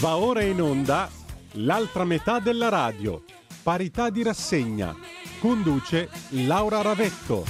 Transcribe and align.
Va 0.00 0.16
ora 0.16 0.42
in 0.42 0.62
onda 0.62 1.10
l'altra 1.56 2.04
metà 2.04 2.38
della 2.38 2.70
radio. 2.70 3.22
Parità 3.62 4.08
di 4.08 4.22
rassegna. 4.22 4.96
Conduce 5.38 6.08
Laura 6.30 6.80
Ravetto. 6.80 7.44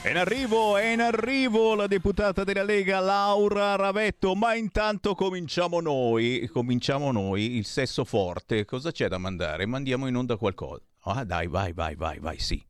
È 0.00 0.08
in 0.08 0.16
arrivo, 0.16 0.76
è 0.76 0.92
in 0.92 1.00
arrivo 1.00 1.74
la 1.74 1.88
deputata 1.88 2.44
della 2.44 2.62
Lega 2.62 3.00
Laura 3.00 3.74
Ravetto, 3.74 4.36
ma 4.36 4.54
intanto 4.54 5.16
cominciamo 5.16 5.80
noi, 5.80 6.48
cominciamo 6.52 7.10
noi, 7.10 7.56
il 7.56 7.64
sesso 7.64 8.04
forte. 8.04 8.64
Cosa 8.64 8.92
c'è 8.92 9.08
da 9.08 9.18
mandare? 9.18 9.66
Mandiamo 9.66 10.06
in 10.06 10.14
onda 10.14 10.36
qualcosa. 10.36 10.84
Ah 11.06 11.24
dai, 11.24 11.48
vai, 11.48 11.72
vai, 11.72 11.96
vai, 11.96 12.20
vai, 12.20 12.38
sì. 12.38 12.64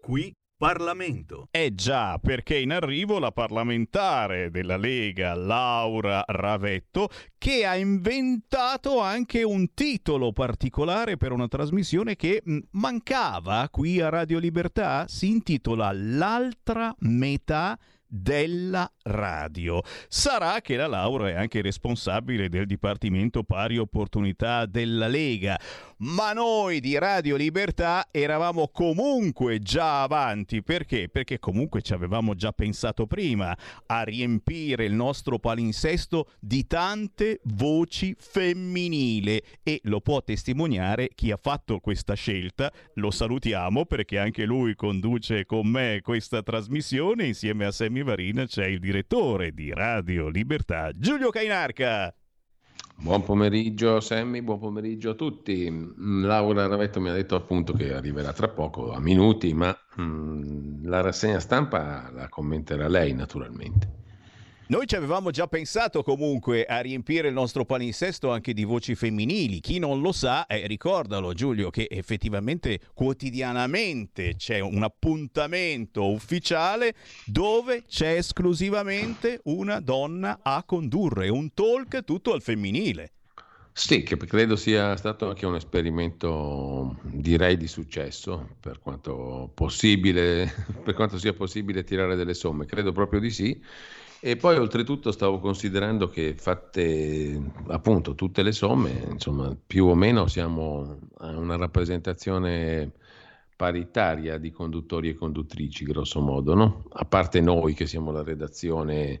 Qui 0.00 0.34
Parlamento. 0.64 1.48
Eh 1.50 1.74
già, 1.74 2.18
perché 2.18 2.58
in 2.58 2.72
arrivo 2.72 3.18
la 3.18 3.32
parlamentare 3.32 4.50
della 4.50 4.78
Lega 4.78 5.34
Laura 5.34 6.24
Ravetto 6.26 7.10
che 7.36 7.66
ha 7.66 7.76
inventato 7.76 8.98
anche 9.00 9.42
un 9.42 9.74
titolo 9.74 10.32
particolare 10.32 11.18
per 11.18 11.32
una 11.32 11.48
trasmissione 11.48 12.16
che 12.16 12.40
mh, 12.42 12.58
mancava 12.70 13.68
qui 13.70 14.00
a 14.00 14.08
Radio 14.08 14.38
Libertà, 14.38 15.04
si 15.06 15.28
intitola 15.28 15.90
L'altra 15.92 16.94
metà 17.00 17.78
della 18.16 18.88
radio. 19.02 19.82
Sarà 20.08 20.60
che 20.60 20.76
la 20.76 20.86
Laura 20.86 21.30
è 21.30 21.34
anche 21.34 21.60
responsabile 21.60 22.48
del 22.48 22.64
Dipartimento 22.64 23.42
Pari 23.42 23.76
Opportunità 23.76 24.66
della 24.66 25.08
Lega, 25.08 25.58
ma 25.98 26.32
noi 26.32 26.78
di 26.78 26.96
Radio 26.96 27.34
Libertà 27.34 28.06
eravamo 28.12 28.68
comunque 28.68 29.58
già 29.58 30.02
avanti. 30.02 30.62
Perché? 30.62 31.08
Perché 31.08 31.40
comunque 31.40 31.82
ci 31.82 31.92
avevamo 31.92 32.34
già 32.34 32.52
pensato 32.52 33.08
prima 33.08 33.56
a 33.86 34.02
riempire 34.04 34.84
il 34.84 34.94
nostro 34.94 35.40
palinsesto 35.40 36.30
di 36.38 36.68
tante 36.68 37.40
voci 37.44 38.14
femminili 38.16 39.42
e 39.64 39.80
lo 39.84 40.00
può 40.00 40.22
testimoniare 40.22 41.10
chi 41.16 41.32
ha 41.32 41.38
fatto 41.40 41.80
questa 41.80 42.14
scelta. 42.14 42.72
Lo 42.94 43.10
salutiamo 43.10 43.86
perché 43.86 44.18
anche 44.18 44.44
lui 44.44 44.76
conduce 44.76 45.46
con 45.46 45.66
me 45.66 45.98
questa 46.00 46.42
trasmissione 46.42 47.26
insieme 47.26 47.64
a 47.64 47.72
Sammy 47.72 48.02
Varina 48.04 48.46
c'è 48.46 48.66
il 48.66 48.78
direttore 48.78 49.52
di 49.52 49.72
Radio 49.72 50.28
Libertà, 50.28 50.92
Giulio 50.94 51.30
Cainarca. 51.30 52.14
Buon 52.96 53.24
pomeriggio 53.24 53.98
Sammy, 54.00 54.40
buon 54.42 54.60
pomeriggio 54.60 55.10
a 55.10 55.14
tutti. 55.14 55.68
Mm, 55.68 56.24
Laura 56.24 56.66
Ravetto 56.66 57.00
mi 57.00 57.08
ha 57.08 57.12
detto 57.12 57.34
appunto 57.34 57.72
che 57.72 57.92
arriverà 57.92 58.32
tra 58.32 58.48
poco, 58.48 58.92
a 58.92 59.00
minuti, 59.00 59.52
ma 59.52 59.76
mm, 60.00 60.84
la 60.84 61.00
rassegna 61.00 61.40
stampa 61.40 62.10
la 62.12 62.28
commenterà 62.28 62.86
lei 62.86 63.12
naturalmente. 63.12 64.03
Noi 64.66 64.86
ci 64.86 64.96
avevamo 64.96 65.30
già 65.30 65.46
pensato 65.46 66.02
comunque 66.02 66.64
a 66.64 66.80
riempire 66.80 67.28
il 67.28 67.34
nostro 67.34 67.66
palinsesto 67.66 68.30
anche 68.30 68.54
di 68.54 68.64
voci 68.64 68.94
femminili. 68.94 69.60
Chi 69.60 69.78
non 69.78 70.00
lo 70.00 70.10
sa, 70.10 70.46
eh, 70.46 70.66
ricordalo 70.66 71.34
Giulio, 71.34 71.68
che 71.68 71.86
effettivamente 71.90 72.80
quotidianamente 72.94 74.36
c'è 74.36 74.60
un 74.60 74.82
appuntamento 74.82 76.10
ufficiale 76.10 76.94
dove 77.26 77.84
c'è 77.86 78.16
esclusivamente 78.16 79.40
una 79.44 79.80
donna 79.80 80.38
a 80.42 80.64
condurre, 80.64 81.28
un 81.28 81.52
talk 81.52 82.02
tutto 82.02 82.32
al 82.32 82.40
femminile. 82.40 83.12
Sì, 83.70 84.02
che 84.02 84.16
credo 84.16 84.56
sia 84.56 84.96
stato 84.96 85.28
anche 85.28 85.44
un 85.44 85.56
esperimento, 85.56 87.00
direi, 87.02 87.58
di 87.58 87.66
successo, 87.66 88.56
per 88.60 88.78
quanto 88.78 89.52
per 90.82 90.94
quanto 90.94 91.18
sia 91.18 91.34
possibile 91.34 91.84
tirare 91.84 92.16
delle 92.16 92.34
somme. 92.34 92.64
Credo 92.64 92.92
proprio 92.92 93.20
di 93.20 93.30
sì 93.30 93.60
e 94.26 94.36
poi 94.36 94.56
oltretutto 94.56 95.12
stavo 95.12 95.38
considerando 95.38 96.08
che 96.08 96.34
fatte 96.34 97.38
appunto 97.66 98.14
tutte 98.14 98.42
le 98.42 98.52
somme, 98.52 99.04
insomma, 99.10 99.54
più 99.66 99.84
o 99.84 99.94
meno 99.94 100.28
siamo 100.28 100.98
a 101.18 101.36
una 101.36 101.56
rappresentazione 101.56 102.90
paritaria 103.54 104.38
di 104.38 104.50
conduttori 104.50 105.10
e 105.10 105.14
conduttrici, 105.14 105.84
grosso 105.84 106.22
modo, 106.22 106.54
no? 106.54 106.84
A 106.92 107.04
parte 107.04 107.42
noi 107.42 107.74
che 107.74 107.84
siamo 107.84 108.12
la 108.12 108.22
redazione, 108.22 109.20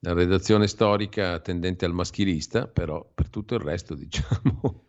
la 0.00 0.14
redazione 0.14 0.66
storica 0.66 1.38
tendente 1.38 1.84
al 1.84 1.92
maschilista, 1.92 2.66
però 2.66 3.08
per 3.14 3.28
tutto 3.28 3.54
il 3.54 3.60
resto, 3.60 3.94
diciamo, 3.94 4.82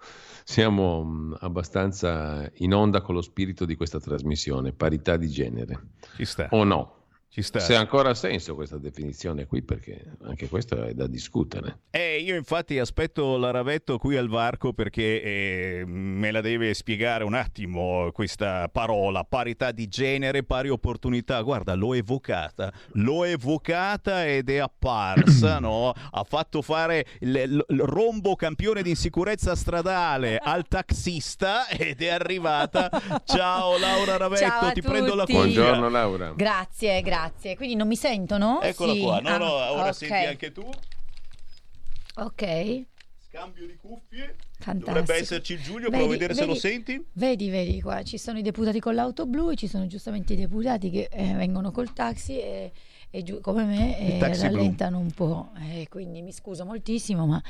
siamo 0.43 1.35
abbastanza 1.37 2.49
in 2.55 2.73
onda 2.73 3.01
con 3.01 3.13
lo 3.13 3.21
spirito 3.21 3.65
di 3.65 3.75
questa 3.75 3.99
trasmissione, 3.99 4.71
parità 4.71 5.17
di 5.17 5.29
genere. 5.29 5.89
Ci 6.15 6.25
sta. 6.25 6.47
O 6.49 6.63
no? 6.63 6.98
Ci 7.31 7.43
sta. 7.43 7.59
Se 7.59 7.75
ha 7.75 7.79
ancora 7.79 8.15
senso 8.15 8.55
questa 8.55 8.79
definizione 8.79 9.45
qui, 9.45 9.61
perché 9.61 10.17
anche 10.23 10.49
questo 10.49 10.83
è 10.83 10.95
da 10.95 11.05
discutere. 11.05 11.81
Eh, 11.91 12.17
io 12.17 12.35
infatti 12.35 12.79
aspetto 12.79 13.37
la 13.37 13.51
Ravetto 13.51 13.99
qui 13.99 14.17
al 14.17 14.27
varco 14.27 14.73
perché 14.73 15.21
eh, 15.21 15.83
me 15.85 16.31
la 16.31 16.41
deve 16.41 16.73
spiegare 16.73 17.23
un 17.23 17.35
attimo 17.35 18.09
questa 18.13 18.67
parola, 18.71 19.23
parità 19.25 19.71
di 19.71 19.87
genere, 19.87 20.43
pari 20.43 20.69
opportunità. 20.69 21.39
Guarda, 21.41 21.75
l'ho 21.75 21.93
evocata, 21.93 22.73
l'ho 22.93 23.23
evocata 23.25 24.25
ed 24.25 24.49
è 24.49 24.57
apparsa, 24.57 25.59
no? 25.61 25.93
Ha 26.09 26.23
fatto 26.23 26.63
fare 26.63 27.05
il, 27.19 27.63
il 27.67 27.79
rombo 27.81 28.35
campione 28.35 28.81
di 28.81 28.89
insicurezza 28.89 29.55
stradale 29.55 30.37
al 30.37 30.67
taxista 30.67 31.67
ed 31.67 32.01
è 32.01 32.07
arrivata. 32.09 32.89
Ciao 33.23 33.77
Laura 33.77 34.17
Ravetto, 34.17 34.45
Ciao 34.45 34.71
ti 34.71 34.81
tutti. 34.81 34.87
prendo 34.93 35.13
la 35.13 35.25
cuffia. 35.25 35.41
Buongiorno 35.41 35.89
Laura. 35.89 36.33
Grazie, 36.35 37.01
grazie. 37.03 37.17
Quindi 37.55 37.75
non 37.75 37.87
mi 37.87 37.95
sentono? 37.95 38.61
Eccola 38.61 38.93
sì. 38.93 39.01
qua. 39.01 39.19
No, 39.19 39.29
ah, 39.29 39.37
no, 39.37 39.45
ora 39.45 39.81
okay. 39.81 39.93
senti 39.93 40.25
anche 40.25 40.51
tu. 40.51 40.69
Ok. 42.15 42.85
Scambio 43.29 43.67
di 43.67 43.75
cuffie. 43.75 44.35
Fantastico. 44.59 44.85
Dovrebbe 44.87 45.15
esserci 45.15 45.53
il 45.53 45.61
Giulio, 45.61 45.89
provo 45.89 46.05
a 46.05 46.09
vedere 46.09 46.33
se 46.33 46.45
lo 46.45 46.55
senti. 46.55 47.03
Vedi, 47.13 47.49
vedi 47.49 47.79
qua, 47.81 48.03
ci 48.03 48.17
sono 48.17 48.39
i 48.39 48.41
deputati 48.41 48.79
con 48.79 48.95
l'auto 48.95 49.25
blu 49.25 49.51
e 49.51 49.55
ci 49.55 49.67
sono 49.67 49.85
giustamente 49.87 50.33
i 50.33 50.35
deputati 50.35 50.89
che 50.89 51.09
eh, 51.11 51.33
vengono 51.33 51.71
col 51.71 51.93
taxi 51.93 52.39
e, 52.39 52.71
e 53.09 53.23
giù, 53.23 53.39
come 53.39 53.65
me 53.65 54.15
eh, 54.15 54.17
taxi 54.17 54.47
blu. 54.47 54.55
rallentano 54.55 54.97
un 54.97 55.11
po'. 55.11 55.51
Eh, 55.69 55.87
quindi 55.89 56.21
mi 56.21 56.33
scuso 56.33 56.65
moltissimo, 56.65 57.25
ma, 57.25 57.41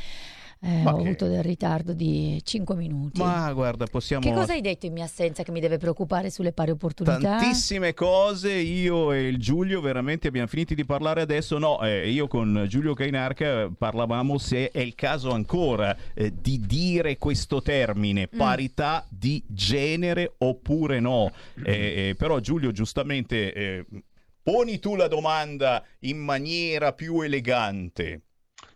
eh, 0.61 0.83
ho 0.85 0.95
che- 0.95 1.01
avuto 1.01 1.27
del 1.27 1.41
ritardo 1.43 1.93
di 1.93 2.39
5 2.43 2.75
minuti. 2.75 3.21
Ma 3.21 3.51
guarda, 3.53 3.85
possiamo... 3.85 4.23
Che 4.23 4.33
cosa 4.33 4.53
hai 4.53 4.61
detto 4.61 4.85
in 4.85 4.93
mia 4.93 5.05
assenza 5.05 5.43
che 5.43 5.51
mi 5.51 5.59
deve 5.59 5.77
preoccupare 5.77 6.29
sulle 6.29 6.51
pari 6.51 6.71
opportunità? 6.71 7.17
Tantissime 7.37 7.93
cose, 7.93 8.51
io 8.53 9.11
e 9.13 9.27
il 9.27 9.37
Giulio 9.37 9.79
veramente 9.81 10.27
abbiamo 10.27 10.47
finito 10.47 10.73
di 10.73 10.83
parlare 10.85 11.21
adesso, 11.21 11.57
no, 11.57 11.81
eh, 11.81 12.09
io 12.09 12.27
con 12.27 12.65
Giulio 12.67 12.93
Cainarca 12.93 13.71
parlavamo 13.75 14.37
se 14.37 14.71
è 14.71 14.79
il 14.79 14.95
caso 14.95 15.31
ancora 15.31 15.95
eh, 16.13 16.33
di 16.39 16.59
dire 16.59 17.17
questo 17.17 17.61
termine, 17.61 18.27
Mm. 18.33 18.37
parità 18.37 19.05
di 19.09 19.41
genere 19.47 20.33
oppure 20.39 20.99
no, 20.99 21.31
Eh, 21.63 22.09
eh, 22.09 22.15
però 22.15 22.39
Giulio 22.39 22.71
giustamente 22.71 23.53
eh, 23.53 23.85
poni 24.43 24.79
tu 24.79 24.95
la 24.95 25.07
domanda 25.07 25.83
in 25.99 26.17
maniera 26.17 26.93
più 26.93 27.21
elegante. 27.21 28.21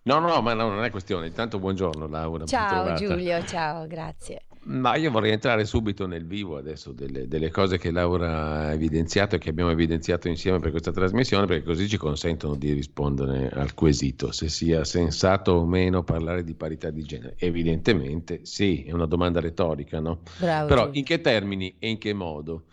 No, 0.06 0.20
no, 0.20 0.42
ma 0.42 0.54
no, 0.54 0.70
non 0.70 0.84
è 0.84 0.90
questione. 0.90 1.28
Intanto 1.28 1.60
buongiorno 1.60 2.08
Laura. 2.08 2.46
Ciao. 2.46 2.94
Giulio, 2.96 3.44
ciao, 3.46 3.88
grazie. 3.88 4.42
Ma 4.66 4.96
io 4.96 5.12
vorrei 5.12 5.32
entrare 5.32 5.66
subito 5.66 6.08
nel 6.08 6.26
vivo 6.26 6.58
adesso 6.58 6.94
delle, 6.94 7.28
delle 7.28 7.50
cose 7.52 7.78
che 7.78 7.92
Laura 7.92 8.68
ha 8.68 8.72
evidenziato 8.72 9.36
e 9.36 9.38
che 9.38 9.50
abbiamo 9.50 9.72
evidenziato 9.72 10.30
insieme 10.30 10.60
per 10.60 10.72
questa 10.72 10.92
trasmissione, 10.92 11.46
perché 11.46 11.64
così 11.64 11.90
ci 11.90 11.98
consentono 11.98 12.56
di 12.56 12.72
rispondere 12.72 13.50
al 13.50 13.74
quesito 13.74 14.32
se 14.32 14.48
sia 14.48 14.86
sensato 14.86 15.52
o 15.52 15.66
meno 15.66 16.04
parlare 16.04 16.46
di 16.46 16.54
parità 16.54 16.90
di 16.92 17.04
genere. 17.04 17.36
Evidentemente 17.38 18.42
sì, 18.44 18.84
è 18.84 18.92
una 18.94 19.06
domanda 19.06 19.42
retorica, 19.42 20.00
no? 20.00 20.20
Bravo. 20.38 20.68
Però 20.68 20.90
in 20.94 21.04
che 21.04 21.20
termini 21.20 21.76
e 21.80 21.90
in 21.90 21.98
che 21.98 22.14
modo? 22.14 22.64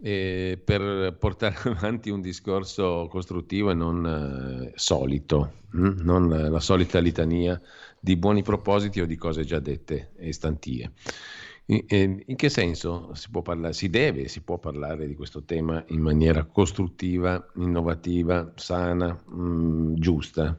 Eh, 0.00 0.60
per 0.64 1.16
portare 1.18 1.56
avanti 1.70 2.10
un 2.10 2.20
discorso 2.20 3.08
costruttivo 3.10 3.70
e 3.70 3.74
non 3.74 4.70
eh, 4.70 4.72
solito, 4.76 5.54
hm? 5.70 6.02
non 6.02 6.32
eh, 6.32 6.48
la 6.48 6.60
solita 6.60 7.00
litania 7.00 7.60
di 7.98 8.16
buoni 8.16 8.42
propositi 8.42 9.00
o 9.00 9.06
di 9.06 9.16
cose 9.16 9.44
già 9.44 9.58
dette 9.58 10.12
e 10.16 10.32
stantie. 10.32 10.92
In, 11.70 12.22
in 12.24 12.36
che 12.36 12.48
senso 12.48 13.12
si 13.14 13.28
può 13.30 13.42
parlare, 13.42 13.74
si 13.74 13.90
deve 13.90 14.28
si 14.28 14.40
può 14.40 14.58
parlare 14.58 15.06
di 15.06 15.14
questo 15.14 15.44
tema 15.44 15.84
in 15.88 16.00
maniera 16.00 16.44
costruttiva, 16.44 17.46
innovativa, 17.56 18.52
sana, 18.54 19.12
mh, 19.12 19.94
giusta? 19.96 20.58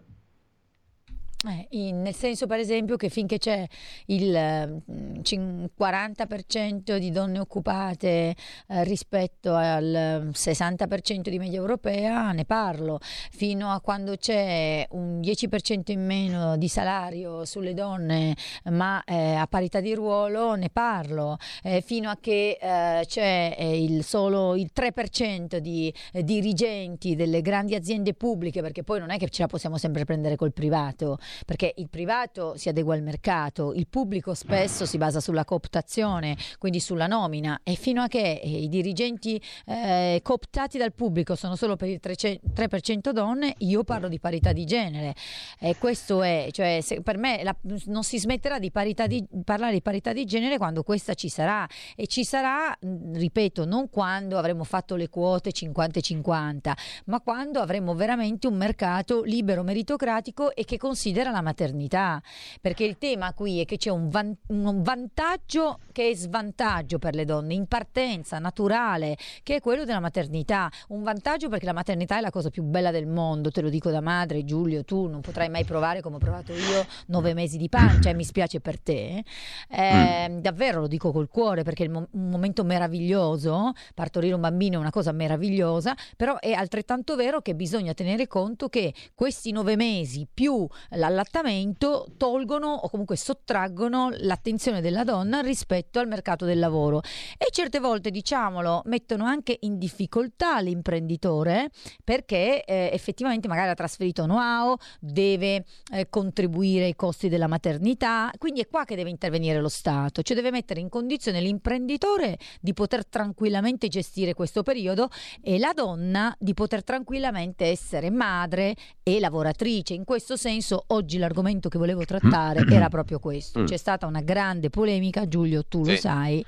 Eh, 1.48 1.68
in- 1.70 2.02
nel 2.02 2.16
senso, 2.16 2.48
per 2.48 2.60
esempio, 2.60 2.98
che 2.98 3.08
finché 3.08 3.38
c'è 3.38 3.66
il 4.08 4.82
mm, 4.92 5.22
cin- 5.22 5.70
40% 5.80 6.98
di 6.98 7.12
donne 7.12 7.40
occupate 7.40 8.36
eh, 8.68 8.84
rispetto 8.84 9.54
al 9.56 10.26
mm, 10.26 10.30
60% 10.32 11.30
di 11.30 11.38
media 11.40 11.58
europea, 11.58 12.34
ne 12.34 12.44
parlo. 12.44 13.00
Fino 13.32 13.72
a 13.72 13.80
quando 13.80 14.18
c'è 14.18 14.86
un 14.92 15.22
10% 15.22 15.94
in 15.94 16.06
meno 16.06 16.58
di 16.58 16.68
salario 16.68 17.46
sulle 17.46 17.74
donne, 17.74 18.36
ma 18.66 19.02
eh, 19.06 19.36
a 19.36 19.48
parità 19.48 19.80
di 19.80 19.94
ruolo, 19.94 20.56
ne 20.56 20.70
parlo. 20.70 21.38
Eh, 21.64 21.80
fino 21.80 22.10
a 22.10 22.18
che 22.20 22.58
eh, 22.60 23.06
c'è 23.06 23.56
eh, 23.58 23.82
il 23.82 24.04
solo 24.04 24.58
il 24.58 24.72
3% 24.76 25.60
di 25.60 25.94
eh, 26.12 26.22
dirigenti 26.26 27.16
delle 27.16 27.42
grandi 27.42 27.76
aziende 27.76 28.14
pubbliche, 28.14 28.62
perché 28.62 28.84
poi 28.84 29.00
non 29.00 29.10
è 29.10 29.18
che 29.18 29.30
ce 29.30 29.44
la 29.44 29.48
possiamo 29.48 29.78
sempre 29.78 30.04
prendere 30.04 30.36
col 30.36 30.52
privato 30.52 31.18
perché 31.46 31.74
il 31.78 31.90
privato 31.90 32.56
si 32.58 32.70
adegua 32.70 32.94
al 32.96 33.02
mercato, 33.02 33.74
il 33.74 33.88
pubblico 33.88 34.34
spesso 34.34 34.86
si 34.86 34.98
basa 34.98 35.20
sulla 35.20 35.46
cooptazione, 35.46 36.38
quindi 36.58 36.80
sulla 36.80 37.08
nomina 37.08 37.62
e 37.64 37.76
fino 37.76 38.02
a 38.02 38.08
che 38.08 38.40
eh, 38.44 38.64
i 38.64 38.70
dirigenti 38.70 39.42
eh, 39.66 40.20
cooptati 40.24 40.78
dal 40.78 40.94
pubblico 40.94 41.36
sono 41.36 41.56
solo 41.56 41.76
per 41.76 41.90
il 41.90 42.00
300 42.00 42.40
3% 42.60 43.12
donne, 43.12 43.56
io 43.60 43.84
parlo 43.84 44.08
di 44.08 44.20
parità 44.20 44.52
di 44.52 44.66
genere. 44.66 45.16
E 45.60 45.78
questo 45.78 46.22
è, 46.22 46.50
cioè, 46.52 46.84
per 47.04 47.18
me 47.18 47.42
la- 47.44 47.56
non 47.86 48.04
si 48.04 48.20
smetterà 48.20 48.60
di, 48.60 48.72
di 49.08 49.28
parlare 49.44 49.74
di 49.74 49.82
parità 49.82 50.14
di 50.14 50.26
genere 50.26 50.58
quando 50.58 50.84
questa 50.84 51.14
ci 51.14 51.30
sarà 51.30 51.68
e 51.96 52.08
ci 52.08 52.24
sarà, 52.24 52.78
ripeto, 52.80 53.66
non 53.66 53.90
quando 53.90 54.38
avremo 54.38 54.64
fatto 54.64 54.96
le 54.96 55.10
quote 55.10 55.52
50-50, 55.52 56.72
ma 57.06 57.22
quando 57.22 57.60
avremo 57.60 57.94
veramente 57.96 58.48
un 58.48 58.56
mercato 58.56 59.24
libero, 59.24 59.64
meritocratico 59.64 60.54
e 60.56 60.66
che 60.66 60.78
considera 60.78 61.19
la 61.28 61.42
maternità. 61.42 62.22
Perché 62.62 62.84
il 62.86 62.98
tema 62.98 63.34
qui 63.34 63.62
è 63.62 63.66
che 63.66 63.78
c'è 63.78 63.90
un, 63.90 64.10
van- 64.10 64.38
un 64.48 64.82
vantaggio 64.82 65.80
che 65.92 66.10
è 66.10 66.16
svantaggio 66.16 67.00
per 67.00 67.16
le 67.16 67.26
donne 67.26 67.54
in 67.54 67.68
partenza 67.68 68.40
naturale, 68.40 69.18
che 69.44 69.56
è 69.56 69.62
quello 69.62 69.84
della 69.86 70.00
maternità. 70.00 70.72
Un 70.90 71.04
vantaggio 71.04 71.50
perché 71.50 71.66
la 71.66 71.74
maternità 71.74 72.18
è 72.18 72.22
la 72.22 72.30
cosa 72.32 72.50
più 72.50 72.64
bella 72.64 72.92
del 72.92 73.08
mondo, 73.08 73.52
te 73.52 73.62
lo 73.62 73.70
dico 73.70 73.92
da 73.92 74.02
madre, 74.02 74.46
Giulio, 74.46 74.84
tu 74.84 75.08
non 75.08 75.22
potrai 75.22 75.50
mai 75.50 75.66
provare 75.66 76.02
come 76.02 76.16
ho 76.16 76.20
provato 76.20 76.54
io 76.54 76.86
nove 77.08 77.34
mesi 77.34 77.58
di 77.58 77.70
pancia, 77.70 78.10
e 78.10 78.14
mi 78.14 78.24
spiace 78.24 78.60
per 78.60 78.80
te. 78.80 79.24
Eh, 79.70 80.38
Davvero 80.40 80.82
lo 80.82 80.88
dico 80.88 81.12
col 81.12 81.28
cuore 81.28 81.64
perché 81.64 81.86
è 81.86 81.88
un 81.88 82.08
momento 82.12 82.64
meraviglioso, 82.64 83.74
partorire 83.94 84.34
un 84.34 84.42
bambino 84.42 84.78
è 84.78 84.80
una 84.80 84.90
cosa 84.90 85.12
meravigliosa, 85.12 85.96
però 86.16 86.38
è 86.40 86.52
altrettanto 86.52 87.16
vero 87.16 87.42
che 87.42 87.56
bisogna 87.56 87.94
tenere 87.94 88.28
conto 88.28 88.70
che 88.70 88.94
questi 89.16 89.52
nove 89.52 89.76
mesi 89.76 90.28
più 90.32 90.68
l'allattamento 91.10 92.06
tolgono 92.18 92.68
o 92.68 92.90
comunque 92.90 93.18
sottraggono 93.18 94.10
l'attenzione 94.20 94.80
della 94.80 95.04
donna 95.04 95.42
rispetto 95.42 96.00
al 96.00 96.08
mercato 96.08 96.46
del 96.46 96.60
lavoro 96.60 97.02
e 97.38 97.48
certe 97.52 97.80
volte, 97.80 98.12
diciamolo, 98.12 98.84
mettono 98.86 99.26
anche 99.26 99.58
in 99.62 99.78
difficoltà 99.78 100.60
l'imprenditore 100.60 101.72
perché 102.04 102.64
eh, 102.64 102.90
effettivamente 102.94 103.48
magari 103.48 103.70
ha 103.70 103.74
trasferito 103.74 104.24
know-how, 104.24 104.78
deve 105.00 105.66
eh, 105.92 106.10
contribuire 106.10 106.86
ai 106.86 106.96
costi 106.96 107.28
della 107.28 107.48
maternità, 107.48 108.32
quindi 108.38 108.62
è 108.62 108.68
qua 108.68 108.86
che 108.86 108.96
deve 108.96 109.10
intervenire 109.10 109.60
lo 109.60 109.70
Stato, 109.70 110.22
cioè 110.22 110.36
deve 110.36 110.52
mettere 110.52 110.80
in 110.80 110.90
condizione 110.90 111.42
l'imprenditore 111.42 112.38
di 112.62 112.74
poter 112.74 113.06
tranquillamente 113.06 113.88
gestire 113.88 114.34
questo 114.34 114.64
periodo 114.64 115.10
e 115.42 115.58
la 115.58 115.74
donna 115.74 116.36
di 116.40 116.54
poter 116.54 116.84
tranquillamente 116.84 117.66
essere 117.66 118.10
madre 118.10 118.76
e 119.04 119.20
lavoratrice. 119.20 119.94
In 119.94 120.04
questo 120.06 120.36
senso 120.36 120.84
oggi 121.00 121.18
l'argomento 121.18 121.70
che 121.70 121.78
volevo 121.78 122.04
trattare 122.06 122.64
era 122.70 122.90
proprio 122.90 123.20
questo. 123.20 123.62
Mm. 123.62 123.66
C'è 123.66 123.78
stata 123.78 124.06
una 124.06 124.22
grande 124.22 124.70
polemica, 124.70 125.28
Giulio, 125.28 125.66
tu 125.66 125.80
lo 125.84 125.92
Sì. 125.92 125.98
sai. 125.98 126.46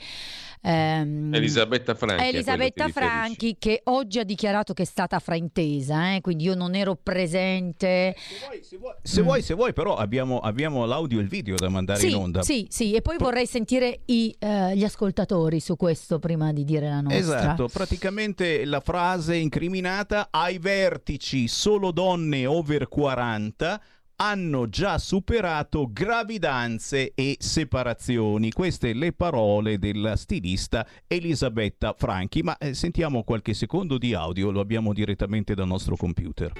ehm, 0.63 1.33
Elisabetta 1.33 1.95
Franchi. 1.95 2.23
Elisabetta. 2.27 2.87
Franchi 2.89 3.55
che 3.57 3.81
oggi 3.85 4.19
ha 4.19 4.23
dichiarato 4.23 4.73
che 4.73 4.83
è 4.83 4.85
stata 4.85 5.17
fraintesa, 5.17 6.13
eh, 6.13 6.21
quindi 6.21 6.43
io 6.43 6.53
non 6.53 6.75
ero 6.75 6.95
presente. 6.95 8.15
Se 8.15 8.45
vuoi, 8.45 8.61
se 8.63 8.77
vuoi, 8.77 8.93
se 9.01 9.21
vuoi, 9.23 9.41
se 9.41 9.53
vuoi, 9.55 9.73
però 9.73 9.95
abbiamo, 9.95 10.37
abbiamo 10.39 10.85
l'audio 10.85 11.17
e 11.17 11.23
il 11.23 11.27
video 11.29 11.55
da 11.55 11.67
mandare 11.69 11.99
Sì, 11.99 12.09
in 12.11 12.15
onda. 12.15 12.43
sì, 12.43 12.67
sì, 12.69 12.93
e 12.93 13.01
poi 13.01 13.17
vorrei 13.17 13.47
sentire 13.47 14.01
i, 14.05 14.35
eh, 14.37 14.75
gli 14.75 14.83
ascoltatori 14.83 15.59
su 15.59 15.75
questo 15.75 16.19
prima 16.19 16.53
di 16.53 16.63
dire 16.63 16.89
la 16.89 17.01
nostra. 17.01 17.17
Esatto, 17.17 17.67
praticamente 17.67 18.63
la 18.65 18.81
frase 18.81 19.35
incriminata 19.37 20.27
ai 20.29 20.59
vertici 20.59 21.47
solo 21.47 21.89
donne 21.91 22.45
over 22.45 22.87
40 22.87 23.81
hanno 24.23 24.69
già 24.69 24.99
superato 24.99 25.89
gravidanze 25.91 27.13
e 27.15 27.37
separazioni. 27.39 28.51
Queste 28.51 28.93
le 28.93 29.13
parole 29.13 29.79
della 29.79 30.15
stilista 30.15 30.85
Elisabetta 31.07 31.95
Franchi. 31.97 32.43
Ma 32.43 32.55
eh, 32.59 32.75
sentiamo 32.75 33.23
qualche 33.23 33.55
secondo 33.55 33.97
di 33.97 34.13
audio, 34.13 34.51
lo 34.51 34.59
abbiamo 34.59 34.93
direttamente 34.93 35.55
dal 35.55 35.67
nostro 35.67 35.95
computer. 35.95 36.53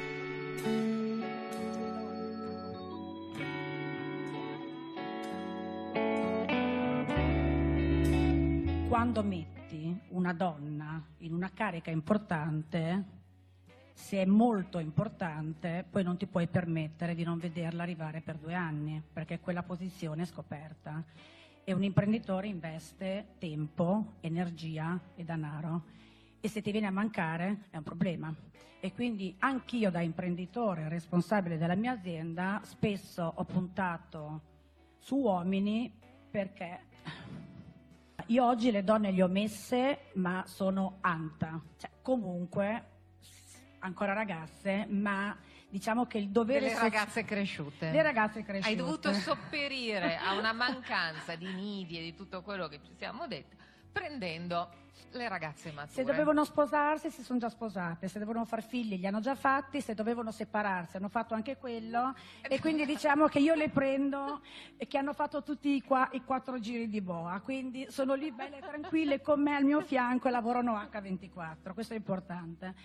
quando 8.88 9.24
metti 9.24 9.98
una 10.10 10.34
donna 10.34 11.02
in 11.20 11.34
una 11.34 11.50
carica 11.54 11.90
importante, 11.90 13.21
se 14.02 14.24
è 14.24 14.26
molto 14.26 14.80
importante, 14.80 15.86
poi 15.88 16.04
non 16.04 16.18
ti 16.18 16.26
puoi 16.26 16.48
permettere 16.48 17.14
di 17.14 17.24
non 17.24 17.38
vederla 17.38 17.84
arrivare 17.84 18.22
per 18.22 18.38
due 18.38 18.56
anni, 18.56 19.02
perché 19.14 19.40
quella 19.40 19.62
posizione 19.62 20.24
è 20.24 20.26
scoperta. 20.26 21.04
E 21.64 21.72
un 21.72 21.84
imprenditore 21.84 22.48
investe 22.48 23.36
tempo, 23.38 24.14
energia 24.22 25.00
e 25.16 25.24
denaro. 25.24 25.84
E 26.42 26.50
se 26.50 26.64
ti 26.64 26.72
viene 26.72 26.88
a 26.88 26.92
mancare 26.92 27.68
è 27.70 27.78
un 27.78 27.84
problema. 27.84 28.36
E 28.80 28.92
quindi 28.92 29.36
anch'io 29.38 29.92
da 29.92 30.02
imprenditore 30.02 30.90
responsabile 30.90 31.60
della 31.60 31.76
mia 31.76 31.92
azienda 31.92 32.60
spesso 32.64 33.32
ho 33.36 33.46
puntato 33.46 34.42
su 34.98 35.18
uomini 35.18 35.94
perché 36.32 36.80
io 38.26 38.46
oggi 38.46 38.72
le 38.72 38.84
donne 38.84 39.12
le 39.12 39.22
ho 39.22 39.28
messe, 39.28 40.06
ma 40.14 40.44
sono 40.48 40.98
anta, 41.02 41.62
cioè 41.78 41.92
comunque 42.02 42.91
ancora 43.82 44.14
ragazze, 44.14 44.86
ma 44.90 45.36
diciamo 45.70 46.06
che 46.06 46.18
il 46.18 46.30
dovere 46.30 46.70
soci- 46.70 46.82
ragazze 46.82 47.24
cresciute. 47.24 47.92
le 47.92 48.02
ragazze 48.02 48.44
cresciute. 48.44 48.70
Hai 48.70 48.76
dovuto 48.76 49.14
sopperire 49.14 50.18
a 50.18 50.34
una 50.34 50.54
mancanza 50.54 51.36
di 51.36 51.52
nidi 51.54 51.98
e 51.98 52.02
di 52.02 52.16
tutto 52.16 52.42
quello 52.42 52.68
che 52.68 52.80
ci 52.84 52.94
siamo 52.98 53.28
detti, 53.28 53.56
prendendo 53.92 54.70
le 55.14 55.28
ragazze 55.28 55.72
mature. 55.72 55.94
Se 55.94 56.04
dovevano 56.04 56.46
sposarsi 56.46 57.10
si 57.10 57.24
sono 57.24 57.40
già 57.40 57.50
sposate, 57.50 58.08
se 58.08 58.20
dovevano 58.20 58.46
far 58.46 58.64
figli 58.64 58.98
li 58.98 59.08
hanno 59.08 59.20
già 59.20 59.36
fatti, 59.36 59.82
se 59.82 59.94
dovevano 59.94 60.32
separarsi 60.32 60.98
hanno 60.98 61.10
fatto 61.10 61.34
anche 61.34 61.58
quello 61.58 62.14
e 62.42 62.60
quindi 62.60 62.86
diciamo 62.86 63.28
che 63.28 63.40
io 63.40 63.54
le 63.56 63.70
prendo 63.70 64.42
e 64.78 64.88
che 64.88 64.98
hanno 64.98 65.14
fatto 65.14 65.44
tutti 65.44 65.76
i, 65.76 65.82
qua- 65.82 66.10
i 66.14 66.24
quattro 66.24 66.60
giri 66.60 66.88
di 66.88 67.02
boa, 67.02 67.40
quindi 67.42 67.88
sono 67.90 68.14
lì 68.14 68.32
belle 68.32 68.60
e 68.60 68.62
tranquille 68.62 69.22
con 69.22 69.42
me 69.42 69.56
al 69.56 69.64
mio 69.64 69.82
fianco 69.82 70.28
e 70.28 70.32
lavorano 70.32 70.76
H24, 70.78 71.74
questo 71.74 71.94
è 71.94 71.98
importante. 71.98 72.76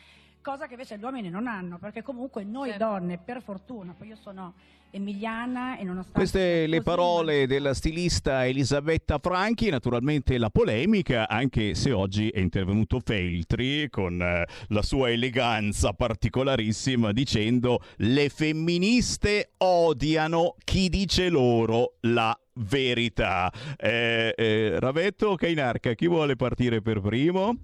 Cosa 0.46 0.68
che 0.68 0.74
invece 0.74 0.96
gli 0.96 1.02
uomini 1.02 1.28
non 1.28 1.48
hanno, 1.48 1.76
perché 1.76 2.04
comunque 2.04 2.44
noi 2.44 2.68
Certo. 2.68 2.84
donne, 2.84 3.18
per 3.18 3.42
fortuna, 3.42 3.96
poi 3.98 4.06
io 4.06 4.14
sono 4.14 4.54
emiliana 4.92 5.76
e 5.76 5.82
nonostante... 5.82 6.20
Queste 6.20 6.68
le 6.68 6.82
parole 6.82 7.48
della 7.48 7.74
stilista 7.74 8.46
Elisabetta 8.46 9.18
Franchi, 9.18 9.70
naturalmente 9.70 10.38
la 10.38 10.48
polemica, 10.48 11.28
anche 11.28 11.74
se 11.74 11.90
oggi 11.90 12.28
è 12.28 12.38
intervenuto 12.38 13.00
Feltri 13.00 13.90
con 13.90 14.22
eh, 14.22 14.46
la 14.68 14.82
sua 14.82 15.10
eleganza 15.10 15.92
particolarissima 15.94 17.10
dicendo 17.10 17.80
le 17.96 18.28
femministe 18.28 19.50
odiano 19.56 20.54
chi 20.62 20.88
dice 20.88 21.28
loro 21.28 21.94
la 22.02 22.38
verità. 22.52 23.52
Eh, 23.76 24.32
eh, 24.36 24.78
Ravetto 24.78 25.26
o 25.26 25.34
Cainarca, 25.34 25.94
chi 25.94 26.06
vuole 26.06 26.36
partire 26.36 26.80
per 26.82 27.00
primo? 27.00 27.58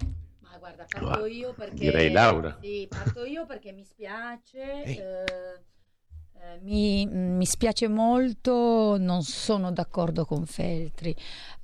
Guarda, 0.62 0.86
parto 0.88 1.26
io 1.26 1.54
perché 1.54 1.74
direi 1.74 2.12
Laura. 2.12 2.56
Sì, 2.62 2.86
parto 2.88 3.24
io 3.24 3.46
perché 3.46 3.72
mi 3.72 3.82
spiace. 3.82 4.84
Eh, 4.84 4.96
eh, 4.96 6.60
mi, 6.60 7.04
mi 7.04 7.44
spiace 7.44 7.88
molto, 7.88 8.96
non 8.96 9.24
sono 9.24 9.72
d'accordo 9.72 10.24
con 10.24 10.46
Feltri, 10.46 11.16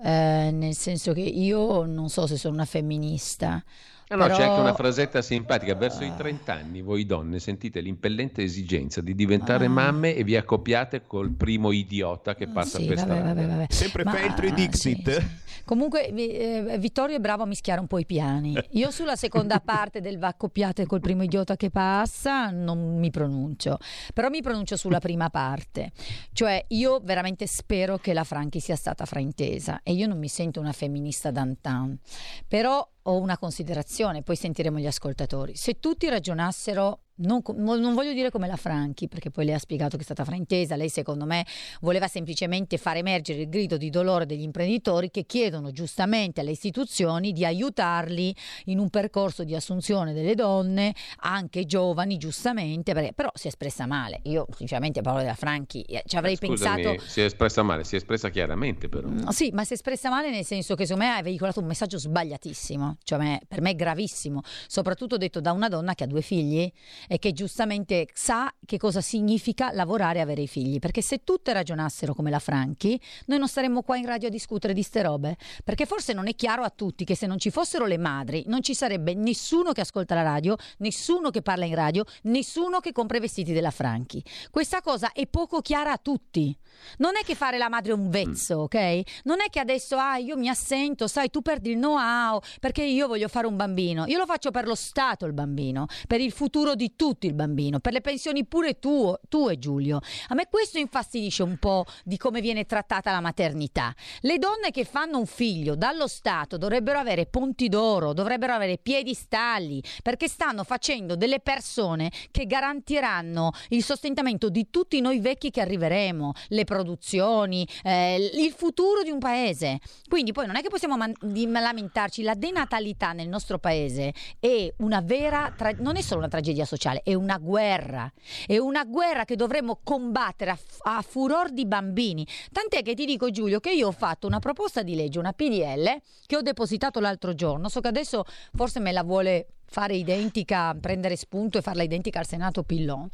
eh, 0.02 0.50
nel 0.52 0.74
senso 0.74 1.12
che 1.12 1.20
io 1.20 1.84
non 1.84 2.08
so 2.08 2.26
se 2.26 2.36
sono 2.36 2.54
una 2.54 2.64
femminista, 2.64 3.62
Ah, 4.10 4.16
no, 4.16 4.22
Però- 4.24 4.36
c'è 4.36 4.44
anche 4.44 4.60
una 4.60 4.74
frasetta 4.74 5.20
simpatica. 5.22 5.74
Verso 5.74 6.02
i 6.04 6.12
30 6.16 6.52
anni, 6.54 6.80
voi 6.80 7.04
donne 7.04 7.38
sentite 7.38 7.80
l'impellente 7.80 8.42
esigenza 8.42 9.00
di 9.00 9.14
diventare 9.14 9.66
Ah. 9.66 9.70
mamme 9.70 10.14
e 10.14 10.24
vi 10.24 10.36
accoppiate 10.36 11.02
col 11.06 11.30
primo 11.32 11.72
idiota 11.72 12.34
che 12.34 12.48
passa 12.48 12.78
Sì, 12.78 12.86
per 12.86 12.96
vabbè, 12.96 13.08
strada. 13.10 13.34
vabbè, 13.34 13.46
vabbè. 13.46 13.66
Sempre 13.68 14.04
Ma- 14.04 14.12
Feltri 14.12 14.52
Dixit. 14.54 15.10
sì, 15.10 15.20
sì. 15.20 15.26
Comunque 15.64 16.08
eh, 16.08 16.78
Vittorio 16.78 17.16
è 17.16 17.20
bravo 17.20 17.42
a 17.42 17.46
mischiare 17.46 17.78
un 17.80 17.86
po' 17.86 17.98
i 17.98 18.06
piani. 18.06 18.56
Io 18.70 18.90
sulla 18.90 19.16
seconda 19.16 19.60
parte 19.60 20.00
del 20.00 20.18
va 20.18 20.28
accoppiate 20.28 20.86
col 20.86 21.00
primo 21.00 21.22
idiota 21.22 21.56
che 21.56 21.68
passa 21.68 22.48
non 22.48 22.98
mi 22.98 23.10
pronuncio, 23.10 23.76
però 24.14 24.30
mi 24.30 24.40
pronuncio 24.40 24.76
sulla 24.78 24.98
prima 25.00 25.28
parte. 25.28 25.90
Cioè 26.32 26.64
io 26.68 27.00
veramente 27.04 27.46
spero 27.46 27.98
che 27.98 28.14
la 28.14 28.24
Franchi 28.24 28.60
sia 28.60 28.76
stata 28.76 29.04
fraintesa 29.04 29.80
e 29.82 29.92
io 29.92 30.06
non 30.06 30.18
mi 30.18 30.28
sento 30.28 30.58
una 30.60 30.72
femminista 30.72 31.30
d'antan, 31.30 31.98
però 32.46 32.88
ho 33.08 33.18
una 33.18 33.38
considerazione, 33.38 34.22
poi 34.22 34.36
sentiremo 34.36 34.78
gli 34.78 34.86
ascoltatori. 34.86 35.56
Se 35.56 35.78
tutti 35.80 36.08
ragionassero 36.08 37.00
non, 37.18 37.42
non 37.56 37.94
voglio 37.94 38.12
dire 38.12 38.30
come 38.30 38.46
la 38.46 38.56
Franchi, 38.56 39.08
perché 39.08 39.30
poi 39.30 39.44
lei 39.46 39.54
ha 39.54 39.58
spiegato 39.58 39.96
che 39.96 40.02
è 40.02 40.04
stata 40.04 40.24
fraintesa, 40.24 40.76
lei 40.76 40.88
secondo 40.88 41.24
me 41.24 41.46
voleva 41.80 42.08
semplicemente 42.08 42.76
far 42.76 42.96
emergere 42.96 43.42
il 43.42 43.48
grido 43.48 43.76
di 43.76 43.90
dolore 43.90 44.26
degli 44.26 44.42
imprenditori 44.42 45.10
che 45.10 45.24
chiedono 45.24 45.70
giustamente 45.70 46.40
alle 46.40 46.50
istituzioni 46.50 47.32
di 47.32 47.44
aiutarli 47.44 48.34
in 48.66 48.78
un 48.78 48.90
percorso 48.90 49.44
di 49.44 49.54
assunzione 49.54 50.12
delle 50.12 50.34
donne, 50.34 50.94
anche 51.18 51.64
giovani, 51.64 52.16
giustamente, 52.16 52.92
perché, 52.92 53.12
però 53.12 53.30
si 53.34 53.46
è 53.46 53.48
espressa 53.48 53.86
male. 53.86 54.20
Io 54.24 54.46
sinceramente 54.56 55.00
parlo 55.00 55.20
della 55.20 55.34
Franchi, 55.34 55.82
eh, 55.82 56.02
ci 56.06 56.16
avrei 56.16 56.36
Scusami, 56.36 56.82
pensato... 56.82 57.08
si 57.08 57.20
è 57.20 57.24
espressa 57.24 57.62
male, 57.62 57.84
si 57.84 57.94
è 57.94 57.98
espressa 57.98 58.30
chiaramente 58.30 58.88
però. 58.88 59.08
Mm, 59.08 59.28
Sì, 59.28 59.50
ma 59.52 59.64
si 59.64 59.72
è 59.72 59.74
espressa 59.74 60.10
male 60.10 60.30
nel 60.30 60.44
senso 60.44 60.74
che 60.74 60.86
secondo 60.86 61.08
me 61.08 61.16
ha 61.16 61.22
veicolato 61.22 61.60
un 61.60 61.66
messaggio 61.66 61.98
sbagliatissimo, 61.98 62.98
cioè 63.02 63.38
per 63.46 63.60
me 63.60 63.74
gravissimo, 63.74 64.42
soprattutto 64.66 65.16
detto 65.16 65.40
da 65.40 65.52
una 65.52 65.68
donna 65.68 65.94
che 65.94 66.04
ha 66.04 66.06
due 66.06 66.22
figli 66.22 66.70
e 67.08 67.18
che 67.18 67.32
giustamente 67.32 68.06
sa 68.12 68.52
che 68.64 68.78
cosa 68.78 69.00
significa 69.00 69.72
lavorare 69.72 70.18
e 70.18 70.22
avere 70.22 70.42
i 70.42 70.46
figli, 70.46 70.78
perché 70.78 71.02
se 71.02 71.24
tutte 71.24 71.52
ragionassero 71.52 72.14
come 72.14 72.30
la 72.30 72.38
Franchi, 72.38 73.00
noi 73.26 73.38
non 73.38 73.48
staremmo 73.48 73.82
qua 73.82 73.96
in 73.96 74.06
radio 74.06 74.28
a 74.28 74.30
discutere 74.30 74.74
di 74.74 74.82
ste 74.82 75.02
robe, 75.02 75.36
perché 75.64 75.86
forse 75.86 76.12
non 76.12 76.28
è 76.28 76.34
chiaro 76.34 76.62
a 76.62 76.70
tutti 76.70 77.04
che 77.04 77.16
se 77.16 77.26
non 77.26 77.38
ci 77.38 77.50
fossero 77.50 77.86
le 77.86 77.98
madri 77.98 78.44
non 78.46 78.62
ci 78.62 78.74
sarebbe 78.74 79.14
nessuno 79.14 79.72
che 79.72 79.80
ascolta 79.80 80.14
la 80.14 80.22
radio, 80.22 80.56
nessuno 80.78 81.30
che 81.30 81.42
parla 81.42 81.64
in 81.64 81.74
radio, 81.74 82.04
nessuno 82.22 82.80
che 82.80 82.92
compra 82.92 83.16
i 83.16 83.20
vestiti 83.20 83.52
della 83.52 83.70
Franchi. 83.70 84.22
Questa 84.50 84.80
cosa 84.82 85.12
è 85.12 85.26
poco 85.26 85.60
chiara 85.60 85.92
a 85.92 85.98
tutti. 85.98 86.56
Non 86.98 87.16
è 87.16 87.24
che 87.24 87.34
fare 87.34 87.58
la 87.58 87.68
madre 87.68 87.92
è 87.92 87.94
un 87.94 88.08
vezzo, 88.10 88.58
ok? 88.58 89.00
Non 89.24 89.40
è 89.44 89.50
che 89.50 89.58
adesso, 89.58 89.96
ah, 89.96 90.16
io 90.16 90.36
mi 90.36 90.48
assento, 90.48 91.08
sai, 91.08 91.30
tu 91.30 91.42
perdi 91.42 91.70
il 91.70 91.76
know-how 91.76 92.40
perché 92.60 92.84
io 92.84 93.06
voglio 93.08 93.28
fare 93.28 93.46
un 93.46 93.56
bambino. 93.56 94.04
Io 94.06 94.18
lo 94.18 94.26
faccio 94.26 94.50
per 94.50 94.66
lo 94.66 94.74
Stato 94.74 95.26
il 95.26 95.32
bambino, 95.32 95.86
per 96.06 96.20
il 96.20 96.30
futuro 96.30 96.74
di 96.74 96.94
tutti 96.98 97.28
il 97.28 97.34
bambino, 97.34 97.78
per 97.78 97.92
le 97.92 98.00
pensioni 98.00 98.44
pure 98.44 98.80
tu, 98.80 99.14
tu 99.28 99.48
e 99.48 99.56
Giulio. 99.56 100.00
A 100.28 100.34
me 100.34 100.48
questo 100.50 100.78
infastidisce 100.78 101.44
un 101.44 101.56
po' 101.58 101.84
di 102.02 102.16
come 102.16 102.40
viene 102.40 102.66
trattata 102.66 103.12
la 103.12 103.20
maternità. 103.20 103.94
Le 104.22 104.38
donne 104.38 104.72
che 104.72 104.84
fanno 104.84 105.18
un 105.18 105.26
figlio 105.26 105.76
dallo 105.76 106.08
Stato 106.08 106.56
dovrebbero 106.56 106.98
avere 106.98 107.26
ponti 107.26 107.68
d'oro, 107.68 108.12
dovrebbero 108.12 108.52
avere 108.52 108.78
piedistalli, 108.78 109.80
perché 110.02 110.26
stanno 110.26 110.64
facendo 110.64 111.14
delle 111.14 111.38
persone 111.38 112.10
che 112.32 112.46
garantiranno 112.46 113.52
il 113.68 113.84
sostentamento 113.84 114.48
di 114.48 114.68
tutti 114.68 115.00
noi 115.00 115.20
vecchi 115.20 115.50
che 115.52 115.60
arriveremo, 115.60 116.32
le 116.48 116.64
produzioni, 116.64 117.64
eh, 117.84 118.16
il 118.34 118.52
futuro 118.52 119.04
di 119.04 119.10
un 119.10 119.20
paese. 119.20 119.78
Quindi 120.08 120.32
poi 120.32 120.46
non 120.46 120.56
è 120.56 120.62
che 120.62 120.68
possiamo 120.68 120.96
man- 120.96 121.14
lamentarci, 121.20 122.22
la 122.22 122.34
denatalità 122.34 123.12
nel 123.12 123.28
nostro 123.28 123.60
paese 123.60 124.12
è 124.40 124.72
una 124.78 125.00
vera, 125.00 125.54
tra- 125.56 125.70
non 125.78 125.94
è 125.94 126.00
solo 126.00 126.18
una 126.18 126.28
tragedia 126.28 126.64
sociale, 126.64 126.86
è 127.02 127.14
una 127.14 127.38
guerra, 127.38 128.10
è 128.46 128.58
una 128.58 128.84
guerra 128.84 129.24
che 129.24 129.36
dovremmo 129.36 129.80
combattere 129.82 130.50
a, 130.50 130.58
a 130.82 131.02
furor 131.02 131.50
di 131.50 131.66
bambini. 131.66 132.26
Tant'è 132.52 132.82
che 132.82 132.94
ti 132.94 133.04
dico 133.04 133.30
Giulio 133.30 133.60
che 133.60 133.70
io 133.70 133.88
ho 133.88 133.92
fatto 133.92 134.26
una 134.26 134.38
proposta 134.38 134.82
di 134.82 134.94
legge, 134.94 135.18
una 135.18 135.32
PDL, 135.32 136.00
che 136.26 136.36
ho 136.36 136.42
depositato 136.42 137.00
l'altro 137.00 137.34
giorno, 137.34 137.68
so 137.68 137.80
che 137.80 137.88
adesso 137.88 138.24
forse 138.54 138.80
me 138.80 138.92
la 138.92 139.02
vuole 139.02 139.46
fare 139.70 139.94
identica, 139.94 140.74
prendere 140.80 141.16
spunto 141.16 141.58
e 141.58 141.62
farla 141.62 141.82
identica 141.82 142.18
al 142.18 142.26
Senato 142.26 142.62
Pillon, 142.62 143.08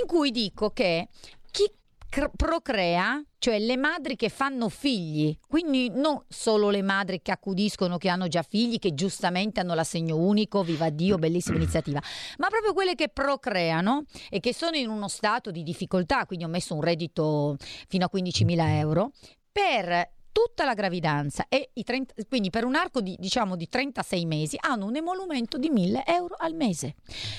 in 0.00 0.06
cui 0.06 0.30
dico 0.30 0.70
che 0.70 1.08
cr- 2.08 2.30
procrea, 2.34 3.22
cioè 3.38 3.58
le 3.58 3.76
madri 3.76 4.16
che 4.16 4.28
fanno 4.28 4.68
figli, 4.68 5.36
quindi 5.46 5.90
non 5.90 6.22
solo 6.28 6.70
le 6.70 6.82
madri 6.82 7.20
che 7.22 7.30
accudiscono, 7.30 7.98
che 7.98 8.08
hanno 8.08 8.28
già 8.28 8.42
figli, 8.42 8.78
che 8.78 8.94
giustamente 8.94 9.60
hanno 9.60 9.74
l'assegno 9.74 10.16
unico, 10.16 10.62
viva 10.62 10.90
Dio, 10.90 11.16
bellissima 11.16 11.56
iniziativa, 11.58 12.00
ma 12.38 12.48
proprio 12.48 12.72
quelle 12.72 12.94
che 12.94 13.08
procreano 13.08 14.04
e 14.28 14.40
che 14.40 14.54
sono 14.54 14.76
in 14.76 14.88
uno 14.88 15.08
stato 15.08 15.50
di 15.50 15.62
difficoltà, 15.62 16.26
quindi 16.26 16.44
ho 16.44 16.48
messo 16.48 16.74
un 16.74 16.82
reddito 16.82 17.56
fino 17.88 18.04
a 18.04 18.10
15.000 18.12 18.68
euro, 18.78 19.10
per 19.50 20.16
tutta 20.38 20.64
la 20.64 20.74
gravidanza 20.74 21.46
e 21.48 21.70
i 21.72 21.82
30, 21.82 22.14
quindi 22.28 22.48
per 22.48 22.64
un 22.64 22.76
arco 22.76 23.00
di, 23.00 23.16
diciamo, 23.18 23.56
di 23.56 23.68
36 23.68 24.24
mesi 24.24 24.56
hanno 24.60 24.86
un 24.86 24.94
emolumento 24.94 25.58
di 25.58 25.68
1000 25.68 26.04
euro 26.06 26.36
al 26.38 26.54
mese. 26.54 26.94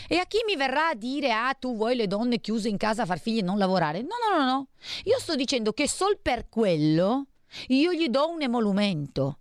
E 0.06 0.18
a 0.18 0.25
chi 0.25 0.39
mi 0.46 0.58
verrà 0.58 0.89
a 0.89 0.96
dire 0.96 1.32
ah 1.32 1.56
tu 1.58 1.77
vuoi 1.77 1.96
le 1.96 2.08
donne 2.08 2.41
chiuse 2.41 2.68
in 2.68 2.75
casa 2.75 3.03
a 3.03 3.06
far 3.06 3.20
figli 3.20 3.38
e 3.38 3.41
non 3.41 3.58
lavorare? 3.58 4.01
No, 4.01 4.15
no, 4.29 4.38
no, 4.38 4.44
no. 4.44 4.68
Io 5.06 5.18
sto 5.18 5.36
dicendo 5.36 5.72
che 5.72 5.88
sol 5.88 6.20
per 6.22 6.50
quello 6.50 7.27
io 7.68 7.94
gli 7.94 8.10
do 8.10 8.29
un 8.29 8.41
emolumento. 8.41 9.38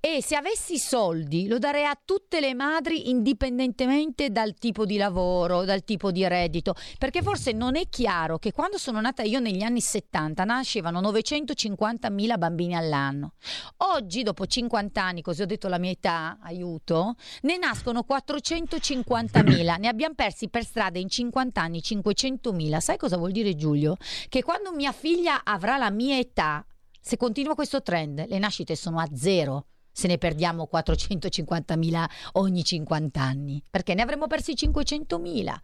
E 0.00 0.22
se 0.22 0.34
avessi 0.36 0.78
soldi 0.78 1.46
lo 1.46 1.58
darei 1.58 1.84
a 1.84 1.98
tutte 2.02 2.40
le 2.40 2.54
madri 2.54 3.10
indipendentemente 3.10 4.30
dal 4.30 4.54
tipo 4.54 4.84
di 4.84 4.96
lavoro, 4.96 5.64
dal 5.64 5.84
tipo 5.84 6.10
di 6.10 6.26
reddito, 6.26 6.74
perché 6.98 7.22
forse 7.22 7.52
non 7.52 7.76
è 7.76 7.88
chiaro 7.88 8.38
che 8.38 8.52
quando 8.52 8.78
sono 8.78 9.00
nata 9.00 9.22
io 9.22 9.38
negli 9.40 9.62
anni 9.62 9.80
70 9.80 10.44
nascevano 10.44 11.00
950.000 11.00 12.38
bambini 12.38 12.74
all'anno. 12.74 13.34
Oggi, 13.78 14.22
dopo 14.22 14.46
50 14.46 15.02
anni, 15.02 15.22
così 15.22 15.42
ho 15.42 15.46
detto 15.46 15.68
la 15.68 15.78
mia 15.78 15.90
età, 15.90 16.38
aiuto, 16.42 17.14
ne 17.42 17.58
nascono 17.58 18.04
450.000, 18.08 19.78
ne 19.78 19.88
abbiamo 19.88 20.14
persi 20.14 20.48
per 20.48 20.64
strada 20.64 20.98
in 20.98 21.08
50 21.08 21.60
anni 21.60 21.80
500.000. 21.84 22.78
Sai 22.78 22.96
cosa 22.96 23.16
vuol 23.16 23.32
dire 23.32 23.54
Giulio? 23.54 23.96
Che 24.28 24.42
quando 24.42 24.72
mia 24.72 24.92
figlia 24.92 25.42
avrà 25.44 25.76
la 25.76 25.90
mia 25.90 26.18
età, 26.18 26.64
se 27.00 27.16
continua 27.16 27.54
questo 27.54 27.82
trend, 27.82 28.26
le 28.28 28.38
nascite 28.38 28.76
sono 28.76 29.00
a 29.00 29.08
zero. 29.14 29.66
Se 30.00 30.08
ne 30.08 30.16
perdiamo 30.16 30.66
450.000 30.72 32.04
ogni 32.32 32.64
50 32.64 33.20
anni, 33.20 33.62
perché 33.68 33.92
ne 33.92 34.00
avremmo 34.00 34.26
persi 34.28 34.54
500.000. 34.54 35.54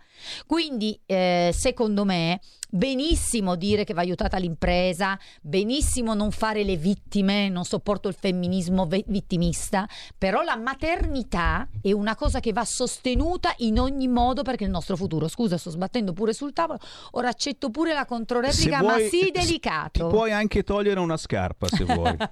Quindi, 0.47 1.01
eh, 1.07 1.53
secondo 1.55 2.05
me, 2.05 2.41
benissimo 2.69 3.55
dire 3.57 3.85
che 3.85 3.95
va 3.95 4.03
aiutata 4.03 4.37
l'impresa, 4.37 5.19
benissimo 5.41 6.13
non 6.13 6.33
fare 6.33 6.65
le 6.65 6.77
vittime, 6.77 7.49
non 7.49 7.65
sopporto 7.65 8.09
il 8.09 8.15
femminismo 8.15 8.85
ve- 8.85 9.05
vittimista, 9.07 9.89
però 10.19 10.43
la 10.43 10.57
maternità 10.57 11.67
è 11.81 11.93
una 11.93 12.15
cosa 12.15 12.39
che 12.39 12.53
va 12.53 12.67
sostenuta 12.67 13.55
in 13.59 13.79
ogni 13.81 14.07
modo 14.07 14.43
perché 14.43 14.65
il 14.65 14.71
nostro 14.71 14.97
futuro. 14.97 15.29
Scusa, 15.29 15.57
sto 15.57 15.71
sbattendo 15.71 16.13
pure 16.13 16.35
sul 16.35 16.53
tavolo, 16.53 16.79
ora 17.13 17.29
accetto 17.31 17.71
pure 17.71 17.95
la 17.95 18.05
controreplica, 18.05 18.77
Se 18.81 18.85
ma 18.85 18.97
vuoi- 18.97 19.09
sì 19.09 19.21
Ti 19.27 19.31
delicato. 19.31 20.09
puoi 20.09 20.31
anche 20.31 20.63
togliere 20.63 21.01
una 21.01 21.17
scarpa 21.17 21.69
se 21.69 21.85
vuoi. 21.85 22.15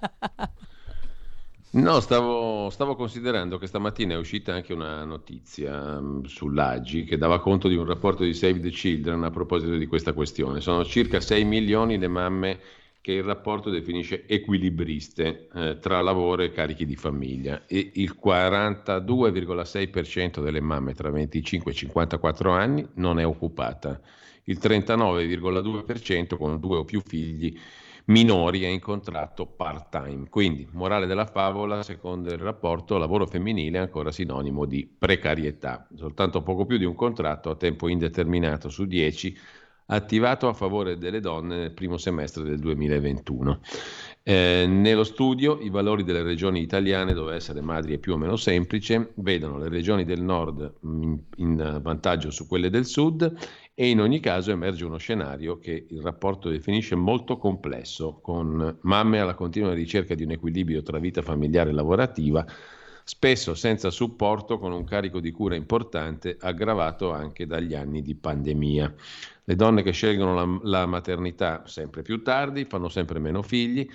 No, 1.74 1.98
stavo, 1.98 2.70
stavo 2.70 2.94
considerando 2.94 3.58
che 3.58 3.66
stamattina 3.66 4.14
è 4.14 4.16
uscita 4.16 4.54
anche 4.54 4.72
una 4.72 5.04
notizia 5.04 6.00
mh, 6.00 6.26
sull'AGI 6.26 7.02
che 7.02 7.16
dava 7.16 7.40
conto 7.40 7.66
di 7.66 7.74
un 7.74 7.84
rapporto 7.84 8.22
di 8.22 8.32
Save 8.32 8.60
the 8.60 8.70
Children 8.70 9.24
a 9.24 9.30
proposito 9.30 9.74
di 9.74 9.86
questa 9.86 10.12
questione. 10.12 10.60
Sono 10.60 10.84
circa 10.84 11.20
6 11.20 11.44
milioni 11.44 11.98
le 11.98 12.06
mamme 12.06 12.60
che 13.00 13.14
il 13.14 13.24
rapporto 13.24 13.70
definisce 13.70 14.24
equilibriste 14.26 15.48
eh, 15.52 15.78
tra 15.80 16.00
lavoro 16.00 16.42
e 16.42 16.52
carichi 16.52 16.86
di 16.86 16.94
famiglia 16.94 17.66
e 17.66 17.90
il 17.94 18.16
42,6% 18.24 20.44
delle 20.44 20.60
mamme 20.60 20.94
tra 20.94 21.10
25 21.10 21.72
e 21.72 21.74
54 21.74 22.52
anni 22.52 22.86
non 22.94 23.18
è 23.18 23.26
occupata, 23.26 24.00
il 24.44 24.60
39,2% 24.62 26.36
con 26.36 26.60
due 26.60 26.76
o 26.78 26.84
più 26.84 27.02
figli 27.04 27.58
minori 28.06 28.62
è 28.64 28.68
in 28.68 28.80
contratto 28.80 29.46
part-time. 29.46 30.28
Quindi, 30.28 30.68
morale 30.72 31.06
della 31.06 31.26
favola, 31.26 31.82
secondo 31.82 32.32
il 32.32 32.38
rapporto, 32.38 32.98
lavoro 32.98 33.26
femminile 33.26 33.78
è 33.78 33.82
ancora 33.82 34.10
sinonimo 34.10 34.64
di 34.64 34.86
precarietà. 34.86 35.86
Soltanto 35.94 36.42
poco 36.42 36.66
più 36.66 36.76
di 36.76 36.84
un 36.84 36.94
contratto 36.94 37.50
a 37.50 37.56
tempo 37.56 37.88
indeterminato 37.88 38.68
su 38.68 38.84
10 38.84 39.38
attivato 39.86 40.48
a 40.48 40.54
favore 40.54 40.96
delle 40.96 41.20
donne 41.20 41.56
nel 41.56 41.72
primo 41.72 41.96
semestre 41.96 42.42
del 42.42 42.58
2021. 42.58 43.60
Eh, 44.22 44.64
nello 44.66 45.04
studio 45.04 45.58
i 45.60 45.68
valori 45.68 46.04
delle 46.04 46.22
regioni 46.22 46.60
italiane, 46.60 47.12
dove 47.12 47.34
essere 47.34 47.60
madri 47.60 47.94
è 47.94 47.98
più 47.98 48.14
o 48.14 48.16
meno 48.16 48.36
semplice, 48.36 49.12
vedono 49.16 49.58
le 49.58 49.68
regioni 49.68 50.04
del 50.04 50.22
nord 50.22 50.76
in, 50.82 51.18
in 51.36 51.80
vantaggio 51.82 52.30
su 52.30 52.46
quelle 52.46 52.70
del 52.70 52.86
sud 52.86 53.30
e 53.74 53.88
in 53.88 54.00
ogni 54.00 54.20
caso 54.20 54.52
emerge 54.52 54.84
uno 54.84 54.98
scenario 54.98 55.58
che 55.58 55.86
il 55.88 56.00
rapporto 56.00 56.48
definisce 56.48 56.94
molto 56.94 57.36
complesso, 57.36 58.20
con 58.22 58.78
mamme 58.82 59.18
alla 59.18 59.34
continua 59.34 59.74
ricerca 59.74 60.14
di 60.14 60.22
un 60.22 60.30
equilibrio 60.30 60.82
tra 60.82 61.00
vita 61.00 61.22
familiare 61.22 61.70
e 61.70 61.72
lavorativa, 61.72 62.46
spesso 63.02 63.54
senza 63.54 63.90
supporto 63.90 64.58
con 64.58 64.72
un 64.72 64.84
carico 64.84 65.18
di 65.18 65.32
cura 65.32 65.56
importante 65.56 66.36
aggravato 66.38 67.12
anche 67.12 67.46
dagli 67.46 67.74
anni 67.74 68.00
di 68.00 68.14
pandemia. 68.14 68.94
Le 69.42 69.56
donne 69.56 69.82
che 69.82 69.90
scelgono 69.90 70.34
la, 70.34 70.58
la 70.62 70.86
maternità 70.86 71.64
sempre 71.66 72.02
più 72.02 72.22
tardi 72.22 72.66
fanno 72.66 72.88
sempre 72.88 73.18
meno 73.18 73.42
figli 73.42 73.88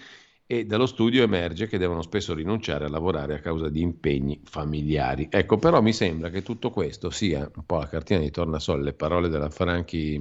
e 0.52 0.66
dallo 0.66 0.88
studio 0.88 1.22
emerge 1.22 1.68
che 1.68 1.78
devono 1.78 2.02
spesso 2.02 2.34
rinunciare 2.34 2.86
a 2.86 2.90
lavorare 2.90 3.36
a 3.36 3.40
causa 3.40 3.70
di 3.70 3.82
impegni 3.82 4.42
familiari. 4.44 5.28
Ecco, 5.30 5.60
però 5.60 5.80
mi 5.80 5.94
sembra 5.94 6.32
che 6.32 6.42
tutto 6.42 6.72
questo 6.72 7.12
sia 7.12 7.48
un 7.54 7.66
po' 7.68 7.78
la 7.78 7.88
cartina 7.88 8.22
di 8.22 8.32
tornasole, 8.32 8.82
le 8.82 8.94
parole 8.94 9.30
della 9.30 9.52
Franchi 9.52 10.20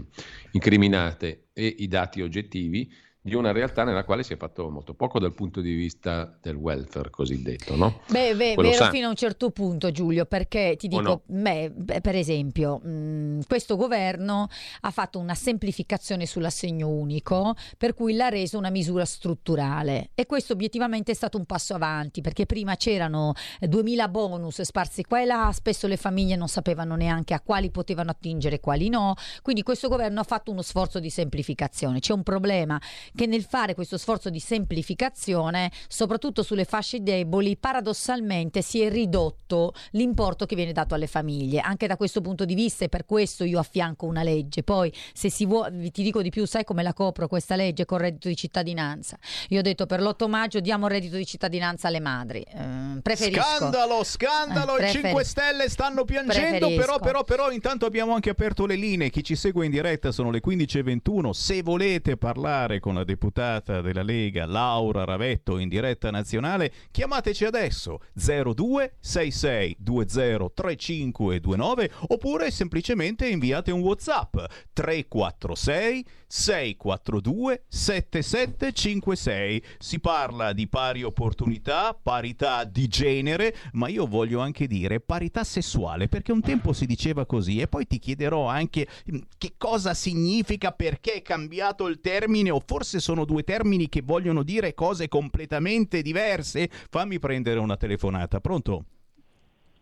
incriminate 0.50 1.46
e 1.54 1.76
i 1.78 1.88
dati 1.88 2.20
oggettivi 2.20 2.92
di 3.20 3.34
una 3.34 3.52
realtà 3.52 3.84
nella 3.84 4.04
quale 4.04 4.22
si 4.22 4.32
è 4.32 4.36
fatto 4.36 4.70
molto 4.70 4.94
poco 4.94 5.18
dal 5.18 5.34
punto 5.34 5.60
di 5.60 5.74
vista 5.74 6.38
del 6.40 6.54
welfare 6.54 7.10
cosiddetto, 7.10 7.76
no? 7.76 8.00
Beh, 8.08 8.34
beh 8.34 8.54
vero 8.54 8.72
sa. 8.72 8.90
fino 8.90 9.06
a 9.06 9.10
un 9.10 9.16
certo 9.16 9.50
punto, 9.50 9.90
Giulio, 9.90 10.24
perché 10.24 10.76
ti 10.78 10.88
dico, 10.88 11.02
no? 11.02 11.22
me, 11.26 11.72
per 12.00 12.14
esempio, 12.14 12.78
mh, 12.78 13.40
questo 13.46 13.76
governo 13.76 14.48
ha 14.80 14.90
fatto 14.90 15.18
una 15.18 15.34
semplificazione 15.34 16.26
sull'assegno 16.26 16.88
unico, 16.88 17.54
per 17.76 17.94
cui 17.94 18.14
l'ha 18.14 18.28
reso 18.28 18.56
una 18.56 18.70
misura 18.70 19.04
strutturale 19.04 20.10
e 20.14 20.24
questo 20.26 20.52
obiettivamente 20.52 21.12
è 21.12 21.14
stato 21.14 21.36
un 21.36 21.44
passo 21.44 21.74
avanti, 21.74 22.20
perché 22.20 22.46
prima 22.46 22.76
c'erano 22.76 23.32
2000 23.60 24.08
bonus 24.08 24.62
sparsi 24.62 25.02
qua 25.02 25.20
e 25.20 25.24
là, 25.24 25.50
spesso 25.52 25.86
le 25.86 25.96
famiglie 25.96 26.36
non 26.36 26.48
sapevano 26.48 26.94
neanche 26.94 27.34
a 27.34 27.40
quali 27.40 27.70
potevano 27.70 28.10
attingere 28.10 28.56
e 28.56 28.60
quali 28.60 28.88
no, 28.88 29.14
quindi 29.42 29.62
questo 29.62 29.88
governo 29.88 30.20
ha 30.20 30.24
fatto 30.24 30.50
uno 30.50 30.62
sforzo 30.62 30.98
di 31.00 31.10
semplificazione. 31.10 32.00
C'è 32.00 32.12
un 32.12 32.22
problema 32.22 32.80
che 33.14 33.26
nel 33.26 33.44
fare 33.44 33.74
questo 33.74 33.98
sforzo 33.98 34.30
di 34.30 34.40
semplificazione, 34.40 35.70
soprattutto 35.88 36.42
sulle 36.42 36.64
fasce 36.64 37.02
deboli, 37.02 37.56
paradossalmente 37.56 38.62
si 38.62 38.80
è 38.80 38.90
ridotto 38.90 39.74
l'importo 39.92 40.46
che 40.46 40.54
viene 40.54 40.72
dato 40.72 40.94
alle 40.94 41.06
famiglie. 41.06 41.60
Anche 41.60 41.86
da 41.86 41.96
questo 41.96 42.20
punto 42.20 42.44
di 42.44 42.54
vista 42.54 42.84
e 42.84 42.88
per 42.88 43.04
questo 43.04 43.44
io 43.44 43.58
affianco 43.58 44.06
una 44.06 44.22
legge. 44.22 44.62
Poi 44.62 44.92
se 45.12 45.30
si 45.30 45.46
vuole, 45.46 45.90
ti 45.90 46.02
dico 46.02 46.22
di 46.22 46.30
più, 46.30 46.46
sai 46.46 46.64
come 46.64 46.82
la 46.82 46.92
copro 46.92 47.28
questa 47.28 47.56
legge 47.56 47.84
con 47.84 47.98
reddito 47.98 48.28
di 48.28 48.36
cittadinanza? 48.36 49.18
Io 49.48 49.60
ho 49.60 49.62
detto 49.62 49.86
per 49.86 50.00
l'8 50.00 50.28
maggio 50.28 50.60
diamo 50.60 50.86
reddito 50.86 51.16
di 51.16 51.26
cittadinanza 51.26 51.88
alle 51.88 52.00
madri. 52.00 52.40
Eh, 52.40 53.00
preferisco. 53.02 53.40
Scandalo, 53.40 54.04
scandalo, 54.04 54.74
eh, 54.74 54.78
prefer- 54.78 54.96
i 54.96 55.02
5 55.02 55.24
Stelle 55.24 55.68
stanno 55.68 56.04
piangendo, 56.04 56.68
però, 56.74 56.98
però, 56.98 57.24
però 57.24 57.50
intanto 57.50 57.86
abbiamo 57.86 58.14
anche 58.14 58.30
aperto 58.30 58.66
le 58.66 58.76
linee. 58.76 59.10
Chi 59.10 59.22
ci 59.22 59.36
segue 59.36 59.64
in 59.64 59.70
diretta 59.70 60.12
sono 60.12 60.30
le 60.30 60.40
15.21. 60.44 61.30
Se 61.32 61.62
volete 61.62 62.16
parlare 62.16 62.80
con 62.80 62.97
la 62.98 63.04
deputata 63.04 63.80
della 63.80 64.02
Lega 64.02 64.44
Laura 64.46 65.04
Ravetto 65.04 65.58
in 65.58 65.68
diretta 65.68 66.10
nazionale, 66.10 66.72
chiamateci 66.90 67.44
adesso 67.44 68.00
02 68.12 68.96
66 69.00 69.76
20 69.80 70.52
3529 70.54 71.90
oppure 72.08 72.50
semplicemente 72.50 73.28
inviate 73.28 73.70
un 73.70 73.80
WhatsApp 73.80 74.36
346 74.72 76.06
642 76.28 77.62
7756. 77.68 79.62
Si 79.78 80.00
parla 80.00 80.52
di 80.52 80.68
pari 80.68 81.02
opportunità, 81.02 81.98
parità 82.00 82.64
di 82.64 82.88
genere, 82.88 83.54
ma 83.72 83.88
io 83.88 84.06
voglio 84.06 84.40
anche 84.40 84.66
dire 84.66 85.00
parità 85.00 85.44
sessuale, 85.44 86.08
perché 86.08 86.32
un 86.32 86.42
tempo 86.42 86.72
si 86.72 86.84
diceva 86.86 87.26
così 87.26 87.60
e 87.60 87.68
poi 87.68 87.86
ti 87.86 87.98
chiederò 87.98 88.46
anche 88.46 88.86
mm, 89.10 89.18
che 89.38 89.54
cosa 89.56 89.94
significa, 89.94 90.72
perché 90.72 91.14
è 91.14 91.22
cambiato 91.22 91.86
il 91.86 92.00
termine 92.00 92.50
o 92.50 92.60
forse 92.64 92.76
forse 92.78 93.00
sono 93.00 93.24
due 93.24 93.42
termini 93.42 93.88
che 93.88 94.02
vogliono 94.02 94.42
dire 94.42 94.72
cose 94.72 95.08
completamente 95.08 96.00
diverse? 96.00 96.68
Fammi 96.70 97.18
prendere 97.18 97.58
una 97.58 97.76
telefonata. 97.76 98.40
Pronto? 98.40 98.84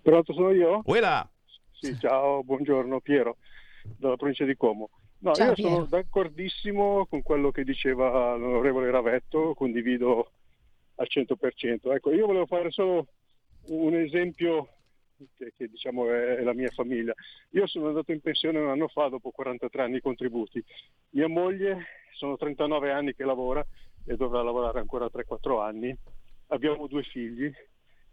Pronto, 0.02 0.32
sono 0.32 0.50
io? 0.52 0.82
Uela. 0.86 1.28
Sì, 1.72 1.98
ciao, 1.98 2.42
buongiorno, 2.42 3.00
Piero, 3.00 3.36
dalla 3.98 4.16
provincia 4.16 4.44
di 4.44 4.56
Como. 4.56 4.88
No, 5.18 5.32
ciao, 5.32 5.48
io 5.48 5.54
Piero. 5.54 5.70
sono 5.70 5.84
d'accordissimo 5.86 7.06
con 7.06 7.22
quello 7.22 7.50
che 7.50 7.64
diceva 7.64 8.36
l'onorevole 8.36 8.90
Ravetto, 8.90 9.54
condivido 9.54 10.30
al 10.96 11.06
100%. 11.08 11.92
Ecco, 11.94 12.12
io 12.12 12.26
volevo 12.26 12.46
fare 12.46 12.70
solo 12.70 13.06
un 13.68 13.94
esempio 13.94 14.68
che, 15.36 15.52
che 15.56 15.68
diciamo 15.68 16.10
è, 16.10 16.36
è, 16.36 16.42
la 16.42 16.52
mia 16.52 16.70
famiglia. 16.70 17.14
Io 17.50 17.66
sono 17.66 17.88
andato 17.88 18.12
in 18.12 18.20
pensione 18.20 18.58
un 18.58 18.68
anno 18.68 18.88
fa 18.88 19.08
dopo 19.08 19.30
43 19.30 19.82
anni 19.82 19.94
di 19.94 20.00
contributi. 20.00 20.62
Mia 21.10 21.28
moglie 21.28 21.86
sono 22.12 22.36
39 22.36 22.90
anni 22.92 23.14
che 23.14 23.24
lavora 23.24 23.64
e 24.04 24.16
dovrà 24.16 24.42
lavorare 24.42 24.78
ancora 24.80 25.06
3-4 25.06 25.62
anni. 25.62 25.96
Abbiamo 26.48 26.86
due 26.86 27.02
figli. 27.02 27.50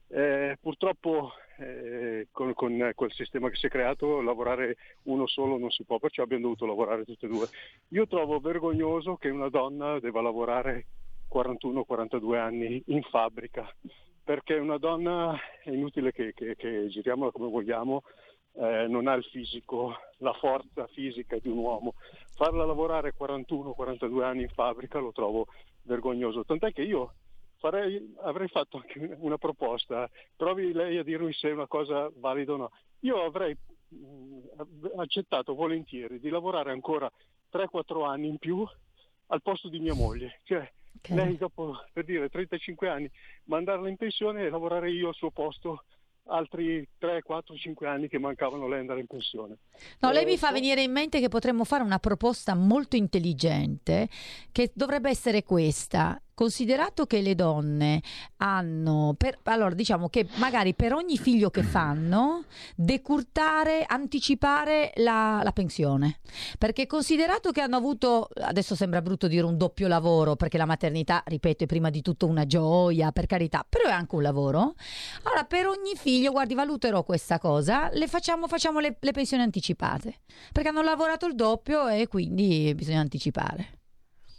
Eh, 0.07 0.57
purtroppo 0.62 1.33
eh, 1.57 2.27
con, 2.31 2.53
con, 2.53 2.91
quel 2.95 3.12
sistema 3.12 3.50
che 3.50 3.55
si 3.55 3.67
è 3.67 3.69
creato 3.69 4.22
lavorare 4.22 4.77
uno 5.03 5.27
solo 5.27 5.57
non 5.57 5.69
si 5.69 5.83
può, 5.83 6.00
perciò 6.00 6.24
abbiamo 6.24 6.43
dovuto 6.43 6.65
lavorare 6.65 7.05
tutte 7.05 7.25
e 7.25 7.29
due. 7.29 7.48
Io 7.89 8.07
trovo 8.07 8.39
vergognoso 8.39 9.15
che 9.15 9.29
una 9.29 9.50
donna 9.50 10.00
debba 10.00 10.22
lavorare 10.22 10.86
41-42 11.31 12.38
anni 12.38 12.83
in 12.88 13.01
fabbrica, 13.03 13.72
perché 14.24 14.55
una 14.55 14.77
donna 14.77 15.36
è 15.63 15.69
inutile 15.69 16.12
che, 16.12 16.33
che, 16.33 16.55
che 16.55 16.88
giriamola 16.88 17.31
come 17.31 17.50
vogliamo, 17.50 18.03
eh, 18.55 18.88
non 18.88 19.07
ha 19.07 19.13
il 19.13 19.24
fisico, 19.24 19.95
la 20.17 20.33
forza 20.33 20.88
fisica 20.88 21.38
di 21.39 21.50
un 21.50 21.57
uomo. 21.57 21.95
Farla 22.36 22.65
lavorare 22.65 23.13
41-42 23.17 24.23
anni 24.23 24.41
in 24.43 24.49
fabbrica 24.49 24.99
lo 24.99 25.12
trovo 25.12 25.47
vergognoso, 25.84 26.45
tant'è 26.45 26.71
che 26.71 26.84
io 26.84 27.13
farei, 27.63 28.13
avrei 28.23 28.49
fatto 28.49 28.76
anche 28.76 29.15
una 29.19 29.38
proposta, 29.38 30.10
provi 30.36 30.73
lei 30.73 30.97
a 30.97 31.04
dirmi 31.04 31.32
se 31.32 31.47
è 31.47 31.54
una 31.54 31.67
cosa 31.67 32.12
valida 32.17 32.52
o 32.52 32.58
no. 32.58 32.71
Io 32.99 33.23
avrei 33.23 33.56
mh, 33.88 34.99
accettato 34.99 35.56
volentieri 35.56 36.19
di 36.19 36.28
lavorare 36.28 36.71
ancora 36.71 37.10
3-4 37.54 38.06
anni 38.06 38.28
in 38.28 38.38
più 38.38 38.67
al 39.28 39.41
posto 39.41 39.69
di 39.69 39.80
mia 39.80 39.93
moglie. 39.93 40.41
Cioè, 40.43 40.69
okay. 40.97 41.15
lei 41.15 41.38
dopo, 41.38 41.78
per 41.93 42.04
dire, 42.04 42.28
35 42.28 42.89
anni, 42.89 43.10
mandarla 43.45 43.88
in 43.88 43.95
pensione 43.95 44.43
e 44.43 44.49
lavorare 44.49 44.91
io 44.91 45.08
al 45.08 45.15
suo 45.15 45.32
posto 45.32 45.86
altri 46.28 46.88
3, 46.97 47.21
4, 47.21 47.56
5 47.56 47.88
anni 47.88 48.08
che 48.08 48.17
mancavano 48.17 48.67
lei 48.67 48.80
andare 48.80 48.99
in 48.99 49.08
pensione. 49.08 49.58
No, 49.99 50.12
lei 50.12 50.26
mi 50.26 50.38
fa 50.38 50.52
venire 50.52 50.82
in 50.82 50.91
mente 50.91 51.19
che 51.19 51.28
potremmo 51.28 51.63
fare 51.63 51.84
una 51.84 51.99
proposta 51.99 52.56
molto 52.56 52.95
intelligente 52.95 54.08
che 54.52 54.71
dovrebbe 54.73 55.10
essere 55.10 55.43
questa. 55.43 56.21
Considerato 56.36 57.06
che 57.06 57.22
le 57.22 57.36
donne 57.36 58.02
hanno, 58.38 59.13
per, 59.15 59.38
allora 59.43 59.76
diciamo 59.76 60.10
che 60.10 60.28
magari 60.36 60.74
per 60.74 60.93
ogni 60.93 61.17
figlio 61.17 61.52
che 61.52 61.62
fanno, 61.62 62.46
decurtare, 62.76 63.86
anticipare 63.88 64.91
la, 64.96 65.41
la, 65.43 65.52
pensione. 65.52 66.19
Perché 66.58 66.88
considerato 66.88 67.52
che 67.52 67.62
hanno 67.62 67.76
avuto, 67.76 68.30
adesso 68.41 68.74
sembra 68.76 69.02
brutto 69.04 69.28
dire 69.28 69.46
un 69.46 69.58
doppio 69.58 69.88
lavoro, 69.88 70.36
perché 70.36 70.58
la 70.58 70.65
maternità, 70.65 71.22
ripeto, 71.24 71.65
è 71.65 71.67
prima 71.67 71.91
di 71.91 72.02
tutto 72.02 72.26
una 72.26 72.48
gioia, 72.48 73.12
per 73.12 73.28
carità, 73.28 73.63
però 73.67 73.89
è 73.89 73.91
anche 73.91 74.15
un 74.15 74.24
lavoro. 74.24 74.74
Allora 75.24 75.43
per 75.43 75.67
ogni 75.67 75.93
figlio, 75.96 76.32
guardi, 76.32 76.56
valuterò 76.56 77.04
questa 77.04 77.38
cosa, 77.38 77.89
le 77.93 78.08
facciamo, 78.08 78.48
facciamo 78.48 78.80
le, 78.80 78.98
le 79.00 79.12
pensioni 79.12 79.43
anticipate, 79.43 80.22
perché 80.52 80.69
hanno 80.69 80.82
lavorato 80.82 81.28
il 81.28 81.36
doppio 81.36 81.88
e 81.88 82.08
quindi 82.08 82.74
bisogna 82.76 83.02
anticipare. 83.02 83.82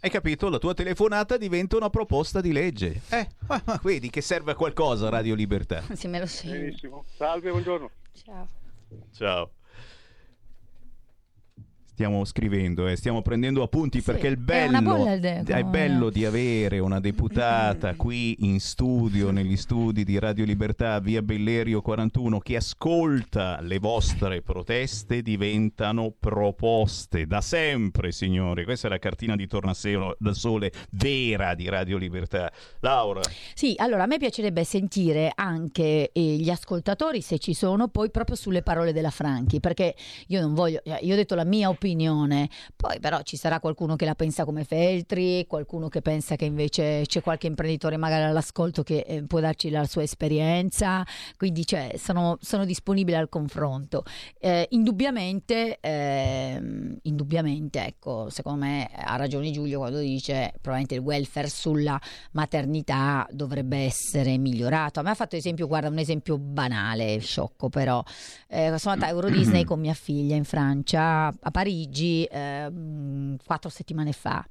Hai 0.05 0.11
capito? 0.11 0.51
La 0.51 0.59
tua 0.59 0.75
telefonata 0.75 1.39
diventa 1.39 1.79
una 1.79 1.89
proposta 1.89 2.43
di 2.43 2.53
legge. 2.53 3.01
Eh, 3.09 3.27
ma, 3.49 3.63
ma 3.65 3.81
vedi 3.83 4.11
che 4.11 4.21
serve 4.21 4.53
a 4.53 4.55
qualcosa 4.55 5.09
Radio 5.09 5.35
Libertà. 5.35 5.83
Sì, 5.95 6.09
me 6.09 6.19
lo 6.19 6.27
segno. 6.27 6.59
Benissimo. 6.59 7.05
Salve, 7.17 7.49
buongiorno. 7.49 7.91
Ciao. 8.13 8.49
Ciao 9.15 9.51
stiamo 11.95 12.25
scrivendo, 12.25 12.89
eh, 12.89 12.97
stiamo 12.97 13.23
prendendo 13.23 13.63
appunti 13.63 13.99
sì, 13.99 14.05
perché 14.05 14.27
il 14.27 14.37
bello, 14.37 15.07
è, 15.07 15.45
è, 15.45 15.63
bello 15.63 16.11
di 16.11 16.25
avere 16.25 16.81
una 16.81 16.99
deputata 16.99 17.95
qui 17.95 18.35
in 18.41 18.59
studio, 18.59 19.31
negli 19.31 19.57
studi 19.57 20.03
di 20.03 20.19
Radio 20.19 20.45
Libertà, 20.45 20.99
via 20.99 21.23
Bellerio 21.23 21.83
41, 21.83 22.41
che 22.41 22.57
ascolta 22.57 23.61
le 23.61 23.79
vostre 23.79 24.43
proteste, 24.43 25.23
diventano 25.23 26.13
proposte 26.19 27.27
da 27.27 27.41
sempre, 27.41 28.11
signori. 28.11 28.65
Questa 28.65 28.89
è 28.89 28.91
la 28.91 28.99
cartina 28.99 29.37
di 29.37 29.47
tornasole 29.47 30.17
da 30.19 30.35
sole 30.35 30.73
vera 30.91 31.55
di 31.55 31.69
Radio 31.69 31.97
Libertà. 31.97 32.51
Laura. 32.81 33.21
Sì, 33.55 33.75
allora 33.77 34.03
a 34.03 34.07
me 34.07 34.19
piacerebbe 34.19 34.65
sentire 34.65 35.31
anche 35.33 36.11
eh, 36.11 36.21
gli 36.21 36.51
ascoltatori, 36.51 37.21
se 37.21 37.39
ci 37.39 37.55
sono, 37.55 37.87
poi 37.87 38.11
proprio 38.11 38.35
sulle 38.35 38.63
parole 38.63 38.93
della 38.93 39.11
Franchi, 39.11 39.61
perché 39.61 39.95
io 40.27 40.41
non 40.41 40.55
voglio, 40.55 40.83
io 40.85 41.13
ho 41.13 41.17
detto 41.17 41.37
la 41.37 41.45
mia 41.45 41.69
opinione 41.69 41.83
opinione. 41.85 42.49
Poi 42.75 42.99
però 42.99 43.21
ci 43.23 43.37
sarà 43.37 43.61
qualcuno 43.61 43.95
che 43.97 44.07
la 44.07 44.15
pensa 44.15 44.47
come 44.47 44.65
Feltri, 44.65 45.47
qualcuno 45.47 45.89
che 45.89 46.01
pensa 46.01 46.35
che 46.37 46.47
invece 46.47 47.03
c'è 47.07 47.21
qualche 47.21 47.47
imprenditore 47.47 47.99
magari 47.99 48.25
all'ascolto 48.25 48.83
che 48.83 49.05
eh, 49.07 49.23
può 49.25 49.41
darci 49.41 49.69
la 49.69 49.85
sua 49.85 50.03
esperienza, 50.03 51.05
quindi 51.37 51.67
cioè, 51.67 51.95
sono, 51.99 52.39
sono 52.41 52.65
disponibile 52.65 53.19
al 53.19 53.29
confronto. 53.29 54.05
Eh, 54.39 54.67
indubbiamente, 54.71 55.79
eh, 55.81 56.99
indubbiamente, 57.03 57.85
ecco, 57.85 58.31
secondo 58.31 58.65
me 58.65 58.91
ha 58.95 59.17
ragione 59.17 59.51
Giulio 59.51 59.79
quando 59.79 59.99
dice 59.99 60.53
probabilmente 60.53 60.95
il 60.95 61.01
welfare 61.01 61.49
sulla 61.49 62.01
maternità 62.33 63.27
dovrebbe 63.31 63.79
essere 63.79 64.39
migliorato. 64.39 65.01
A 65.01 65.03
me 65.03 65.11
ha 65.11 65.15
fatto 65.15 65.37
esempio, 65.37 65.67
guarda, 65.67 65.89
un 65.89 65.99
esempio 65.99 66.39
banale, 66.39 67.19
sciocco 67.19 67.69
però. 67.69 68.03
Eh, 68.49 68.73
sono 68.79 68.95
andata 68.95 69.07
a 69.07 69.15
Euro 69.15 69.29
Disney 69.29 69.65
con 69.65 69.81
mia 69.81 69.95
figlia 69.95 70.35
in 70.35 70.45
Francia, 70.45 71.27
a 71.27 71.51
Parigi, 71.51 71.74
eh, 71.83 73.37
quattro 73.45 73.71
settimane 73.71 74.13
fa. 74.13 74.47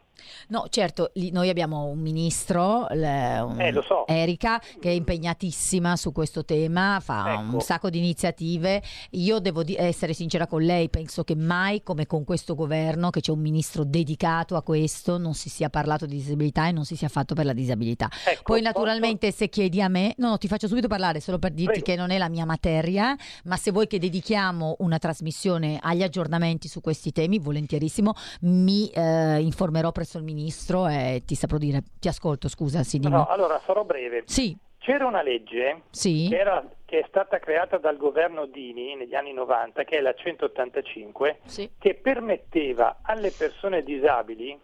No, 0.50 0.68
certo, 0.70 1.10
lì 1.16 1.32
noi 1.32 1.50
abbiamo 1.50 1.86
un 1.86 1.98
ministro, 1.98 2.86
le- 2.92 3.40
un- 3.40 3.60
Eh, 3.60 3.72
lo 3.72 3.82
so. 3.82 4.06
Erika, 4.06 4.60
che 4.80 4.90
è 4.90 4.92
impegnatissima 4.92 5.96
su 5.96 6.12
questo 6.12 6.46
tema, 6.46 7.00
fa 7.02 7.34
Ecco. 7.34 7.56
un 7.56 7.60
sacco 7.62 7.90
di 7.90 7.98
iniziative. 7.98 8.84
Io 9.14 9.40
devo 9.40 9.64
di- 9.64 9.76
essere 9.76 10.14
sincera 10.14 10.46
con 10.46 10.62
lei, 10.62 10.88
penso 10.90 11.24
che 11.24 11.36
mai 11.36 11.82
come 11.82 12.06
con 12.06 12.26
questo 12.26 12.54
governo, 12.54 13.10
che 13.10 13.22
c'è 13.22 13.32
un 13.32 13.40
ministro 13.42 13.84
dedicato 13.84 14.56
a 14.56 14.62
questo, 14.62 15.18
non 15.18 15.34
si 15.34 15.50
sia 15.50 15.70
parlato 15.72 16.06
di 16.06 16.14
disabilità 16.16 16.68
e 16.68 16.72
non 16.74 16.84
si 16.86 16.96
sia 16.96 17.10
fatto 17.10 17.34
per 17.34 17.46
la 17.46 17.54
disabilità. 17.54 18.08
Ecco, 18.24 18.44
Poi 18.44 18.62
naturalmente 18.62 19.32
se 19.32 19.50
chiedi 19.50 19.82
a 19.82 19.88
me, 19.88 20.14
no, 20.18 20.30
no, 20.30 20.38
ti 20.38 20.48
faccio 20.48 20.68
subito 20.68 20.88
parlare 20.88 21.20
solo 21.20 21.40
per 21.40 21.54
dirti 21.56 21.82
Prego. 21.82 21.86
che 21.86 21.96
non 21.96 22.12
è 22.12 22.20
la 22.20 22.30
mia 22.30 22.46
materia, 22.46 23.16
ma 23.46 23.56
se 23.56 23.72
vuoi 23.72 23.88
che 23.88 23.98
dedichiamo 23.98 24.76
una 24.80 25.00
trasmissione 25.00 25.80
agli 25.82 26.04
aggiornamenti 26.04 26.68
su 26.68 26.82
questi 26.82 27.12
temi, 27.12 27.40
volentierissimo, 27.40 28.14
mi 28.42 28.90
eh, 28.90 29.40
informerò 29.40 29.92
presso 29.92 30.20
il 30.20 30.24
ministro 30.24 30.88
e 30.88 31.24
ti 31.26 31.34
saprò 31.34 31.58
dire, 31.58 31.82
ti 32.00 32.08
ascolto, 32.08 32.48
scusa, 32.48 32.82
dimmi. 32.88 33.10
No, 33.10 33.26
allora 33.28 33.60
sarò 33.66 33.84
breve. 33.84 34.24
Sì, 34.26 34.56
C'era 34.78 35.08
una 35.08 35.24
legge 35.24 35.84
sì, 35.90 36.28
che, 36.30 36.38
era- 36.38 36.64
che 36.86 37.00
è 37.00 37.06
stata 37.08 37.40
creata 37.40 37.78
dal 37.78 37.98
governo 37.98 38.46
Dini 38.46 38.96
negli 38.96 39.16
anni 39.16 39.34
90, 39.34 39.84
che 39.84 39.98
è 39.98 40.02
la 40.02 40.14
185, 40.14 41.40
sì. 41.46 41.72
che 41.80 41.96
permetteva 41.96 43.00
alle 43.02 43.32
persone 43.32 43.82
disabili 43.82 44.56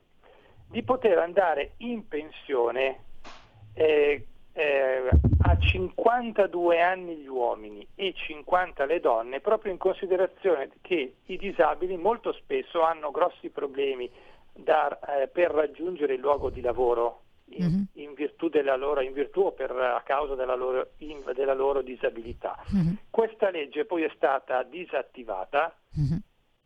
di 0.69 0.83
poter 0.83 1.17
andare 1.17 1.73
in 1.77 2.07
pensione 2.07 2.99
eh, 3.73 4.27
eh, 4.53 5.09
a 5.43 5.57
52 5.57 6.81
anni 6.81 7.15
gli 7.17 7.27
uomini 7.27 7.87
e 7.95 8.13
50 8.13 8.85
le 8.85 8.99
donne, 8.99 9.39
proprio 9.39 9.71
in 9.71 9.77
considerazione 9.77 10.69
che 10.81 11.15
i 11.25 11.37
disabili 11.37 11.97
molto 11.97 12.31
spesso 12.33 12.81
hanno 12.81 13.11
grossi 13.11 13.49
problemi 13.49 14.09
da- 14.53 14.99
eh, 15.21 15.27
per 15.27 15.51
raggiungere 15.51 16.13
il 16.15 16.19
luogo 16.19 16.49
di 16.49 16.61
lavoro 16.61 17.21
in, 17.53 17.63
Mhm. 17.65 17.85
in 18.03 18.13
virtù 18.13 18.49
della 18.49 18.75
loro, 18.75 19.01
in 19.01 19.13
virtù 19.13 19.41
o 19.41 19.51
per, 19.51 19.71
a 19.71 20.01
causa 20.05 20.35
della 20.35 20.55
loro, 20.55 20.91
in- 20.97 21.23
della 21.33 21.53
loro 21.53 21.81
disabilità. 21.81 22.57
Mhm, 22.69 22.97
Questa 23.09 23.49
legge 23.49 23.85
poi 23.85 24.03
è 24.03 24.11
stata 24.15 24.63
disattivata. 24.63 25.75
mhm. 25.95 26.19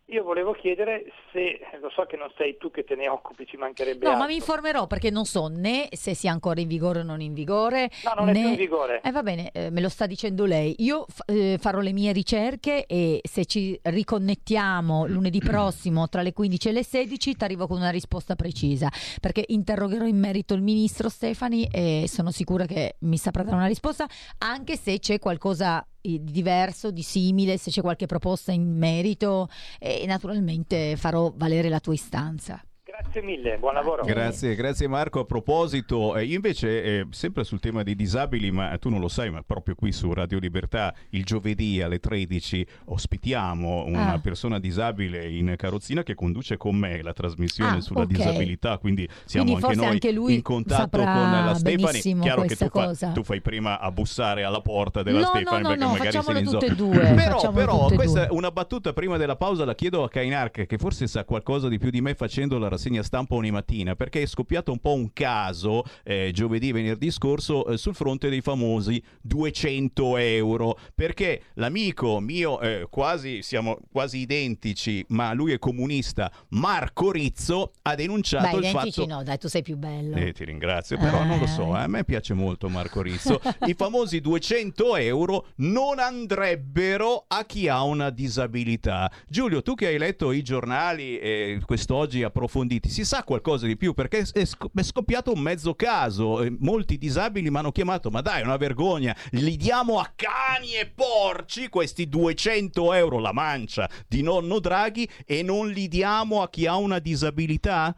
Io 0.09 0.23
volevo 0.23 0.53
chiedere 0.53 1.05
se, 1.33 1.59
lo 1.81 1.89
so 1.89 2.03
che 2.05 2.15
non 2.15 2.31
sei 2.37 2.57
tu 2.57 2.69
che 2.69 2.83
te 2.83 2.93
ne 2.93 3.09
occupi, 3.09 3.47
ci 3.47 3.57
mancherebbe 3.57 4.03
No, 4.05 4.11
altro. 4.11 4.21
ma 4.23 4.27
mi 4.29 4.35
informerò 4.35 4.85
perché 4.85 5.09
non 5.09 5.25
so 5.25 5.47
né 5.47 5.87
se 5.91 6.13
sia 6.13 6.31
ancora 6.31 6.61
in 6.61 6.67
vigore 6.67 6.99
o 6.99 7.03
non 7.03 7.21
in 7.21 7.33
vigore. 7.33 7.89
No, 8.03 8.13
non 8.23 8.29
è 8.29 8.33
né- 8.33 8.39
più 8.41 8.49
in 8.49 8.55
vigore. 8.55 9.01
Eh, 9.01 9.11
va 9.11 9.23
bene, 9.23 9.49
eh, 9.51 9.71
me 9.71 9.81
lo 9.81 9.89
sta 9.89 10.05
dicendo 10.05 10.45
lei. 10.45 10.75
Io 10.79 11.05
f- 11.09 11.21
eh, 11.25 11.57
farò 11.59 11.79
le 11.79 11.91
mie 11.91 12.11
ricerche 12.11 12.85
e 12.85 13.19
se 13.23 13.45
ci 13.45 13.79
riconnettiamo 13.81 15.07
lunedì 15.07 15.39
prossimo 15.43 16.07
tra 16.07 16.21
le 16.21 16.33
15 16.33 16.69
e 16.69 16.71
le 16.71 16.83
16 16.83 17.35
ti 17.35 17.43
arrivo 17.43 17.65
con 17.65 17.77
una 17.77 17.89
risposta 17.89 18.35
precisa 18.35 18.89
perché 19.19 19.43
interrogherò 19.47 20.05
in 20.05 20.19
merito 20.19 20.53
il 20.53 20.61
ministro 20.61 21.09
Stefani 21.09 21.67
e 21.71 22.05
sono 22.07 22.29
sicura 22.29 22.65
che 22.65 22.97
mi 22.99 23.17
saprà 23.17 23.41
dare 23.41 23.55
una 23.55 23.65
risposta 23.65 24.05
anche 24.37 24.77
se 24.77 24.99
c'è 24.99 25.17
qualcosa 25.17 25.81
eh, 25.81 25.85
di 26.05 26.31
diverso, 26.31 26.91
di 26.91 27.01
simile, 27.01 27.57
se 27.57 27.71
c'è 27.71 27.81
qualche 27.81 28.05
proposta 28.05 28.51
in 28.51 28.77
merito 28.77 29.49
e 29.79 30.05
naturalmente 30.05 30.95
farò 30.95 31.31
valere 31.35 31.69
la 31.69 31.79
tua 31.79 31.93
istanza. 31.93 32.61
Grazie 32.97 33.21
mille, 33.23 33.57
buon 33.57 33.73
lavoro. 33.73 34.03
Grazie, 34.05 34.55
grazie 34.55 34.87
Marco. 34.87 35.19
A 35.19 35.25
proposito, 35.25 36.15
eh, 36.15 36.23
io 36.23 36.35
invece, 36.35 36.83
eh, 36.83 37.05
sempre 37.09 37.43
sul 37.43 37.59
tema 37.59 37.83
dei 37.83 37.93
disabili, 37.95 38.51
ma 38.51 38.77
tu 38.77 38.89
non 38.89 39.01
lo 39.01 39.09
sai, 39.09 39.29
ma 39.31 39.41
proprio 39.45 39.75
qui 39.75 39.91
su 39.91 40.13
Radio 40.13 40.39
Libertà, 40.39 40.93
il 41.09 41.25
giovedì 41.25 41.81
alle 41.81 41.99
13 41.99 42.65
ospitiamo 42.85 43.83
una 43.85 44.13
Ah. 44.13 44.19
persona 44.19 44.59
disabile 44.59 45.27
in 45.29 45.55
carrozzina 45.57 46.03
che 46.03 46.15
conduce 46.15 46.55
con 46.55 46.75
me 46.77 47.01
la 47.01 47.11
trasmissione 47.11 47.77
Ah, 47.77 47.81
sulla 47.81 48.01
ok. 48.01 48.07
disabilità, 48.07 48.77
quindi 48.77 49.07
siamo 49.25 49.45
Quindi 49.51 49.51
anche 49.53 49.65
forse 49.65 49.81
noi 49.81 49.89
anche 49.91 50.11
lui 50.13 50.33
in 50.35 50.41
contatto 50.41 50.81
saprà 50.81 51.03
con 51.03 51.31
la 51.31 51.53
Stefani. 51.55 51.83
benissimo 51.83 52.21
Chiaro 52.23 52.41
che 52.41 52.47
questa 52.47 52.65
tu, 52.69 52.79
fa- 52.79 52.85
cosa. 52.85 53.11
tu 53.11 53.23
fai 53.23 53.41
prima 53.41 53.79
a 53.79 53.91
bussare 53.91 54.43
alla 54.45 54.61
porta 54.61 55.03
della 55.03 55.19
No, 55.19 55.25
Stefani 55.33 55.61
no, 55.63 55.67
no, 55.67 55.67
perché 55.69 55.83
no, 55.83 55.91
magari 55.91 56.11
facciamolo 56.11 56.37
sei 56.37 56.45
in 56.45 56.51
tutte 56.51 56.65
e 56.67 56.75
due, 56.75 56.97
Però, 57.13 57.31
facciamolo 57.39 57.65
però 57.65 57.87
questa 57.93 58.19
due. 58.25 58.27
è 58.27 58.31
una 58.31 58.51
battuta 58.51 58.93
prima 58.93 59.17
della 59.17 59.35
pausa, 59.35 59.65
la 59.65 59.75
chiedo 59.75 60.03
a 60.03 60.09
Kainark 60.09 60.65
che 60.65 60.77
forse 60.77 61.07
sa 61.07 61.25
qualcosa 61.25 61.67
di 61.67 61.77
più 61.77 61.89
di 61.89 61.99
me 61.99 62.13
facendo 62.15 62.57
la 62.57 62.67
rassegna 62.69 62.83
stampa 63.03 63.35
ogni 63.35 63.51
mattina, 63.51 63.95
perché 63.95 64.21
è 64.21 64.25
scoppiato 64.25 64.71
un 64.71 64.79
po' 64.79 64.93
un 64.93 65.11
caso 65.13 65.83
eh, 66.03 66.31
giovedì 66.33 66.69
e 66.69 66.73
venerdì 66.73 67.11
scorso 67.11 67.65
eh, 67.67 67.77
sul 67.77 67.95
fronte 67.95 68.29
dei 68.29 68.41
famosi 68.41 69.01
200 69.21 70.17
euro, 70.17 70.77
perché 70.93 71.43
l'amico 71.53 72.19
mio, 72.19 72.59
eh, 72.59 72.87
quasi 72.89 73.41
siamo 73.41 73.79
quasi 73.91 74.19
identici, 74.19 75.03
ma 75.09 75.33
lui 75.33 75.51
è 75.51 75.59
comunista, 75.59 76.31
Marco 76.49 77.11
Rizzo, 77.11 77.73
ha 77.83 77.95
denunciato 77.95 78.59
Beh, 78.59 78.67
il 78.67 78.71
fatto... 78.71 79.05
no, 79.05 79.23
dai, 79.23 79.37
tu 79.37 79.47
sei 79.47 79.61
più 79.61 79.77
bello. 79.77 80.15
Eh, 80.15 80.33
ti 80.33 80.43
ringrazio, 80.45 80.97
però 80.97 81.23
non 81.23 81.39
lo 81.39 81.47
so, 81.47 81.75
eh, 81.75 81.81
a 81.81 81.87
me 81.87 82.03
piace 82.03 82.33
molto 82.33 82.69
Marco 82.69 83.01
Rizzo. 83.01 83.39
I 83.65 83.73
famosi 83.73 84.21
200 84.21 84.95
euro 84.97 85.47
non 85.57 85.99
andrebbero 85.99 87.25
a 87.27 87.45
chi 87.45 87.67
ha 87.67 87.83
una 87.83 88.09
disabilità. 88.09 89.11
Giulio, 89.27 89.61
tu 89.61 89.75
che 89.75 89.87
hai 89.87 89.97
letto 89.97 90.31
i 90.31 90.41
giornali 90.41 91.17
eh, 91.17 91.59
quest'oggi 91.65 92.23
approfonditi, 92.23 92.74
si 92.83 93.05
sa 93.05 93.23
qualcosa 93.23 93.65
di 93.65 93.77
più? 93.77 93.93
Perché 93.93 94.19
è, 94.31 94.45
sc- 94.45 94.69
è 94.73 94.83
scoppiato 94.83 95.31
un 95.31 95.39
mezzo 95.39 95.75
caso. 95.75 96.45
molti 96.59 96.97
disabili 96.97 97.49
mi 97.49 97.57
hanno 97.57 97.71
chiamato, 97.71 98.09
ma 98.09 98.21
dai, 98.21 98.41
è 98.41 98.45
una 98.45 98.57
vergogna, 98.57 99.15
li 99.31 99.55
diamo 99.55 99.99
a 99.99 100.11
cani 100.15 100.73
e 100.75 100.87
porci 100.87 101.69
questi 101.69 102.07
200 102.07 102.93
euro, 102.93 103.19
la 103.19 103.33
mancia 103.33 103.89
di 104.07 104.21
nonno 104.21 104.59
Draghi, 104.59 105.07
e 105.25 105.43
non 105.43 105.69
li 105.69 105.87
diamo 105.87 106.41
a 106.41 106.49
chi 106.49 106.65
ha 106.65 106.75
una 106.75 106.99
disabilità? 106.99 107.95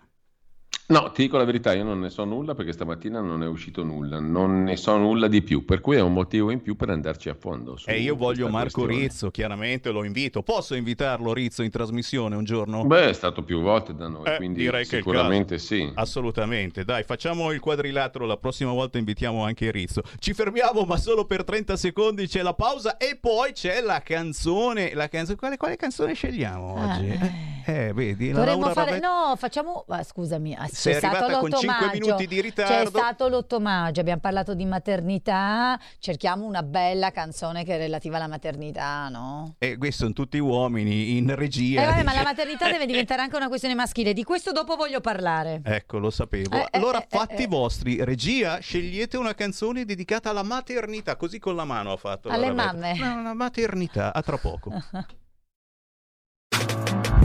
No, 0.89 1.11
ti 1.11 1.23
dico 1.23 1.35
la 1.37 1.43
verità, 1.43 1.73
io 1.73 1.83
non 1.83 1.99
ne 1.99 2.09
so 2.09 2.23
nulla 2.23 2.55
perché 2.55 2.71
stamattina 2.71 3.19
non 3.19 3.43
è 3.43 3.47
uscito 3.47 3.83
nulla, 3.83 4.21
non 4.21 4.63
ne 4.63 4.77
so 4.77 4.95
nulla 4.95 5.27
di 5.27 5.41
più, 5.41 5.65
per 5.65 5.81
cui 5.81 5.97
è 5.97 5.99
un 6.01 6.13
motivo 6.13 6.49
in 6.49 6.61
più 6.61 6.77
per 6.77 6.89
andarci 6.89 7.27
a 7.27 7.35
fondo. 7.37 7.77
E 7.85 7.99
io 7.99 8.15
voglio 8.15 8.47
Marco 8.47 8.83
questione. 8.83 9.01
Rizzo, 9.07 9.29
chiaramente 9.29 9.91
lo 9.91 10.05
invito. 10.05 10.43
Posso 10.43 10.75
invitarlo 10.75 11.33
Rizzo 11.33 11.61
in 11.61 11.71
trasmissione 11.71 12.37
un 12.37 12.45
giorno? 12.45 12.85
Beh, 12.85 13.09
è 13.09 13.13
stato 13.13 13.43
più 13.43 13.59
volte 13.61 13.93
da 13.95 14.07
noi, 14.07 14.27
Eh, 14.27 14.37
quindi 14.37 14.59
direi 14.61 14.85
che 14.87 14.95
sicuramente 14.95 15.55
caso. 15.55 15.65
sì. 15.67 15.91
Assolutamente, 15.93 16.85
dai, 16.85 17.03
facciamo 17.03 17.51
il 17.51 17.59
quadrilatero, 17.59 18.25
la 18.25 18.37
prossima 18.37 18.71
volta 18.71 18.97
invitiamo 18.97 19.43
anche 19.43 19.69
Rizzo. 19.71 20.03
Ci 20.19 20.33
fermiamo, 20.33 20.83
ma 20.85 20.95
solo 20.95 21.25
per 21.25 21.43
30 21.43 21.75
secondi 21.75 22.27
c'è 22.27 22.41
la 22.41 22.53
pausa 22.53 22.95
e 22.95 23.17
poi 23.19 23.51
c'è 23.51 23.81
la 23.81 24.01
canzone. 24.01 24.93
La 24.93 25.09
canzone 25.09 25.37
quale, 25.37 25.57
quale 25.57 25.75
canzone 25.75 26.13
scegliamo 26.13 26.73
oggi? 26.81 27.09
Ah, 27.09 27.55
Eh, 27.69 27.91
vedi, 27.93 28.29
la 28.29 28.35
Dovremmo 28.37 28.59
Laura 28.61 28.73
fare, 28.73 28.89
Ravetto- 28.91 29.07
no, 29.29 29.35
facciamo, 29.35 29.83
ah, 29.89 30.01
scusami, 30.01 30.55
ah, 30.55 30.69
Sei 30.77 30.93
c'è 30.99 31.07
arrivata 31.07 31.39
con 31.39 31.49
l'8 31.49 31.57
cinque 31.57 31.85
maggio, 31.85 31.99
minuti 32.05 32.27
di 32.27 32.35
C'è 32.35 32.41
ritardo. 32.41 32.89
stato 32.89 33.27
l'8 33.27 33.59
maggio, 33.61 33.99
abbiamo 33.99 34.19
parlato 34.19 34.53
di 34.53 34.63
maternità, 34.65 35.79
cerchiamo 35.97 36.45
una 36.45 36.61
bella 36.61 37.09
canzone 37.11 37.63
che 37.63 37.75
è 37.75 37.77
relativa 37.77 38.17
alla 38.17 38.27
maternità, 38.27 39.09
no? 39.09 39.55
E 39.57 39.75
questi 39.77 40.01
sono 40.01 40.13
tutti 40.13 40.37
uomini 40.37 41.17
in 41.17 41.29
Eh, 41.29 41.35
regia. 41.35 41.83
vabbè, 41.85 42.03
ma 42.03 42.13
la 42.13 42.21
maternità 42.23 42.69
deve 42.69 42.85
diventare 42.85 43.21
anche 43.23 43.35
una 43.35 43.47
questione 43.47 43.73
maschile, 43.73 44.13
di 44.13 44.23
questo 44.23 44.51
dopo 44.51 44.75
voglio 44.75 45.01
parlare. 45.01 45.61
Ecco, 45.63 45.97
lo 45.97 46.11
sapevo. 46.11 46.55
Eh, 46.55 46.59
eh, 46.59 46.67
allora, 46.77 46.99
eh, 46.99 47.07
eh, 47.09 47.17
fatti 47.17 47.43
eh. 47.43 47.47
vostri. 47.47 48.03
Regia, 48.03 48.59
scegliete 48.59 49.17
una 49.17 49.33
canzone 49.33 49.83
dedicata 49.83 50.29
alla 50.29 50.43
maternità. 50.43 51.15
Così 51.15 51.39
con 51.39 51.55
la 51.55 51.65
mano 51.65 51.91
ha 51.91 51.97
fatto. 51.97 52.29
Alle 52.29 52.51
mamme. 52.51 52.93
No, 52.93 53.23
la 53.23 53.33
maternità. 53.33 54.13
A 54.13 54.21
tra 54.21 54.37
poco. 54.37 54.71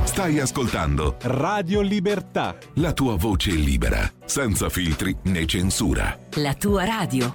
Stai 0.04 0.38
ascoltando 0.40 1.16
Radio 1.22 1.80
Libertà. 1.80 2.56
la 2.74 2.92
tua 2.92 3.16
voce 3.16 3.50
libera, 3.52 4.10
senza 4.24 4.68
filtri 4.68 5.16
né 5.24 5.46
censura. 5.46 6.18
La 6.36 6.54
tua 6.54 6.84
radio. 6.84 7.34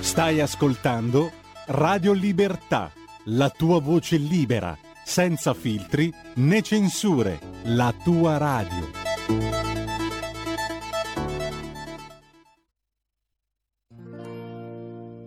Stai 0.00 0.40
ascoltando 0.40 1.32
Radio 1.66 2.12
Libertà. 2.12 2.90
La 3.24 3.50
tua 3.50 3.80
voce 3.80 4.16
libera, 4.16 4.76
senza 5.04 5.52
filtri 5.54 6.12
né 6.36 6.62
censure. 6.62 7.38
La 7.64 7.92
tua 8.02 8.36
radio. 8.38 8.90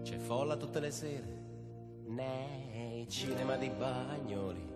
C'è 0.04 0.18
folla 0.18 0.56
tutte 0.58 0.80
le 0.80 0.92
sere 0.92 1.41
nei 2.12 3.08
cinema 3.08 3.56
di 3.56 3.70
Bagnoli. 3.70 4.70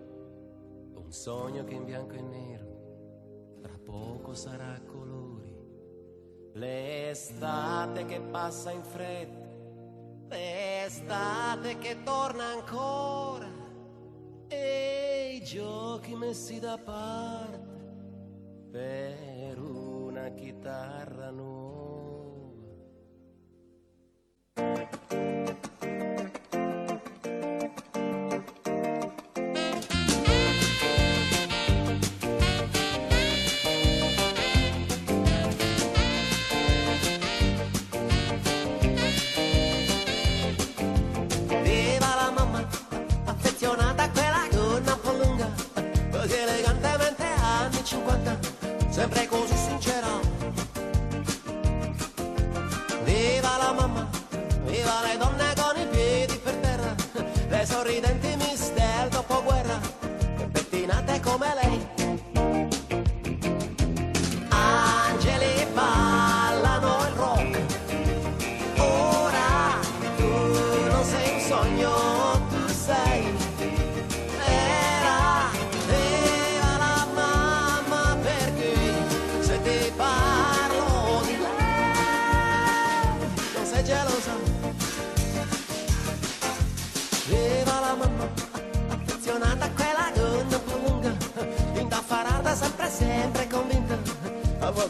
Un 0.94 1.12
sogno 1.12 1.64
che 1.64 1.74
in 1.74 1.84
bianco 1.84 2.14
e 2.14 2.22
nero 2.22 2.66
tra 3.60 3.78
poco 3.84 4.34
sarà 4.34 4.74
a 4.74 4.80
colori. 4.80 5.54
L'estate 6.54 8.06
che 8.06 8.20
passa 8.20 8.70
in 8.70 8.82
fretta, 8.82 9.48
l'estate 10.28 11.78
che 11.78 12.02
torna 12.02 12.44
ancora. 12.44 13.64
E 14.48 15.38
i 15.40 15.44
giochi 15.44 16.14
messi 16.14 16.58
da 16.58 16.78
parte 16.78 17.74
per 18.70 19.58
una 19.58 20.30
chitarra 20.30 21.30
nuova. 21.30 21.76
Sempre 48.96 49.26
così 49.26 49.54
sincera. 49.54 50.08
Viva 53.04 53.56
la 53.58 53.72
mamma, 53.74 54.08
viva 54.64 55.02
le 55.02 55.18
donne 55.18 55.52
con 55.54 55.78
i 55.78 55.86
piedi 55.90 56.36
per 56.42 56.54
terra, 56.54 56.94
le 57.50 57.66
sorridenti 57.66 58.25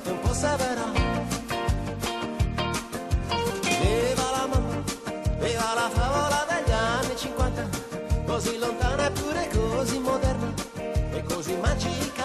a 0.07 0.11
volte 0.11 0.11
un 0.11 0.21
po' 0.21 0.33
severa. 0.33 0.85
Viva 3.81 4.31
la 4.31 4.47
mamma, 4.47 4.83
viva 5.39 5.75
la 5.75 5.91
favola 5.91 6.47
degli 6.49 6.73
anni 6.73 7.17
50, 7.17 7.69
così 8.27 8.59
lontana 8.59 9.07
eppure 9.07 9.49
così 9.49 9.99
moderna 9.99 10.55
e 11.11 11.23
così 11.23 11.57
magica. 11.57 12.16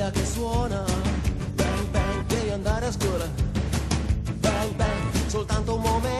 Sveglia 0.00 0.10
che 0.10 0.24
suona. 0.24 0.84
Bang 1.54 1.90
bang, 1.90 2.26
devi 2.26 2.50
andare 2.50 2.86
a 2.86 2.92
scuola. 2.92 3.28
Bang 4.40 4.74
bang, 4.74 5.26
soltanto 5.26 5.74
un 5.74 5.82
momento. 5.82 6.19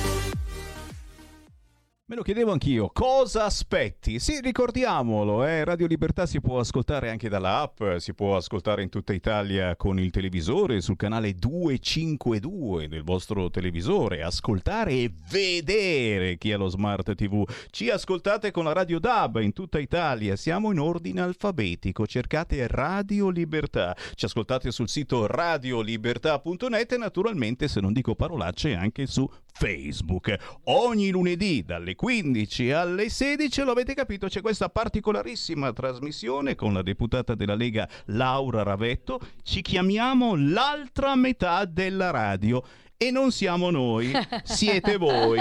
Me 2.11 2.17
lo 2.17 2.23
chiedevo 2.23 2.51
anch'io, 2.51 2.89
cosa 2.89 3.45
aspetti? 3.45 4.19
Sì, 4.19 4.41
ricordiamolo, 4.41 5.45
eh, 5.45 5.63
Radio 5.63 5.87
Libertà 5.87 6.25
si 6.25 6.41
può 6.41 6.59
ascoltare 6.59 7.09
anche 7.09 7.29
dalla 7.29 7.61
app, 7.61 7.81
si 7.99 8.13
può 8.13 8.35
ascoltare 8.35 8.83
in 8.83 8.89
tutta 8.89 9.13
Italia 9.13 9.77
con 9.77 9.97
il 9.97 10.11
televisore 10.11 10.81
sul 10.81 10.97
canale 10.97 11.33
252 11.33 12.89
del 12.89 13.03
vostro 13.03 13.49
televisore, 13.49 14.23
ascoltare 14.23 14.91
e 14.91 15.13
vedere 15.29 16.37
chi 16.37 16.51
ha 16.51 16.57
lo 16.57 16.67
smart 16.67 17.15
TV. 17.15 17.49
Ci 17.69 17.89
ascoltate 17.89 18.51
con 18.51 18.65
la 18.65 18.73
Radio 18.73 18.99
DAB 18.99 19.37
in 19.37 19.53
tutta 19.53 19.79
Italia, 19.79 20.35
siamo 20.35 20.73
in 20.73 20.79
ordine 20.79 21.21
alfabetico, 21.21 22.05
cercate 22.05 22.67
Radio 22.67 23.29
Libertà, 23.29 23.95
ci 24.15 24.25
ascoltate 24.25 24.69
sul 24.71 24.89
sito 24.89 25.27
radiolibertà.net 25.27 26.91
e 26.91 26.97
naturalmente, 26.97 27.69
se 27.69 27.79
non 27.79 27.93
dico 27.93 28.15
parolacce, 28.15 28.75
anche 28.75 29.05
su 29.05 29.25
Facebook. 29.53 30.35
Ogni 30.65 31.09
lunedì 31.09 31.63
dalle 31.63 31.95
15 32.01 32.71
alle 32.71 33.09
16, 33.09 33.61
lo 33.61 33.69
avete 33.69 33.93
capito, 33.93 34.25
c'è 34.25 34.41
questa 34.41 34.69
particolarissima 34.69 35.71
trasmissione 35.71 36.55
con 36.55 36.73
la 36.73 36.81
deputata 36.81 37.35
della 37.35 37.53
Lega 37.53 37.87
Laura 38.05 38.63
Ravetto. 38.63 39.19
Ci 39.43 39.61
chiamiamo 39.61 40.33
l'altra 40.35 41.13
metà 41.13 41.63
della 41.65 42.09
radio. 42.09 42.63
E 42.97 43.11
non 43.11 43.31
siamo 43.31 43.69
noi, 43.69 44.11
siete 44.41 44.97
voi. 44.97 45.39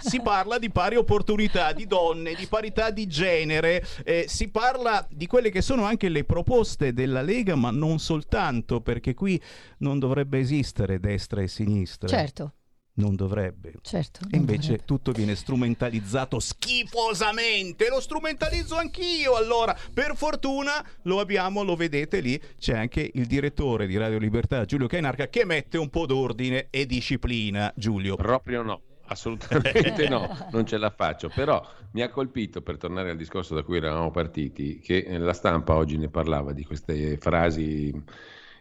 Si 0.00 0.20
parla 0.20 0.58
di 0.58 0.68
pari 0.68 0.96
opportunità, 0.96 1.72
di 1.72 1.86
donne, 1.86 2.34
di 2.34 2.46
parità 2.46 2.90
di 2.90 3.06
genere, 3.06 3.86
eh, 4.02 4.24
si 4.26 4.50
parla 4.50 5.06
di 5.08 5.28
quelle 5.28 5.50
che 5.50 5.62
sono 5.62 5.84
anche 5.84 6.08
le 6.08 6.24
proposte 6.24 6.92
della 6.92 7.22
Lega, 7.22 7.54
ma 7.54 7.70
non 7.70 8.00
soltanto, 8.00 8.80
perché 8.80 9.14
qui 9.14 9.40
non 9.78 10.00
dovrebbe 10.00 10.40
esistere 10.40 10.98
destra 10.98 11.40
e 11.40 11.46
sinistra. 11.46 12.08
Certo. 12.08 12.54
Non 12.98 13.14
dovrebbe. 13.14 13.74
Certo. 13.80 14.26
E 14.28 14.36
invece 14.36 14.78
tutto 14.84 15.12
viene 15.12 15.36
strumentalizzato 15.36 16.40
schifosamente. 16.40 17.88
Lo 17.88 18.00
strumentalizzo 18.00 18.74
anch'io. 18.74 19.36
Allora, 19.36 19.76
per 19.92 20.16
fortuna 20.16 20.84
lo 21.02 21.20
abbiamo, 21.20 21.62
lo 21.62 21.76
vedete 21.76 22.18
lì. 22.18 22.40
C'è 22.58 22.76
anche 22.76 23.08
il 23.14 23.26
direttore 23.26 23.86
di 23.86 23.96
Radio 23.96 24.18
Libertà, 24.18 24.64
Giulio 24.64 24.88
Cainarca, 24.88 25.28
che 25.28 25.44
mette 25.44 25.78
un 25.78 25.90
po' 25.90 26.06
d'ordine 26.06 26.66
e 26.70 26.86
disciplina. 26.86 27.72
Giulio. 27.76 28.16
Proprio 28.16 28.62
no. 28.62 28.80
Assolutamente 29.10 30.06
no, 30.08 30.28
non 30.50 30.66
ce 30.66 30.76
la 30.76 30.90
faccio. 30.90 31.30
Però 31.32 31.64
mi 31.92 32.02
ha 32.02 32.10
colpito, 32.10 32.62
per 32.62 32.76
tornare 32.76 33.10
al 33.10 33.16
discorso 33.16 33.54
da 33.54 33.62
cui 33.62 33.76
eravamo 33.76 34.10
partiti, 34.10 34.80
che 34.80 35.06
la 35.18 35.32
stampa 35.32 35.76
oggi 35.76 35.96
ne 35.96 36.08
parlava 36.08 36.52
di 36.52 36.64
queste 36.64 37.16
frasi 37.16 37.90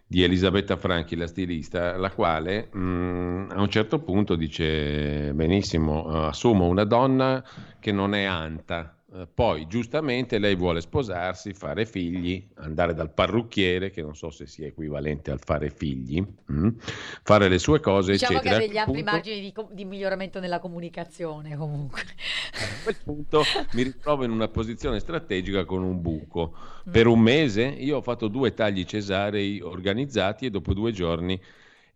di 0.08 0.24
Elisabetta 0.24 0.78
Franchi, 0.78 1.16
la 1.18 1.28
stilista, 1.28 1.98
la 1.98 2.10
quale 2.12 2.70
mh, 2.72 3.50
a 3.52 3.62
un 3.62 3.70
certo 3.70 4.00
punto 4.00 4.36
dice 4.36 5.34
benissimo, 5.34 6.10
eh, 6.10 6.28
assumo 6.28 6.66
una 6.68 6.86
donna 6.86 7.44
che 7.80 7.92
non 7.92 8.16
è 8.16 8.24
anta, 8.24 8.97
eh, 9.14 9.26
poi 9.34 9.68
giustamente 9.68 10.38
lei 10.38 10.56
vuole 10.56 10.82
sposarsi, 10.82 11.54
fare 11.54 11.86
figli, 11.86 12.46
andare 12.56 12.94
dal 12.94 13.14
parrucchiere, 13.14 13.90
che 13.90 14.02
non 14.02 14.16
so 14.16 14.30
se 14.30 14.46
sia 14.48 14.68
equivalente 14.68 15.32
al 15.32 15.40
fare 15.42 15.70
figli, 15.70 16.22
mh, 16.46 16.70
fare 17.24 17.48
le 17.48 17.58
sue 17.58 17.80
cose, 17.80 18.12
Diciamo 18.14 18.40
eccetera. 18.40 18.58
che 18.58 18.64
ha 18.64 18.68
degli 18.68 18.78
ampli 18.78 18.94
Punto- 18.96 19.12
margini 19.12 19.40
di, 19.40 19.54
di 19.72 19.86
miglioramento 19.86 20.40
nella 20.42 20.60
comunicazione 20.60 21.56
comunque. 21.56 22.02
a 22.02 22.84
quel 22.84 22.98
punto 23.04 23.44
mi 23.74 23.84
ritrovo 23.84 24.26
in 24.26 24.32
una 24.32 24.50
posizione 24.50 25.00
strategica 25.00 25.64
con 25.64 25.84
un 25.84 26.02
buco. 26.02 26.54
Per 26.90 27.08
un 27.08 27.20
mese 27.22 27.64
io 27.64 27.98
ho 27.98 28.02
fatto 28.02 28.28
due 28.28 28.54
tagli 28.54 28.84
cesarei 28.84 29.62
organizzati 29.62 30.46
e 30.46 30.50
dopo 30.50 30.74
due 30.74 30.92
giorni 30.92 31.40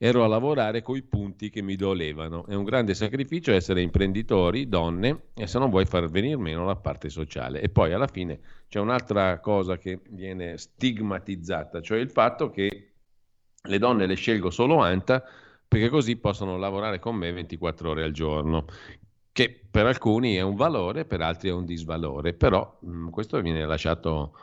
ero 0.03 0.23
a 0.23 0.27
lavorare 0.27 0.81
coi 0.81 1.03
punti 1.03 1.51
che 1.51 1.61
mi 1.61 1.75
dolevano. 1.75 2.47
È 2.47 2.55
un 2.55 2.63
grande 2.63 2.95
sacrificio 2.95 3.53
essere 3.53 3.81
imprenditori, 3.81 4.67
donne, 4.67 5.25
e 5.35 5.45
se 5.45 5.59
non 5.59 5.69
vuoi 5.69 5.85
far 5.85 6.09
venire 6.09 6.37
meno 6.37 6.65
la 6.65 6.75
parte 6.75 7.09
sociale. 7.09 7.61
E 7.61 7.69
poi 7.69 7.93
alla 7.93 8.07
fine 8.07 8.39
c'è 8.67 8.79
un'altra 8.79 9.39
cosa 9.39 9.77
che 9.77 9.99
viene 10.09 10.57
stigmatizzata, 10.57 11.81
cioè 11.81 11.99
il 11.99 12.09
fatto 12.09 12.49
che 12.49 12.93
le 13.61 13.77
donne 13.77 14.07
le 14.07 14.15
scelgo 14.15 14.49
solo 14.49 14.79
anta 14.79 15.23
perché 15.67 15.89
così 15.89 16.15
possono 16.15 16.57
lavorare 16.57 16.97
con 16.97 17.15
me 17.15 17.31
24 17.31 17.91
ore 17.91 18.03
al 18.03 18.11
giorno 18.11 18.65
che 19.31 19.67
per 19.69 19.85
alcuni 19.85 20.33
è 20.35 20.41
un 20.41 20.55
valore, 20.55 21.05
per 21.05 21.21
altri 21.21 21.49
è 21.49 21.53
un 21.53 21.63
disvalore, 21.63 22.33
però 22.33 22.79
mh, 22.81 23.09
questo 23.09 23.39
viene 23.39 23.65
lasciato, 23.65 24.33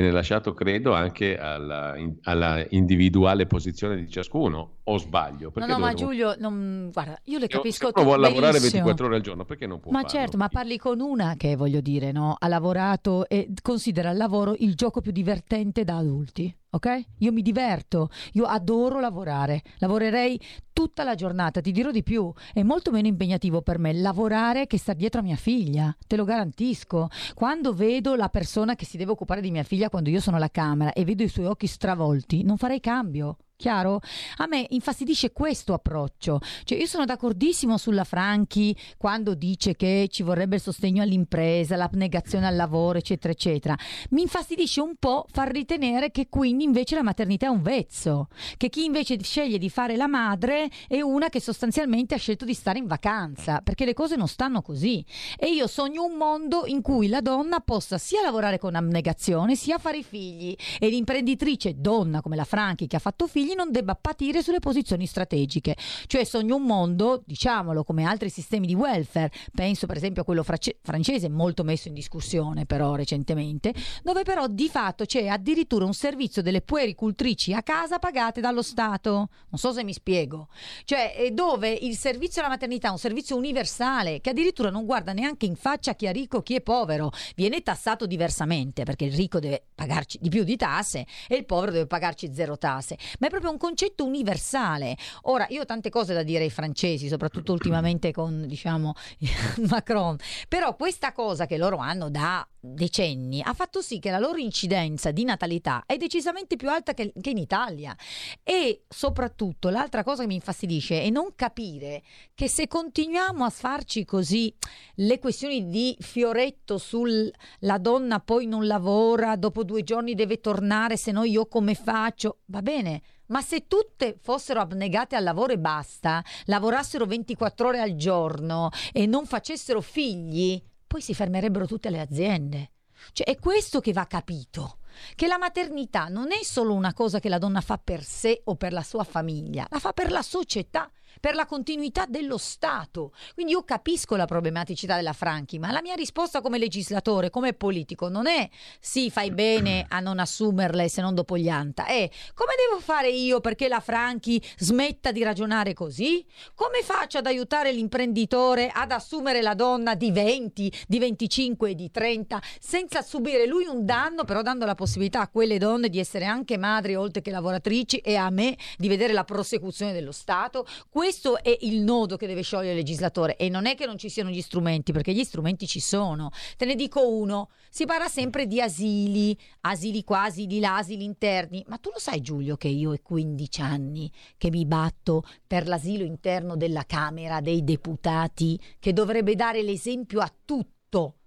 viene 0.00 0.10
lasciato, 0.10 0.52
credo, 0.52 0.92
anche 0.92 1.38
alla, 1.38 1.96
in- 1.96 2.16
alla 2.24 2.62
individuale 2.70 3.46
posizione 3.46 3.96
di 3.96 4.10
ciascuno, 4.10 4.76
o 4.84 4.98
sbaglio? 4.98 5.50
No, 5.54 5.64
no, 5.64 5.78
ma 5.78 5.88
dovremmo- 5.88 5.94
Giulio, 5.96 6.34
non- 6.38 6.90
guarda, 6.92 7.18
io 7.24 7.38
le 7.38 7.46
Io- 7.48 7.56
capisco 7.56 7.90
uno 7.94 8.04
vuole 8.04 8.20
lavorare 8.28 8.58
benissimo. 8.58 8.84
24 8.84 9.06
ore 9.06 9.16
al 9.16 9.22
giorno, 9.22 9.44
perché 9.46 9.66
non 9.66 9.80
può 9.80 9.90
Ma 9.92 10.02
farlo? 10.02 10.16
certo, 10.18 10.36
ma 10.36 10.48
parli 10.48 10.76
con 10.76 11.00
una 11.00 11.34
che 11.38 11.56
voglio 11.56 11.80
dire, 11.80 12.12
no? 12.12 12.36
Ha 12.38 12.46
lavorato 12.46 13.26
e 13.26 13.48
considera 13.62 14.10
il 14.10 14.18
lavoro 14.18 14.54
il 14.58 14.74
gioco 14.74 15.00
più 15.00 15.12
divertente 15.12 15.82
da 15.84 15.96
adulti, 15.96 16.54
ok? 16.76 17.04
Io 17.18 17.32
mi 17.32 17.42
diverto, 17.42 18.10
io 18.32 18.44
adoro 18.44 19.00
lavorare, 19.00 19.62
lavorerei 19.78 20.40
tutta 20.72 21.04
la 21.04 21.14
giornata, 21.14 21.60
ti 21.60 21.72
dirò 21.72 21.90
di 21.90 22.02
più, 22.02 22.32
è 22.52 22.62
molto 22.62 22.90
meno 22.90 23.08
impegnativo 23.08 23.62
per 23.62 23.78
me 23.78 23.92
lavorare 23.92 24.66
che 24.66 24.78
stare 24.78 24.98
dietro 24.98 25.20
a 25.20 25.24
mia 25.24 25.36
figlia, 25.36 25.94
te 26.06 26.16
lo 26.16 26.24
garantisco. 26.24 27.08
Quando 27.34 27.72
vedo 27.72 28.14
la 28.14 28.28
persona 28.28 28.74
che 28.74 28.84
si 28.84 28.96
deve 28.96 29.12
occupare 29.12 29.40
di 29.40 29.50
mia 29.50 29.62
figlia 29.62 29.88
quando 29.88 30.10
io 30.10 30.20
sono 30.20 30.36
alla 30.36 30.50
camera 30.50 30.92
e 30.92 31.04
vedo 31.04 31.22
i 31.22 31.28
suoi 31.28 31.46
occhi 31.46 31.66
stravolti, 31.66 32.42
non 32.44 32.58
farei 32.58 32.80
cambio. 32.80 33.38
Chiaro? 33.58 34.00
A 34.36 34.46
me 34.46 34.66
infastidisce 34.68 35.32
questo 35.32 35.72
approccio. 35.72 36.40
Cioè, 36.64 36.76
io 36.76 36.84
sono 36.84 37.06
d'accordissimo 37.06 37.78
sulla 37.78 38.04
Franchi 38.04 38.76
quando 38.98 39.34
dice 39.34 39.74
che 39.74 40.08
ci 40.10 40.22
vorrebbe 40.22 40.56
il 40.56 40.60
sostegno 40.60 41.02
all'impresa, 41.02 41.74
l'abnegazione 41.74 42.46
al 42.46 42.54
lavoro, 42.54 42.98
eccetera, 42.98 43.32
eccetera. 43.32 43.74
Mi 44.10 44.20
infastidisce 44.20 44.82
un 44.82 44.96
po' 44.98 45.24
far 45.30 45.50
ritenere 45.50 46.10
che 46.10 46.28
quindi 46.28 46.64
invece 46.64 46.96
la 46.96 47.02
maternità 47.02 47.46
è 47.46 47.48
un 47.48 47.62
vezzo, 47.62 48.28
che 48.58 48.68
chi 48.68 48.84
invece 48.84 49.18
sceglie 49.22 49.56
di 49.56 49.70
fare 49.70 49.96
la 49.96 50.06
madre 50.06 50.68
è 50.86 51.00
una 51.00 51.30
che 51.30 51.40
sostanzialmente 51.40 52.14
ha 52.14 52.18
scelto 52.18 52.44
di 52.44 52.52
stare 52.52 52.78
in 52.78 52.86
vacanza, 52.86 53.62
perché 53.62 53.86
le 53.86 53.94
cose 53.94 54.16
non 54.16 54.28
stanno 54.28 54.60
così. 54.60 55.02
E 55.38 55.48
io 55.48 55.66
sogno 55.66 56.04
un 56.04 56.16
mondo 56.16 56.64
in 56.66 56.82
cui 56.82 57.08
la 57.08 57.22
donna 57.22 57.60
possa 57.60 57.96
sia 57.96 58.20
lavorare 58.20 58.58
con 58.58 58.74
abnegazione, 58.74 59.56
sia 59.56 59.78
fare 59.78 59.96
i 59.96 60.04
figli 60.04 60.54
e 60.78 60.88
l'imprenditrice 60.88 61.76
donna 61.78 62.20
come 62.20 62.36
la 62.36 62.44
Franchi 62.44 62.86
che 62.86 62.96
ha 62.96 63.00
fatto 63.00 63.26
figli 63.26 63.44
figli 63.46 63.54
non 63.54 63.70
debba 63.70 63.94
patire 63.94 64.42
sulle 64.42 64.58
posizioni 64.58 65.06
strategiche. 65.06 65.76
Cioè 66.06 66.24
sogno 66.24 66.56
un 66.56 66.64
mondo, 66.64 67.22
diciamolo, 67.24 67.84
come 67.84 68.04
altri 68.04 68.28
sistemi 68.28 68.66
di 68.66 68.74
welfare, 68.74 69.30
penso 69.54 69.86
per 69.86 69.96
esempio 69.96 70.22
a 70.22 70.24
quello 70.24 70.42
frace- 70.42 70.78
francese, 70.82 71.28
molto 71.28 71.62
messo 71.62 71.88
in 71.88 71.94
discussione 71.94 72.66
però 72.66 72.94
recentemente, 72.96 73.72
dove 74.02 74.24
però 74.24 74.48
di 74.48 74.68
fatto 74.68 75.04
c'è 75.04 75.26
addirittura 75.28 75.84
un 75.84 75.94
servizio 75.94 76.42
delle 76.42 76.60
puericultrici 76.60 77.52
a 77.52 77.62
casa 77.62 77.98
pagate 77.98 78.40
dallo 78.40 78.62
Stato. 78.62 79.28
Non 79.48 79.58
so 79.58 79.72
se 79.72 79.84
mi 79.84 79.92
spiego. 79.92 80.48
Cioè 80.84 81.30
dove 81.32 81.70
il 81.70 81.96
servizio 81.96 82.40
alla 82.40 82.50
maternità 82.50 82.88
è 82.88 82.90
un 82.90 82.98
servizio 82.98 83.36
universale 83.36 84.20
che 84.20 84.30
addirittura 84.30 84.70
non 84.70 84.84
guarda 84.84 85.12
neanche 85.12 85.46
in 85.46 85.54
faccia 85.54 85.94
chi 85.94 86.06
è 86.06 86.12
ricco 86.12 86.38
e 86.38 86.42
chi 86.42 86.54
è 86.56 86.60
povero, 86.60 87.12
viene 87.36 87.62
tassato 87.62 88.06
diversamente 88.06 88.82
perché 88.84 89.04
il 89.04 89.12
ricco 89.12 89.38
deve 89.38 89.64
pagarci 89.74 90.18
di 90.20 90.28
più 90.28 90.42
di 90.42 90.56
tasse 90.56 91.06
e 91.28 91.36
il 91.36 91.44
povero 91.44 91.72
deve 91.72 91.86
pagarci 91.86 92.32
zero 92.32 92.58
tasse, 92.58 92.96
ma 93.18 93.26
è 93.26 93.30
proprio 93.36 93.52
un 93.52 93.58
concetto 93.58 94.04
universale. 94.04 94.96
Ora, 95.22 95.46
io 95.50 95.62
ho 95.62 95.64
tante 95.66 95.90
cose 95.90 96.14
da 96.14 96.22
dire 96.22 96.44
ai 96.44 96.50
francesi, 96.50 97.08
soprattutto 97.08 97.52
ultimamente 97.52 98.12
con, 98.12 98.46
diciamo, 98.46 98.94
Macron, 99.68 100.16
però 100.48 100.74
questa 100.76 101.12
cosa 101.12 101.46
che 101.46 101.56
loro 101.56 101.76
hanno 101.76 102.08
da 102.08 102.46
decenni 102.74 103.42
ha 103.42 103.52
fatto 103.54 103.80
sì 103.80 103.98
che 103.98 104.10
la 104.10 104.18
loro 104.18 104.38
incidenza 104.38 105.10
di 105.10 105.24
natalità 105.24 105.84
è 105.86 105.96
decisamente 105.96 106.56
più 106.56 106.68
alta 106.68 106.94
che, 106.94 107.12
che 107.20 107.30
in 107.30 107.38
Italia 107.38 107.96
e 108.42 108.82
soprattutto 108.88 109.68
l'altra 109.68 110.02
cosa 110.02 110.22
che 110.22 110.28
mi 110.28 110.34
infastidisce 110.34 111.02
è 111.02 111.10
non 111.10 111.34
capire 111.36 112.02
che 112.34 112.48
se 112.48 112.66
continuiamo 112.66 113.44
a 113.44 113.50
farci 113.50 114.04
così 114.04 114.52
le 114.96 115.18
questioni 115.18 115.68
di 115.68 115.96
fioretto 116.00 116.78
sul 116.78 117.30
la 117.60 117.78
donna 117.78 118.20
poi 118.20 118.46
non 118.46 118.66
lavora, 118.66 119.36
dopo 119.36 119.64
due 119.64 119.82
giorni 119.82 120.14
deve 120.14 120.40
tornare, 120.40 120.96
se 120.96 121.12
no 121.12 121.24
io 121.24 121.46
come 121.46 121.74
faccio? 121.74 122.38
Va 122.46 122.62
bene, 122.62 123.02
ma 123.28 123.40
se 123.42 123.66
tutte 123.66 124.18
fossero 124.20 124.60
abnegate 124.60 125.16
al 125.16 125.24
lavoro 125.24 125.52
e 125.52 125.58
basta, 125.58 126.22
lavorassero 126.44 127.06
24 127.06 127.68
ore 127.68 127.80
al 127.80 127.96
giorno 127.96 128.70
e 128.92 129.06
non 129.06 129.26
facessero 129.26 129.80
figli, 129.80 130.62
poi 130.86 131.00
si 131.00 131.14
fermerebbero 131.14 131.66
tutte 131.66 131.90
le 131.90 132.00
aziende. 132.00 132.70
Cioè, 133.12 133.26
è 133.26 133.38
questo 133.38 133.80
che 133.80 133.92
va 133.92 134.06
capito 134.06 134.78
che 135.14 135.26
la 135.26 135.38
maternità 135.38 136.06
non 136.06 136.32
è 136.32 136.42
solo 136.42 136.72
una 136.72 136.94
cosa 136.94 137.20
che 137.20 137.28
la 137.28 137.38
donna 137.38 137.60
fa 137.60 137.78
per 137.78 138.02
sé 138.02 138.40
o 138.44 138.56
per 138.56 138.72
la 138.72 138.82
sua 138.82 139.04
famiglia, 139.04 139.66
la 139.68 139.78
fa 139.78 139.92
per 139.92 140.10
la 140.10 140.22
società 140.22 140.90
per 141.20 141.34
la 141.34 141.46
continuità 141.46 142.04
dello 142.06 142.38
Stato. 142.38 143.12
Quindi 143.34 143.52
io 143.52 143.62
capisco 143.62 144.16
la 144.16 144.26
problematicità 144.26 144.96
della 144.96 145.12
Franchi, 145.12 145.58
ma 145.58 145.72
la 145.72 145.82
mia 145.82 145.94
risposta 145.94 146.40
come 146.40 146.58
legislatore, 146.58 147.30
come 147.30 147.52
politico, 147.52 148.08
non 148.08 148.26
è 148.26 148.48
sì, 148.80 149.10
fai 149.10 149.30
bene 149.30 149.84
a 149.88 150.00
non 150.00 150.18
assumerle 150.18 150.88
se 150.88 151.00
non 151.00 151.14
dopo 151.14 151.36
gli 151.36 151.48
anta, 151.48 151.86
è 151.86 152.08
come 152.34 152.52
devo 152.56 152.80
fare 152.80 153.10
io 153.10 153.40
perché 153.40 153.68
la 153.68 153.80
Franchi 153.80 154.42
smetta 154.58 155.12
di 155.12 155.22
ragionare 155.22 155.74
così? 155.74 156.24
Come 156.54 156.82
faccio 156.82 157.18
ad 157.18 157.26
aiutare 157.26 157.72
l'imprenditore 157.72 158.70
ad 158.72 158.92
assumere 158.92 159.42
la 159.42 159.54
donna 159.54 159.94
di 159.94 160.10
20, 160.10 160.72
di 160.86 160.98
25 160.98 161.70
e 161.70 161.74
di 161.74 161.90
30 161.90 162.40
senza 162.60 163.02
subire 163.02 163.46
lui 163.46 163.66
un 163.66 163.84
danno, 163.84 164.24
però 164.24 164.42
dando 164.42 164.64
la 164.64 164.74
possibilità 164.74 165.20
a 165.20 165.28
quelle 165.28 165.58
donne 165.58 165.88
di 165.88 165.98
essere 165.98 166.24
anche 166.24 166.56
madri 166.56 166.94
oltre 166.94 167.22
che 167.22 167.30
lavoratrici 167.30 167.98
e 167.98 168.16
a 168.16 168.30
me 168.30 168.56
di 168.76 168.88
vedere 168.88 169.12
la 169.12 169.24
prosecuzione 169.24 169.92
dello 169.92 170.12
Stato? 170.12 170.66
Questo 171.06 171.40
è 171.40 171.56
il 171.60 171.82
nodo 171.82 172.16
che 172.16 172.26
deve 172.26 172.42
sciogliere 172.42 172.72
il 172.72 172.78
legislatore 172.78 173.36
e 173.36 173.48
non 173.48 173.66
è 173.66 173.76
che 173.76 173.86
non 173.86 173.96
ci 173.96 174.08
siano 174.08 174.28
gli 174.28 174.40
strumenti, 174.40 174.90
perché 174.90 175.14
gli 175.14 175.22
strumenti 175.22 175.64
ci 175.64 175.78
sono. 175.78 176.30
Te 176.56 176.64
ne 176.64 176.74
dico 176.74 177.08
uno, 177.08 177.50
si 177.70 177.84
parla 177.84 178.08
sempre 178.08 178.48
di 178.48 178.60
asili, 178.60 179.38
asili 179.60 180.02
qua, 180.02 180.24
asili 180.24 180.58
là, 180.58 180.78
asili 180.78 181.04
interni, 181.04 181.64
ma 181.68 181.78
tu 181.78 181.90
lo 181.92 182.00
sai 182.00 182.20
Giulio 182.20 182.56
che 182.56 182.66
io 182.66 182.90
ho 182.90 182.98
15 183.00 183.60
anni 183.60 184.10
che 184.36 184.50
mi 184.50 184.66
batto 184.66 185.22
per 185.46 185.68
l'asilo 185.68 186.02
interno 186.02 186.56
della 186.56 186.82
Camera 186.84 187.40
dei 187.40 187.62
Deputati, 187.62 188.60
che 188.80 188.92
dovrebbe 188.92 189.36
dare 189.36 189.62
l'esempio 189.62 190.18
a 190.18 190.32
tutto 190.44 190.75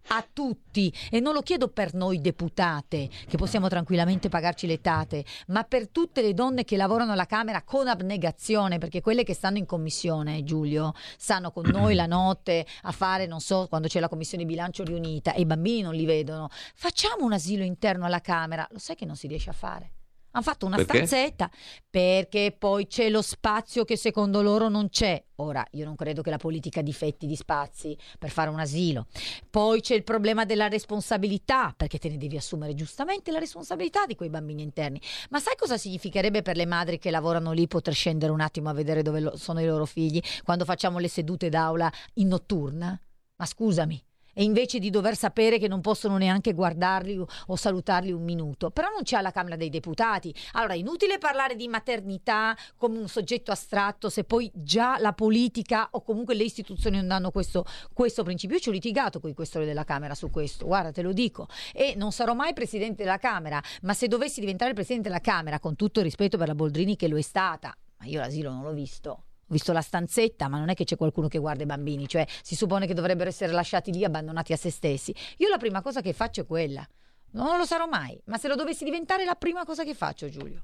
a 0.07 0.25
tutti 0.31 0.93
e 1.09 1.19
non 1.19 1.33
lo 1.33 1.41
chiedo 1.41 1.67
per 1.67 1.93
noi 1.93 2.19
deputate 2.21 3.09
che 3.27 3.37
possiamo 3.37 3.67
tranquillamente 3.67 4.29
pagarci 4.29 4.67
le 4.67 4.81
tate, 4.81 5.23
ma 5.47 5.63
per 5.63 5.89
tutte 5.89 6.21
le 6.21 6.33
donne 6.33 6.63
che 6.63 6.77
lavorano 6.77 7.11
alla 7.11 7.25
Camera 7.25 7.63
con 7.63 7.87
abnegazione, 7.87 8.77
perché 8.77 9.01
quelle 9.01 9.23
che 9.23 9.33
stanno 9.33 9.57
in 9.57 9.65
commissione, 9.65 10.43
Giulio, 10.43 10.93
stanno 11.17 11.51
con 11.51 11.65
noi 11.67 11.95
la 11.95 12.05
notte 12.05 12.65
a 12.83 12.91
fare, 12.91 13.25
non 13.25 13.39
so, 13.39 13.67
quando 13.67 13.87
c'è 13.87 13.99
la 13.99 14.09
commissione 14.09 14.45
bilancio 14.45 14.83
riunita 14.83 15.33
e 15.33 15.41
i 15.41 15.45
bambini 15.45 15.81
non 15.81 15.93
li 15.93 16.05
vedono. 16.05 16.49
Facciamo 16.75 17.25
un 17.25 17.33
asilo 17.33 17.63
interno 17.63 18.05
alla 18.05 18.21
Camera, 18.21 18.67
lo 18.71 18.79
sai 18.79 18.95
che 18.95 19.05
non 19.05 19.15
si 19.15 19.27
riesce 19.27 19.49
a 19.49 19.53
fare. 19.53 19.91
Hanno 20.31 20.43
fatto 20.43 20.65
una 20.65 20.75
perché? 20.75 21.05
stanzetta 21.05 21.49
perché 21.89 22.55
poi 22.57 22.85
c'è 22.87 23.09
lo 23.09 23.21
spazio 23.21 23.83
che 23.83 23.97
secondo 23.97 24.41
loro 24.41 24.69
non 24.69 24.89
c'è. 24.89 25.23
Ora, 25.37 25.65
io 25.71 25.85
non 25.85 25.95
credo 25.95 26.21
che 26.21 26.29
la 26.29 26.37
politica 26.37 26.81
difetti 26.81 27.25
di 27.25 27.35
spazi 27.35 27.97
per 28.19 28.29
fare 28.29 28.49
un 28.49 28.59
asilo. 28.59 29.07
Poi 29.49 29.81
c'è 29.81 29.95
il 29.95 30.03
problema 30.03 30.45
della 30.45 30.67
responsabilità, 30.67 31.73
perché 31.75 31.97
te 31.97 32.09
ne 32.09 32.17
devi 32.17 32.37
assumere 32.37 32.75
giustamente 32.75 33.31
la 33.31 33.39
responsabilità 33.39 34.05
di 34.05 34.15
quei 34.15 34.29
bambini 34.29 34.61
interni. 34.61 35.01
Ma 35.29 35.39
sai 35.39 35.55
cosa 35.57 35.77
significherebbe 35.77 36.41
per 36.41 36.57
le 36.57 36.65
madri 36.65 36.99
che 36.99 37.09
lavorano 37.09 37.51
lì 37.51 37.67
poter 37.67 37.93
scendere 37.93 38.31
un 38.31 38.41
attimo 38.41 38.69
a 38.69 38.73
vedere 38.73 39.01
dove 39.01 39.31
sono 39.35 39.61
i 39.61 39.65
loro 39.65 39.85
figli 39.85 40.21
quando 40.43 40.65
facciamo 40.65 40.99
le 40.99 41.07
sedute 41.07 41.49
d'aula 41.49 41.91
in 42.15 42.27
notturna? 42.27 42.99
Ma 43.37 43.45
scusami, 43.45 44.03
e 44.39 44.43
invece 44.43 44.79
di 44.79 44.89
dover 44.89 45.17
sapere 45.17 45.59
che 45.59 45.67
non 45.67 45.81
possono 45.81 46.15
neanche 46.15 46.53
guardarli 46.53 47.21
o 47.47 47.55
salutarli 47.57 48.13
un 48.13 48.23
minuto. 48.23 48.71
Però 48.71 48.87
non 48.87 49.03
c'è 49.03 49.19
la 49.19 49.31
Camera 49.31 49.57
dei 49.57 49.69
Deputati. 49.69 50.33
Allora, 50.53 50.75
inutile 50.75 51.17
parlare 51.17 51.57
di 51.57 51.67
maternità 51.67 52.55
come 52.77 52.99
un 52.99 53.09
soggetto 53.09 53.51
astratto 53.51 54.09
se 54.09 54.23
poi 54.23 54.49
già 54.53 54.97
la 54.97 55.11
politica 55.11 55.89
o 55.91 56.03
comunque 56.03 56.35
le 56.35 56.43
istituzioni 56.43 56.95
non 56.95 57.07
danno 57.07 57.31
questo, 57.31 57.65
questo 57.91 58.23
principio. 58.23 58.55
Io 58.55 58.61
ci 58.61 58.69
ho 58.69 58.71
litigato 58.71 59.19
con 59.19 59.29
i 59.29 59.33
questori 59.33 59.65
della 59.65 59.83
Camera 59.83 60.15
su 60.15 60.29
questo, 60.29 60.65
guarda, 60.65 60.93
te 60.93 61.01
lo 61.01 61.11
dico. 61.11 61.49
E 61.73 61.95
non 61.97 62.13
sarò 62.13 62.33
mai 62.33 62.53
Presidente 62.53 63.03
della 63.03 63.17
Camera, 63.17 63.61
ma 63.81 63.93
se 63.93 64.07
dovessi 64.07 64.39
diventare 64.39 64.71
Presidente 64.71 65.09
della 65.09 65.19
Camera, 65.19 65.59
con 65.59 65.75
tutto 65.75 65.99
il 65.99 66.05
rispetto 66.05 66.37
per 66.37 66.47
la 66.47 66.55
Boldrini 66.55 66.95
che 66.95 67.09
lo 67.09 67.17
è 67.17 67.21
stata, 67.21 67.75
ma 67.97 68.05
io 68.05 68.21
l'asilo 68.21 68.51
non 68.51 68.63
l'ho 68.63 68.71
visto 68.71 69.23
ho 69.49 69.53
visto 69.53 69.73
la 69.73 69.81
stanzetta, 69.81 70.47
ma 70.47 70.59
non 70.59 70.69
è 70.69 70.75
che 70.75 70.83
c'è 70.83 70.95
qualcuno 70.95 71.27
che 71.27 71.39
guarda 71.39 71.63
i 71.63 71.65
bambini, 71.65 72.07
cioè 72.07 72.25
si 72.43 72.55
suppone 72.55 72.85
che 72.85 72.93
dovrebbero 72.93 73.29
essere 73.29 73.51
lasciati 73.51 73.91
lì 73.91 74.03
abbandonati 74.03 74.53
a 74.53 74.57
se 74.57 74.69
stessi. 74.69 75.13
Io 75.37 75.49
la 75.49 75.57
prima 75.57 75.81
cosa 75.81 76.01
che 76.01 76.13
faccio 76.13 76.41
è 76.41 76.45
quella. 76.45 76.87
Non 77.31 77.57
lo 77.57 77.65
sarò 77.65 77.87
mai, 77.87 78.19
ma 78.25 78.37
se 78.37 78.47
lo 78.47 78.55
dovessi 78.55 78.83
diventare 78.83 79.23
è 79.23 79.25
la 79.25 79.35
prima 79.35 79.65
cosa 79.65 79.83
che 79.83 79.93
faccio, 79.93 80.29
Giulio. 80.29 80.63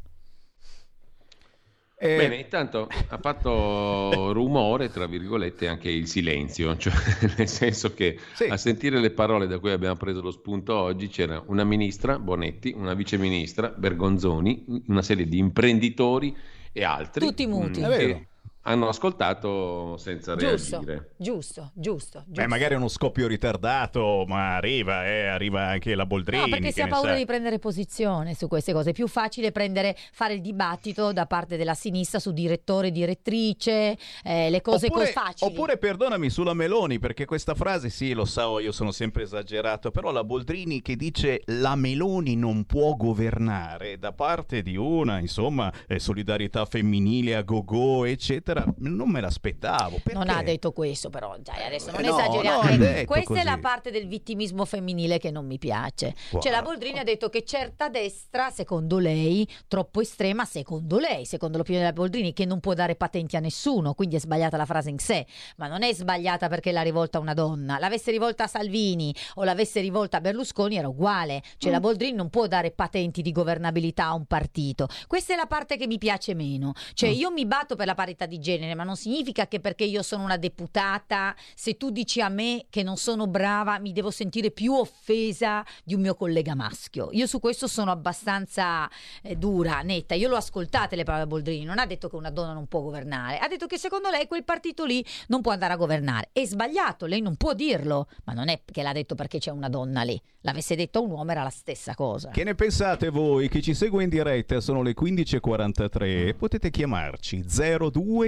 Eh... 1.97 2.17
Bene, 2.17 2.35
intanto 2.35 2.89
ha 3.07 3.17
fatto 3.17 4.31
rumore, 4.33 4.89
tra 4.89 5.07
virgolette, 5.07 5.67
anche 5.67 5.89
il 5.89 6.07
silenzio, 6.07 6.75
cioè 6.77 6.93
nel 7.37 7.47
senso 7.47 7.93
che 7.93 8.19
sì. 8.33 8.43
a 8.45 8.57
sentire 8.57 8.99
le 8.99 9.11
parole 9.11 9.47
da 9.47 9.59
cui 9.59 9.71
abbiamo 9.71 9.95
preso 9.95 10.21
lo 10.21 10.31
spunto 10.31 10.75
oggi 10.75 11.07
c'era 11.07 11.41
una 11.47 11.63
ministra, 11.63 12.19
Bonetti, 12.19 12.73
una 12.75 12.93
viceministra, 12.93 13.69
Bergonzoni, 13.69 14.65
una 14.87 15.01
serie 15.01 15.27
di 15.27 15.37
imprenditori 15.37 16.35
e 16.71 16.83
altri. 16.83 17.25
Tutti 17.25 17.47
muti. 17.47 17.79
Mh, 17.79 17.89
che, 17.89 18.27
hanno 18.67 18.87
ascoltato 18.87 19.95
senza 19.97 20.35
giusto, 20.35 20.77
reagire. 20.77 21.11
Giusto, 21.17 21.71
giusto, 21.73 22.23
giusto. 22.25 22.41
Beh, 22.41 22.47
magari 22.47 22.73
è 22.73 22.77
uno 22.77 22.87
scoppio 22.87 23.27
ritardato, 23.27 24.25
ma 24.27 24.55
arriva, 24.55 25.05
eh, 25.05 25.27
arriva 25.27 25.67
anche 25.67 25.93
la 25.93 26.05
Boldrini. 26.07 26.43
No, 26.43 26.49
perché 26.49 26.71
si 26.71 26.81
ha 26.81 26.87
paura 26.87 27.11
sa. 27.11 27.17
di 27.17 27.25
prendere 27.25 27.59
posizione 27.59 28.33
su 28.33 28.47
queste 28.47 28.73
cose. 28.73 28.89
È 28.89 28.93
più 28.93 29.07
facile 29.07 29.51
prendere, 29.51 29.95
fare 30.11 30.33
il 30.33 30.41
dibattito 30.41 31.13
da 31.13 31.27
parte 31.27 31.57
della 31.57 31.75
sinistra 31.75 32.17
su 32.17 32.31
direttore, 32.31 32.89
direttrice, 32.89 33.97
eh, 34.23 34.49
le 34.49 34.61
cose 34.61 34.87
oppure, 34.87 35.07
facili. 35.07 35.51
Oppure, 35.51 35.77
perdonami, 35.77 36.29
sulla 36.31 36.53
Meloni, 36.53 36.97
perché 36.97 37.25
questa 37.25 37.53
frase, 37.53 37.89
sì, 37.89 38.13
lo 38.13 38.25
so, 38.25 38.59
io 38.59 38.71
sono 38.71 38.91
sempre 38.91 39.23
esagerato, 39.23 39.91
però 39.91 40.11
la 40.11 40.23
Boldrini 40.23 40.81
che 40.81 40.95
dice 40.95 41.41
la 41.45 41.75
Meloni 41.75 42.35
non 42.35 42.65
può 42.65 42.95
governare 42.95 43.99
da 43.99 44.11
parte 44.11 44.63
di 44.63 44.75
una, 44.75 45.19
insomma, 45.19 45.71
eh, 45.87 45.99
solidarietà 45.99 46.65
femminile 46.65 47.35
a 47.35 47.43
go-go, 47.43 48.05
eccetera 48.05 48.54
eccetera, 48.55 48.73
non 48.77 49.09
me 49.09 49.21
l'aspettavo. 49.21 49.99
Perché? 50.01 50.13
Non 50.13 50.29
ha 50.29 50.41
detto 50.43 50.71
questo, 50.71 51.09
però 51.09 51.35
dai, 51.39 51.65
adesso 51.65 51.91
non 51.91 52.01
eh 52.01 52.07
no, 52.07 52.17
esageriamo. 52.17 52.61
No, 52.63 53.05
questa 53.05 53.25
così. 53.25 53.39
è 53.39 53.43
la 53.43 53.57
parte 53.59 53.91
del 53.91 54.07
vittimismo 54.07 54.65
femminile 54.65 55.17
che 55.17 55.31
non 55.31 55.45
mi 55.45 55.57
piace. 55.57 56.15
Wow. 56.31 56.41
Cioè, 56.41 56.51
la 56.51 56.61
Boldrini 56.61 56.99
ha 56.99 57.03
detto 57.03 57.29
che 57.29 57.43
certa 57.43 57.89
destra, 57.89 58.49
secondo 58.49 58.99
lei, 58.99 59.47
troppo 59.67 60.01
estrema, 60.01 60.45
secondo 60.45 60.97
lei, 60.97 61.25
secondo 61.25 61.57
l'opinione 61.57 61.85
della 61.85 61.95
Boldrini, 61.95 62.33
che 62.33 62.45
non 62.45 62.59
può 62.59 62.73
dare 62.73 62.95
patenti 62.95 63.35
a 63.35 63.39
nessuno, 63.39 63.93
quindi 63.93 64.15
è 64.15 64.19
sbagliata 64.19 64.57
la 64.57 64.65
frase 64.65 64.89
in 64.89 64.99
sé, 64.99 65.25
ma 65.57 65.67
non 65.67 65.83
è 65.83 65.93
sbagliata 65.93 66.47
perché 66.47 66.71
l'ha 66.71 66.81
rivolta 66.81 67.17
a 67.17 67.21
una 67.21 67.33
donna. 67.33 67.77
L'avesse 67.79 68.11
rivolta 68.11 68.45
a 68.45 68.47
Salvini 68.47 69.13
o 69.35 69.43
l'avesse 69.43 69.81
rivolta 69.81 70.17
a 70.17 70.21
Berlusconi 70.21 70.77
era 70.77 70.87
uguale. 70.87 71.41
Cioè, 71.57 71.69
mm. 71.69 71.73
la 71.73 71.79
Boldrini 71.79 72.15
non 72.15 72.29
può 72.29 72.47
dare 72.47 72.71
patenti 72.71 73.21
di 73.21 73.31
governabilità 73.31 74.05
a 74.05 74.13
un 74.13 74.25
partito. 74.25 74.87
Questa 75.07 75.33
è 75.33 75.35
la 75.35 75.47
parte 75.47 75.77
che 75.77 75.87
mi 75.87 75.97
piace 75.97 76.33
meno. 76.33 76.73
Cioè, 76.93 77.09
mm. 77.09 77.13
io 77.13 77.31
mi 77.31 77.45
batto 77.45 77.75
per 77.75 77.85
la 77.85 77.95
parità 77.95 78.25
di 78.25 78.39
genere, 78.45 78.75
ma 78.75 78.83
non 78.83 78.95
significa 78.95 79.47
che 79.47 79.59
perché 79.59 79.83
io 79.83 80.03
sono 80.03 80.23
una 80.23 80.37
deputata, 80.37 81.35
se 81.55 81.77
tu 81.77 81.89
dici 81.89 82.21
a 82.21 82.29
me 82.29 82.65
che 82.69 82.83
non 82.83 82.95
sono 82.95 83.25
brava, 83.25 83.79
mi 83.79 83.91
devo 83.91 84.11
sentire 84.11 84.51
più 84.51 84.73
offesa 84.73 85.65
di 85.83 85.95
un 85.95 86.01
mio 86.01 86.13
collega 86.13 86.53
maschio. 86.53 87.09
Io 87.11 87.25
su 87.25 87.39
questo 87.39 87.67
sono 87.67 87.89
abbastanza 87.89 88.87
eh, 89.23 89.35
dura, 89.35 89.81
netta. 89.81 90.13
Io 90.13 90.29
l'ho 90.29 90.35
ascoltate 90.35 90.95
le 90.95 91.03
parole 91.03 91.25
Boldrini, 91.25 91.65
non 91.65 91.79
ha 91.79 91.87
detto 91.87 92.07
che 92.07 92.15
una 92.15 92.29
donna 92.29 92.53
non 92.53 92.67
può 92.67 92.81
governare, 92.81 93.39
ha 93.39 93.47
detto 93.47 93.65
che 93.65 93.79
secondo 93.79 94.09
lei 94.09 94.27
quel 94.27 94.43
partito 94.43 94.85
lì 94.85 95.03
non 95.27 95.41
può 95.41 95.51
andare 95.51 95.73
a 95.73 95.77
governare. 95.77 96.29
È 96.31 96.45
sbagliato, 96.45 97.07
lei 97.07 97.21
non 97.21 97.35
può 97.35 97.53
dirlo, 97.53 98.07
ma 98.25 98.33
non 98.33 98.49
è 98.49 98.61
che 98.63 98.83
l'ha 98.83 98.93
detto 98.93 99.15
perché 99.15 99.39
c'è 99.39 99.49
una 99.49 99.69
donna 99.69 100.03
lì. 100.03 100.21
L'avesse 100.41 100.75
detto 100.75 100.99
a 100.99 101.01
un 101.01 101.09
uomo 101.09 101.31
era 101.31 101.41
la 101.41 101.49
stessa 101.49 101.95
cosa. 101.95 102.29
Che 102.29 102.43
ne 102.43 102.53
pensate 102.53 103.09
voi? 103.09 103.49
Chi 103.49 103.63
ci 103.63 103.73
segue 103.73 104.03
in 104.03 104.09
diretta 104.09 104.61
sono 104.61 104.83
le 104.83 104.93
15.43. 104.95 106.35
Potete 106.35 106.69
chiamarci 106.69 107.43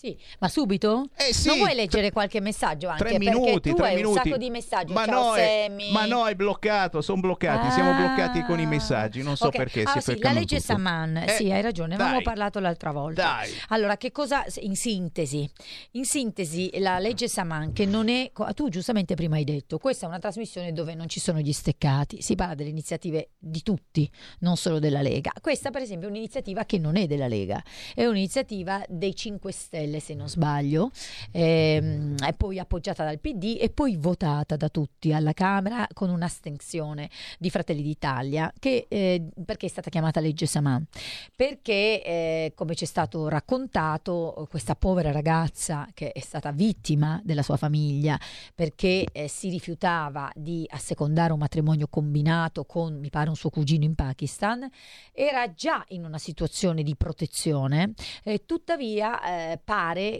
Sì, 0.00 0.16
ma 0.38 0.48
subito? 0.48 1.10
Eh 1.14 1.34
sì, 1.34 1.48
non 1.48 1.58
vuoi 1.58 1.74
leggere 1.74 2.04
tre, 2.04 2.12
qualche 2.12 2.40
messaggio 2.40 2.88
anche? 2.88 3.04
Tre 3.04 3.18
minuti, 3.18 3.68
tu 3.68 3.76
tre 3.76 3.88
hai 3.88 3.96
minuti. 3.96 4.16
un 4.16 4.24
sacco 4.24 4.36
di 4.38 4.48
messaggi. 4.48 4.92
Ma, 4.94 5.04
Ciao, 5.04 5.24
no, 5.24 5.34
è, 5.34 5.70
ma 5.92 6.06
no, 6.06 6.26
è 6.26 6.34
bloccato, 6.34 7.02
sono 7.02 7.20
bloccati, 7.20 7.66
ah. 7.66 7.70
siamo 7.70 7.92
bloccati 7.92 8.42
con 8.44 8.58
i 8.58 8.64
messaggi, 8.64 9.22
non 9.22 9.36
so 9.36 9.48
okay. 9.48 9.58
perché. 9.60 9.82
Ah, 9.82 10.00
si 10.00 10.12
sì, 10.12 10.18
la 10.22 10.32
legge 10.32 10.56
tutto. 10.56 10.72
Saman, 10.72 11.18
eh, 11.18 11.28
sì, 11.28 11.52
hai 11.52 11.60
ragione, 11.60 11.96
ne 11.96 12.02
avevamo 12.02 12.22
parlato 12.22 12.60
l'altra 12.60 12.92
volta. 12.92 13.22
Dai. 13.22 13.50
Allora, 13.68 13.98
che 13.98 14.10
cosa, 14.10 14.42
in 14.60 14.74
sintesi, 14.74 15.46
in 15.90 16.06
sintesi, 16.06 16.70
la 16.78 16.98
legge 16.98 17.28
Saman, 17.28 17.74
che 17.74 17.84
non 17.84 18.08
è, 18.08 18.32
tu 18.54 18.70
giustamente 18.70 19.14
prima 19.14 19.36
hai 19.36 19.44
detto, 19.44 19.76
questa 19.76 20.06
è 20.06 20.08
una 20.08 20.18
trasmissione 20.18 20.72
dove 20.72 20.94
non 20.94 21.10
ci 21.10 21.20
sono 21.20 21.40
gli 21.40 21.52
steccati, 21.52 22.22
si 22.22 22.36
parla 22.36 22.54
delle 22.54 22.70
iniziative 22.70 23.32
di 23.38 23.62
tutti, 23.62 24.10
non 24.38 24.56
solo 24.56 24.78
della 24.78 25.02
Lega. 25.02 25.30
Questa 25.42 25.68
per 25.68 25.82
esempio 25.82 26.08
è 26.08 26.10
un'iniziativa 26.10 26.64
che 26.64 26.78
non 26.78 26.96
è 26.96 27.06
della 27.06 27.28
Lega, 27.28 27.62
è 27.94 28.06
un'iniziativa 28.06 28.82
dei 28.88 29.14
5 29.14 29.52
Stelle 29.52 29.88
se 29.98 30.14
non 30.14 30.28
sbaglio 30.28 30.90
ehm, 31.32 32.18
è 32.18 32.32
poi 32.34 32.58
appoggiata 32.58 33.04
dal 33.04 33.18
PD 33.18 33.56
e 33.60 33.70
poi 33.70 33.96
votata 33.96 34.56
da 34.56 34.68
tutti 34.68 35.12
alla 35.12 35.32
Camera 35.32 35.86
con 35.92 36.10
un'astensione 36.10 37.10
di 37.38 37.50
Fratelli 37.50 37.82
d'Italia, 37.82 38.52
che, 38.58 38.86
eh, 38.88 39.28
perché 39.44 39.66
è 39.66 39.68
stata 39.68 39.90
chiamata 39.90 40.20
legge 40.20 40.46
Saman? 40.46 40.84
Perché, 41.34 42.02
eh, 42.04 42.52
come 42.54 42.74
ci 42.74 42.84
è 42.84 42.86
stato 42.86 43.28
raccontato, 43.28 44.46
questa 44.50 44.74
povera 44.74 45.10
ragazza 45.10 45.88
che 45.94 46.12
è 46.12 46.20
stata 46.20 46.52
vittima 46.52 47.20
della 47.24 47.42
sua 47.42 47.56
famiglia 47.56 48.18
perché 48.54 49.06
eh, 49.12 49.28
si 49.28 49.48
rifiutava 49.48 50.30
di 50.34 50.66
assecondare 50.68 51.32
un 51.32 51.38
matrimonio 51.38 51.88
combinato 51.88 52.64
con, 52.64 52.98
mi 52.98 53.10
pare, 53.10 53.28
un 53.28 53.36
suo 53.36 53.50
cugino 53.50 53.84
in 53.84 53.94
Pakistan, 53.94 54.68
era 55.12 55.52
già 55.54 55.84
in 55.88 56.04
una 56.04 56.18
situazione 56.18 56.82
di 56.82 56.96
protezione, 56.96 57.94
tuttavia 58.44 59.22
eh, 59.22 59.60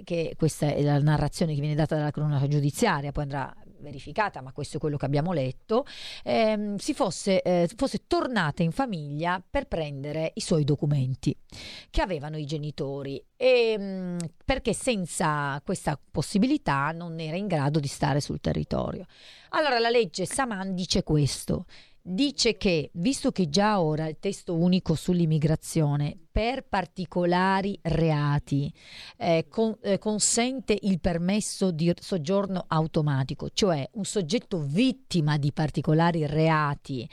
che 0.04 0.34
questa 0.36 0.68
è 0.68 0.82
la 0.82 0.98
narrazione 0.98 1.54
che 1.54 1.60
viene 1.60 1.74
data 1.74 1.96
dalla 1.96 2.10
cronaca 2.10 2.48
giudiziaria, 2.48 3.12
poi 3.12 3.24
andrà 3.24 3.54
verificata, 3.80 4.40
ma 4.40 4.52
questo 4.52 4.76
è 4.76 4.80
quello 4.80 4.96
che 4.96 5.06
abbiamo 5.06 5.32
letto, 5.32 5.84
ehm, 6.22 6.76
si 6.76 6.94
fosse, 6.94 7.42
eh, 7.42 7.68
fosse 7.76 8.06
tornata 8.06 8.62
in 8.62 8.72
famiglia 8.72 9.42
per 9.48 9.66
prendere 9.66 10.32
i 10.34 10.40
suoi 10.40 10.64
documenti 10.64 11.36
che 11.90 12.02
avevano 12.02 12.36
i 12.36 12.44
genitori 12.44 13.22
e, 13.36 13.76
mh, 13.78 13.82
mm, 13.82 14.18
perché 14.44 14.72
senza 14.72 15.60
questa 15.64 15.98
possibilità 16.10 16.92
non 16.92 17.18
era 17.18 17.36
in 17.36 17.46
grado 17.46 17.80
di 17.80 17.88
stare 17.88 18.20
sul 18.20 18.40
territorio. 18.40 19.06
Allora 19.50 19.78
la 19.78 19.90
legge 19.90 20.26
Saman 20.26 20.74
dice 20.74 21.02
questo, 21.02 21.64
dice 22.02 22.56
che, 22.56 22.90
visto 22.94 23.30
che 23.30 23.48
già 23.48 23.80
ora 23.80 24.06
il 24.08 24.18
testo 24.18 24.54
unico 24.54 24.94
sull'immigrazione 24.94 26.18
per 26.30 26.66
particolari 26.66 27.78
reati 27.82 28.72
eh, 29.16 29.46
con, 29.48 29.76
eh, 29.82 29.98
consente 29.98 30.78
il 30.82 31.00
permesso 31.00 31.70
di 31.70 31.92
soggiorno 31.98 32.64
automatico, 32.68 33.50
cioè 33.50 33.88
un 33.94 34.04
soggetto 34.04 34.60
vittima 34.60 35.36
di 35.36 35.52
particolari 35.52 36.26
reati 36.26 37.08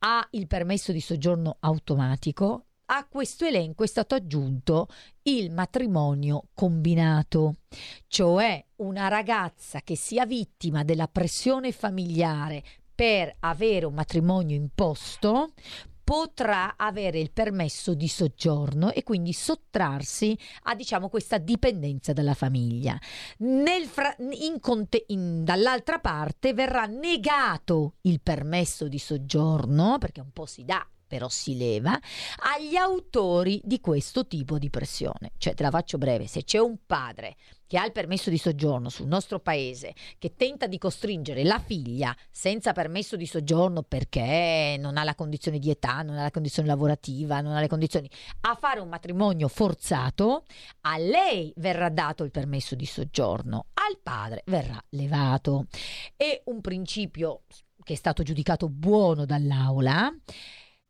ha 0.00 0.26
il 0.32 0.46
permesso 0.46 0.92
di 0.92 1.00
soggiorno 1.00 1.56
automatico, 1.60 2.66
a 2.94 3.06
questo 3.06 3.46
elenco 3.46 3.84
è 3.84 3.86
stato 3.86 4.14
aggiunto 4.14 4.86
il 5.22 5.50
matrimonio 5.50 6.48
combinato, 6.52 7.56
cioè 8.06 8.62
una 8.76 9.08
ragazza 9.08 9.80
che 9.80 9.96
sia 9.96 10.26
vittima 10.26 10.82
della 10.84 11.08
pressione 11.08 11.72
familiare 11.72 12.62
per 12.94 13.36
avere 13.40 13.86
un 13.86 13.94
matrimonio 13.94 14.56
imposto 14.56 15.52
potrà 16.04 16.74
avere 16.76 17.20
il 17.20 17.30
permesso 17.30 17.94
di 17.94 18.08
soggiorno 18.08 18.92
e 18.92 19.02
quindi 19.02 19.32
sottrarsi 19.32 20.36
a 20.64 20.74
diciamo 20.74 21.08
questa 21.08 21.38
dipendenza 21.38 22.12
dalla 22.12 22.34
famiglia. 22.34 22.98
Fra- 23.86 24.16
in 24.18 24.58
conte- 24.60 25.04
in, 25.08 25.44
dall'altra 25.44 26.00
parte 26.00 26.52
verrà 26.54 26.86
negato 26.86 27.94
il 28.02 28.20
permesso 28.20 28.88
di 28.88 28.98
soggiorno 28.98 29.98
perché 29.98 30.20
un 30.20 30.32
po' 30.32 30.46
si 30.46 30.64
dà 30.64 30.86
però 31.12 31.28
si 31.28 31.58
leva, 31.58 32.00
agli 32.54 32.74
autori 32.74 33.60
di 33.62 33.80
questo 33.80 34.26
tipo 34.26 34.56
di 34.56 34.70
pressione. 34.70 35.32
Cioè, 35.36 35.52
te 35.52 35.62
la 35.62 35.68
faccio 35.68 35.98
breve, 35.98 36.26
se 36.26 36.42
c'è 36.42 36.56
un 36.56 36.78
padre 36.86 37.36
che 37.72 37.78
ha 37.78 37.86
il 37.86 37.92
permesso 37.92 38.28
di 38.28 38.36
soggiorno 38.36 38.90
sul 38.90 39.06
nostro 39.06 39.40
paese, 39.40 39.94
che 40.18 40.34
tenta 40.36 40.66
di 40.66 40.76
costringere 40.76 41.42
la 41.42 41.58
figlia 41.58 42.14
senza 42.30 42.72
permesso 42.72 43.16
di 43.16 43.24
soggiorno 43.24 43.82
perché 43.82 44.76
non 44.78 44.98
ha 44.98 45.04
la 45.04 45.14
condizione 45.14 45.58
di 45.58 45.70
età, 45.70 46.02
non 46.02 46.18
ha 46.18 46.22
la 46.22 46.30
condizione 46.30 46.68
lavorativa, 46.68 47.40
non 47.40 47.54
ha 47.54 47.60
le 47.60 47.68
condizioni, 47.68 48.10
a 48.42 48.56
fare 48.56 48.80
un 48.80 48.90
matrimonio 48.90 49.48
forzato, 49.48 50.44
a 50.82 50.98
lei 50.98 51.50
verrà 51.56 51.88
dato 51.88 52.24
il 52.24 52.30
permesso 52.30 52.74
di 52.74 52.84
soggiorno, 52.84 53.68
al 53.72 53.98
padre 54.02 54.42
verrà 54.44 54.78
levato. 54.90 55.64
È 56.14 56.42
un 56.44 56.60
principio 56.60 57.44
che 57.82 57.94
è 57.94 57.96
stato 57.96 58.22
giudicato 58.22 58.68
buono 58.68 59.24
dall'Aula 59.24 60.14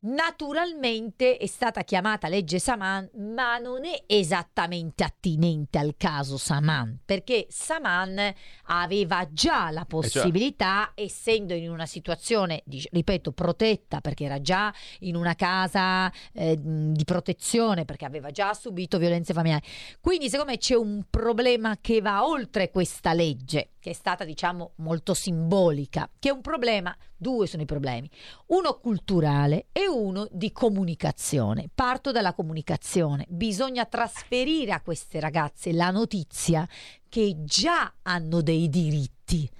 Naturalmente 0.04 1.36
è 1.36 1.46
stata 1.46 1.84
chiamata 1.84 2.26
legge 2.26 2.58
Saman, 2.58 3.08
ma 3.34 3.58
non 3.58 3.84
è 3.84 4.02
esattamente 4.06 5.04
attinente 5.04 5.78
al 5.78 5.94
caso 5.96 6.36
Saman, 6.36 6.98
perché 7.04 7.46
Saman 7.48 8.34
aveva 8.64 9.28
già 9.30 9.70
la 9.70 9.84
possibilità, 9.84 10.92
eh 10.94 11.04
essendo 11.04 11.54
in 11.54 11.70
una 11.70 11.86
situazione, 11.86 12.64
ripeto, 12.66 13.30
protetta, 13.30 14.00
perché 14.00 14.24
era 14.24 14.40
già 14.40 14.74
in 15.00 15.14
una 15.14 15.36
casa 15.36 16.12
eh, 16.32 16.58
di 16.60 17.04
protezione, 17.04 17.84
perché 17.84 18.04
aveva 18.04 18.32
già 18.32 18.54
subito 18.54 18.98
violenze 18.98 19.32
familiari. 19.32 19.64
Quindi, 20.00 20.28
secondo 20.28 20.50
me, 20.50 20.58
c'è 20.58 20.74
un 20.74 21.04
problema 21.08 21.78
che 21.80 22.00
va 22.00 22.26
oltre 22.26 22.70
questa 22.70 23.12
legge 23.12 23.71
che 23.82 23.90
è 23.90 23.94
stata 23.94 24.24
diciamo 24.24 24.74
molto 24.76 25.12
simbolica, 25.12 26.08
che 26.20 26.28
è 26.28 26.32
un 26.32 26.40
problema, 26.40 26.96
due 27.16 27.48
sono 27.48 27.62
i 27.62 27.66
problemi, 27.66 28.08
uno 28.46 28.78
culturale 28.78 29.66
e 29.72 29.88
uno 29.88 30.28
di 30.30 30.52
comunicazione. 30.52 31.68
Parto 31.74 32.12
dalla 32.12 32.32
comunicazione, 32.32 33.26
bisogna 33.28 33.84
trasferire 33.84 34.70
a 34.70 34.80
queste 34.80 35.18
ragazze 35.18 35.72
la 35.72 35.90
notizia 35.90 36.66
che 37.08 37.38
già 37.42 37.92
hanno 38.02 38.40
dei 38.40 38.68
diritti 38.68 39.50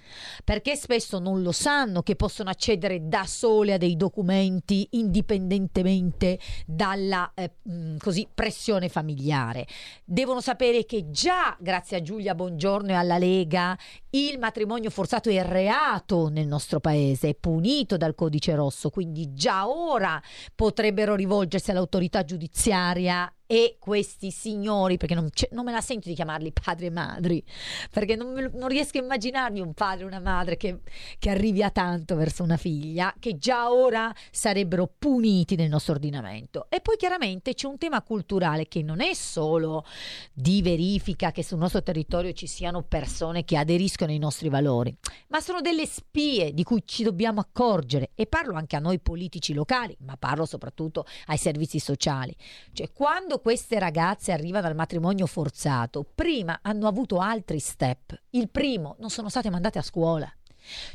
perché 0.44 0.76
spesso 0.76 1.18
non 1.18 1.42
lo 1.42 1.52
sanno 1.52 2.02
che 2.02 2.16
possono 2.16 2.50
accedere 2.50 3.08
da 3.08 3.24
sole 3.24 3.74
a 3.74 3.78
dei 3.78 3.96
documenti 3.96 4.86
indipendentemente 4.92 6.38
dalla 6.66 7.32
eh, 7.34 7.52
così, 7.98 8.26
pressione 8.32 8.88
familiare. 8.88 9.66
Devono 10.04 10.40
sapere 10.40 10.84
che 10.84 11.10
già 11.10 11.56
grazie 11.58 11.96
a 11.98 12.02
Giulia 12.02 12.34
Bongiorno 12.34 12.90
e 12.90 12.94
alla 12.94 13.18
Lega 13.18 13.76
il 14.14 14.38
matrimonio 14.38 14.90
forzato 14.90 15.30
è 15.30 15.42
reato 15.42 16.28
nel 16.28 16.46
nostro 16.46 16.80
paese, 16.80 17.30
è 17.30 17.34
punito 17.34 17.96
dal 17.96 18.14
codice 18.14 18.54
rosso, 18.54 18.90
quindi 18.90 19.32
già 19.32 19.66
ora 19.68 20.20
potrebbero 20.54 21.14
rivolgersi 21.14 21.70
all'autorità 21.70 22.22
giudiziaria 22.22 23.32
e 23.52 23.76
questi 23.78 24.30
signori, 24.30 24.96
perché 24.96 25.14
non, 25.14 25.28
non, 25.50 25.64
me 25.66 25.72
la 25.72 25.82
sento 25.82 26.08
di 26.08 26.14
chiamarli 26.14 26.52
padri 26.52 26.86
e 26.86 26.90
madri, 26.90 27.44
perché 27.90 28.16
non, 28.16 28.50
non 28.54 28.68
riesco 28.68 28.96
a 28.96 29.02
immaginarmi 29.02 29.60
un 29.60 29.74
padre 29.74 30.04
e 30.04 30.06
una 30.06 30.20
madre 30.20 30.56
che, 30.56 30.80
che, 31.18 31.28
arrivi 31.28 31.62
a 31.62 31.68
tanto 31.68 32.16
verso 32.16 32.42
una 32.42 32.56
figlia, 32.56 33.14
che 33.18 33.36
già 33.36 33.70
ora 33.70 34.10
sarebbero 34.30 34.90
puniti 34.98 35.54
nel 35.54 35.68
nostro 35.68 35.92
ordinamento. 35.92 36.66
E 36.70 36.80
poi 36.80 36.96
chiaramente 36.96 37.52
c'è 37.52 37.66
un 37.66 37.76
tema 37.76 38.00
culturale 38.00 38.68
che 38.68 38.82
non 38.82 39.02
è 39.02 39.12
solo 39.12 39.84
di 40.32 40.62
verifica 40.62 41.30
che 41.30 41.44
sul 41.44 41.58
nostro 41.58 41.82
territorio 41.82 42.32
ci 42.32 42.46
siano 42.46 42.82
persone 42.82 43.44
che 43.44 43.58
aderiscono 43.58 44.01
ai 44.10 44.18
nostri 44.18 44.48
valori, 44.48 44.92
ma 45.28 45.40
sono 45.40 45.60
delle 45.60 45.86
spie 45.86 46.52
di 46.52 46.64
cui 46.64 46.82
ci 46.84 47.04
dobbiamo 47.04 47.40
accorgere 47.40 48.10
e 48.14 48.26
parlo 48.26 48.56
anche 48.56 48.74
a 48.74 48.80
noi 48.80 48.98
politici 48.98 49.54
locali, 49.54 49.96
ma 50.00 50.16
parlo 50.16 50.44
soprattutto 50.44 51.06
ai 51.26 51.36
servizi 51.38 51.78
sociali. 51.78 52.34
Cioè 52.72 52.92
quando 52.92 53.38
queste 53.38 53.78
ragazze 53.78 54.32
arrivano 54.32 54.66
al 54.66 54.74
matrimonio 54.74 55.26
forzato, 55.26 56.04
prima 56.14 56.60
hanno 56.62 56.88
avuto 56.88 57.18
altri 57.18 57.58
step. 57.58 58.20
Il 58.30 58.50
primo, 58.50 58.96
non 58.98 59.10
sono 59.10 59.28
state 59.28 59.50
mandate 59.50 59.78
a 59.78 59.82
scuola. 59.82 60.32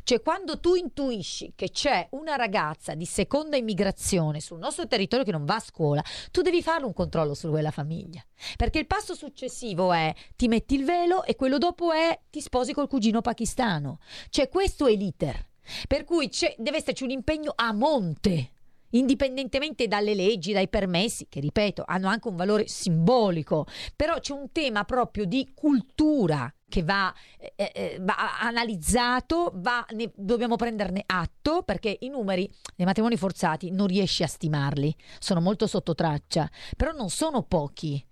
Cioè, 0.02 0.22
quando 0.22 0.60
tu 0.60 0.74
intuisci 0.74 1.52
che 1.54 1.70
c'è 1.70 2.06
una 2.10 2.36
ragazza 2.36 2.94
di 2.94 3.04
seconda 3.04 3.56
immigrazione 3.56 4.40
sul 4.40 4.58
nostro 4.58 4.86
territorio 4.86 5.24
che 5.24 5.32
non 5.32 5.44
va 5.44 5.56
a 5.56 5.60
scuola, 5.60 6.02
tu 6.30 6.42
devi 6.42 6.62
fare 6.62 6.84
un 6.84 6.92
controllo 6.92 7.34
su 7.34 7.48
quella 7.48 7.70
famiglia. 7.70 8.24
Perché 8.56 8.78
il 8.78 8.86
passo 8.86 9.14
successivo 9.14 9.92
è 9.92 10.14
ti 10.36 10.48
metti 10.48 10.74
il 10.74 10.84
velo 10.84 11.24
e 11.24 11.36
quello 11.36 11.58
dopo 11.58 11.92
è 11.92 12.18
ti 12.30 12.40
sposi 12.40 12.72
col 12.72 12.88
cugino 12.88 13.20
pakistano. 13.20 13.98
Cioè, 14.30 14.48
questo 14.48 14.86
è 14.86 14.94
l'iter. 14.94 15.46
Per 15.86 16.04
cui 16.04 16.30
deve 16.56 16.78
esserci 16.78 17.04
un 17.04 17.10
impegno 17.10 17.52
a 17.54 17.72
monte 17.72 18.52
indipendentemente 18.90 19.86
dalle 19.86 20.14
leggi, 20.14 20.52
dai 20.52 20.68
permessi, 20.68 21.26
che 21.28 21.40
ripeto 21.40 21.84
hanno 21.86 22.08
anche 22.08 22.28
un 22.28 22.36
valore 22.36 22.66
simbolico, 22.68 23.66
però 23.96 24.18
c'è 24.18 24.32
un 24.32 24.50
tema 24.52 24.84
proprio 24.84 25.24
di 25.24 25.52
cultura 25.54 26.52
che 26.68 26.82
va, 26.82 27.12
eh, 27.38 27.72
eh, 27.74 27.98
va 28.00 28.38
analizzato, 28.40 29.52
va, 29.54 29.84
ne, 29.92 30.12
dobbiamo 30.14 30.56
prenderne 30.56 31.02
atto 31.06 31.62
perché 31.62 31.96
i 32.00 32.08
numeri 32.08 32.48
dei 32.76 32.84
matrimoni 32.84 33.16
forzati 33.16 33.70
non 33.70 33.86
riesci 33.86 34.22
a 34.22 34.26
stimarli, 34.26 34.94
sono 35.18 35.40
molto 35.40 35.66
sotto 35.66 35.94
traccia, 35.94 36.48
però 36.76 36.92
non 36.92 37.08
sono 37.08 37.42
pochi. 37.42 38.04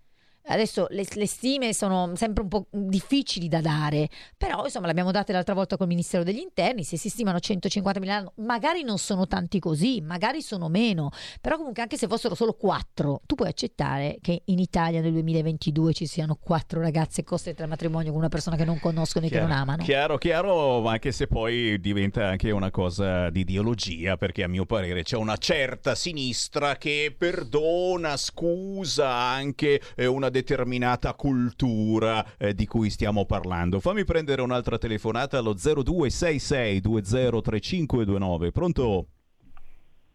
Adesso 0.48 0.86
le, 0.90 1.04
le, 1.14 1.26
stime 1.26 1.72
sono 1.72 2.12
sempre 2.14 2.42
un 2.42 2.48
po' 2.48 2.66
difficili 2.70 3.48
da 3.48 3.60
dare, 3.60 4.08
però 4.36 4.64
insomma 4.64 4.86
l'abbiamo 4.86 5.10
date 5.10 5.32
l'altra 5.32 5.54
volta 5.54 5.76
col 5.76 5.88
Ministero 5.88 6.22
degli 6.22 6.38
Interni, 6.38 6.84
se 6.84 6.96
si 6.96 7.08
stimano 7.08 7.40
150 7.40 7.98
mila 7.98 8.32
magari 8.36 8.84
non 8.84 8.98
sono 8.98 9.26
tanti 9.26 9.58
così, 9.58 10.00
magari 10.00 10.42
sono 10.42 10.68
meno, 10.68 11.10
però 11.40 11.56
comunque 11.56 11.82
anche 11.82 11.96
se 11.96 12.06
fossero 12.06 12.36
solo 12.36 12.52
4, 12.52 13.22
tu 13.26 13.34
puoi 13.34 13.48
accettare 13.48 14.18
che 14.20 14.42
in 14.44 14.60
Italia 14.60 15.00
nel 15.00 15.12
2022 15.12 15.92
ci 15.92 16.06
siano 16.06 16.38
4 16.40 16.80
ragazze 16.80 17.24
costrette 17.24 17.62
al 17.62 17.68
matrimonio 17.68 18.10
con 18.10 18.20
una 18.20 18.28
persona 18.28 18.54
che 18.54 18.64
non 18.64 18.78
conoscono 18.78 19.26
e 19.26 19.28
chiaro, 19.28 19.46
che 19.46 19.50
non 19.50 19.60
amano. 19.60 19.82
Chiaro, 19.82 20.16
chiaro, 20.16 20.86
anche 20.86 21.10
se 21.10 21.26
poi 21.26 21.80
diventa 21.80 22.28
anche 22.28 22.52
una 22.52 22.70
cosa 22.70 23.30
di 23.30 23.40
ideologia, 23.40 24.16
perché 24.16 24.44
a 24.44 24.48
mio 24.48 24.64
parere 24.64 25.02
c'è 25.02 25.16
una 25.16 25.36
certa 25.36 25.96
sinistra 25.96 26.76
che 26.76 27.14
perdona, 27.16 28.16
scusa 28.16 29.10
anche 29.10 29.80
eh, 29.96 30.06
una 30.06 30.30
determinata 30.36 31.14
cultura 31.14 32.22
eh, 32.36 32.52
di 32.54 32.66
cui 32.66 32.90
stiamo 32.90 33.24
parlando. 33.24 33.80
Fammi 33.80 34.04
prendere 34.04 34.42
un'altra 34.42 34.76
telefonata 34.76 35.38
allo 35.38 35.54
0266203529. 35.54 38.50
Pronto? 38.50 39.06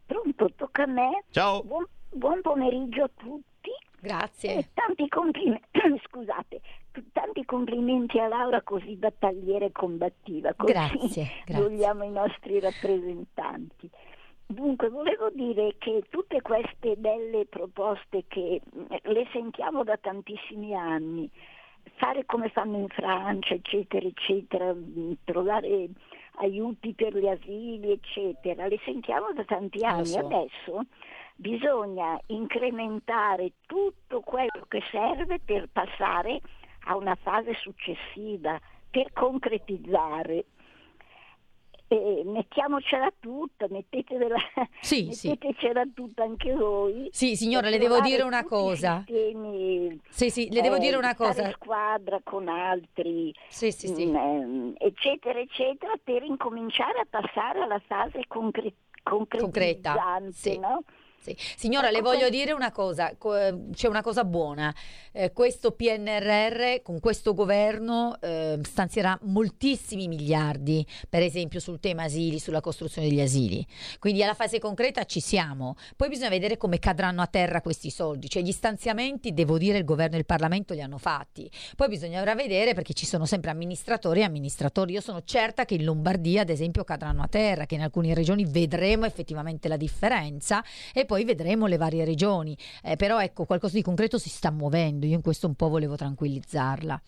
Pronto, 0.06 0.52
tocca 0.56 0.84
a 0.84 0.88
me. 0.88 1.24
Ciao. 1.32 1.64
Buon, 1.64 1.88
buon 2.10 2.42
pomeriggio 2.42 3.04
a 3.04 3.10
tutti. 3.16 3.72
Grazie. 4.00 4.58
E 4.58 4.68
tanti 4.74 5.08
complimenti, 5.08 5.66
scusate, 6.06 6.62
tanti 7.12 7.44
complimenti 7.46 8.20
a 8.20 8.28
Laura 8.28 8.62
così 8.62 8.96
battagliera 8.96 9.66
e 9.66 9.72
combattiva. 9.72 10.54
Così 10.56 10.72
grazie, 10.72 11.28
grazie. 11.46 11.64
vogliamo 11.64 12.04
i 12.04 12.12
nostri 12.12 12.60
rappresentanti. 12.60 13.90
Dunque, 14.52 14.90
volevo 14.90 15.30
dire 15.30 15.76
che 15.78 16.04
tutte 16.10 16.42
queste 16.42 16.96
belle 16.98 17.46
proposte 17.46 18.26
che 18.28 18.62
mm, 18.76 18.86
le 19.04 19.28
sentiamo 19.32 19.84
da 19.84 19.96
tantissimi 19.98 20.76
anni, 20.76 21.30
fare 21.96 22.26
come 22.26 22.50
fanno 22.50 22.78
in 22.78 22.90
Francia, 22.90 23.54
eccetera, 23.54 24.06
eccetera, 24.06 24.74
mm, 24.74 25.14
trovare 25.24 25.90
aiuti 26.36 26.94
per 26.94 27.18
gli 27.18 27.28
asili, 27.28 27.92
eccetera, 27.92 28.68
le 28.68 28.80
sentiamo 28.84 29.32
da 29.34 29.46
tanti 29.46 29.86
anni. 29.86 30.06
So. 30.06 30.20
Adesso 30.20 30.82
bisogna 31.36 32.20
incrementare 32.28 33.54
tutto 33.66 34.20
quello 34.20 34.66
che 34.68 34.82
serve 34.92 35.40
per 35.40 35.70
passare 35.72 36.42
a 36.86 36.98
una 36.98 37.16
fase 37.16 37.54
successiva, 37.54 38.60
per 38.90 39.14
concretizzare 39.14 40.46
eh, 41.96 42.24
mettiamocela 42.26 43.12
tutta, 43.20 43.68
mettetela, 43.70 44.38
sì, 44.80 45.08
mettetecela 45.08 45.84
sì. 45.84 45.94
tutta 45.94 46.24
anche 46.24 46.54
voi. 46.54 47.10
Sì, 47.12 47.36
signora, 47.36 47.70
le 47.70 47.78
devo 47.78 48.00
dire 48.00 48.24
una 48.24 48.46
cosa. 48.46 49.04
Sistemi, 49.06 50.00
sì, 50.08 50.30
sì, 50.30 50.50
le 50.50 50.62
devo 50.62 50.76
eh, 50.76 50.80
dire 50.80 50.96
una 50.96 51.16
cosa. 51.16 51.52
squadra 51.52 52.22
con 52.24 52.48
altri, 52.48 53.34
sì, 53.50 53.72
sì, 53.72 53.88
sì. 53.88 54.06
Mh, 54.06 54.18
mm, 54.18 54.74
eh, 54.78 54.86
eccetera, 54.86 55.40
eccetera, 55.40 55.94
per 56.02 56.24
incominciare 56.24 57.00
a 57.00 57.08
passare 57.10 57.62
alla 57.62 57.82
fase 57.86 58.22
concre- 58.28 58.74
concreta. 59.04 60.22
Sì. 60.32 60.58
No? 60.58 60.84
Sì. 61.22 61.38
Signora, 61.56 61.90
ecco, 61.90 61.98
le 61.98 62.02
voglio 62.02 62.30
dire 62.30 62.52
una 62.52 62.72
cosa, 62.72 63.16
c'è 63.16 63.88
una 63.88 64.02
cosa 64.02 64.24
buona. 64.24 64.74
Eh, 65.12 65.32
questo 65.34 65.72
PNRR 65.72 66.82
con 66.82 67.00
questo 67.00 67.36
governo 67.36 68.18
eh, 68.20 68.58
stanzierà 68.64 69.18
moltissimi 69.24 70.08
miliardi, 70.08 70.86
per 71.08 71.22
esempio 71.22 71.60
sul 71.60 71.80
tema 71.80 72.04
asili, 72.04 72.40
sulla 72.40 72.60
costruzione 72.60 73.08
degli 73.08 73.22
asili. 73.22 73.64
Quindi 74.00 74.24
alla 74.24 74.34
fase 74.34 74.58
concreta 74.58 75.04
ci 75.06 75.20
siamo. 75.20 75.76
Poi 75.96 76.10
bisogna 76.10 76.30
vedere 76.30 76.58
come 76.58 76.80
cadranno 76.80 77.22
a 77.22 77.28
terra 77.28 77.62
questi 77.62 77.92
soldi. 77.92 78.28
Cioè 78.28 78.42
gli 78.42 78.52
stanziamenti, 78.52 79.32
devo 79.32 79.60
dire, 79.60 79.78
il 79.78 79.86
governo 79.86 80.16
e 80.16 80.20
il 80.20 80.26
Parlamento 80.26 80.74
li 80.74 80.82
hanno 80.82 80.98
fatti. 80.98 81.52
Poi 81.76 81.88
bisognerà 81.88 82.34
vedere 82.34 82.74
perché 82.74 82.94
ci 82.94 83.06
sono 83.06 83.28
sempre 83.28 83.52
amministratori 83.52 84.22
e 84.22 84.24
amministratori. 84.24 84.94
Io 84.94 85.02
sono 85.02 85.22
certa 85.24 85.66
che 85.66 85.76
in 85.76 85.84
Lombardia, 85.84 86.42
ad 86.42 86.50
esempio, 86.50 86.84
cadranno 86.84 87.22
a 87.22 87.28
terra, 87.28 87.68
che 87.68 87.76
in 87.76 87.82
alcune 87.82 88.16
regioni 88.16 88.46
vedremo 88.46 89.06
effettivamente 89.06 89.68
la 89.68 89.78
differenza 89.78 90.64
e 90.94 91.06
poi 91.12 91.26
vedremo 91.26 91.68
le 91.68 91.76
varie 91.76 92.06
regioni, 92.06 92.58
eh, 92.82 92.96
però 92.96 93.22
ecco 93.22 93.44
qualcosa 93.44 93.74
di 93.76 93.82
concreto 93.82 94.18
si 94.18 94.30
sta 94.30 94.50
muovendo, 94.50 95.06
io 95.06 95.16
in 95.16 95.22
questo 95.22 95.46
un 95.46 95.56
po' 95.56 95.68
volevo 95.68 95.98
tranquillizzarla. 95.98 97.02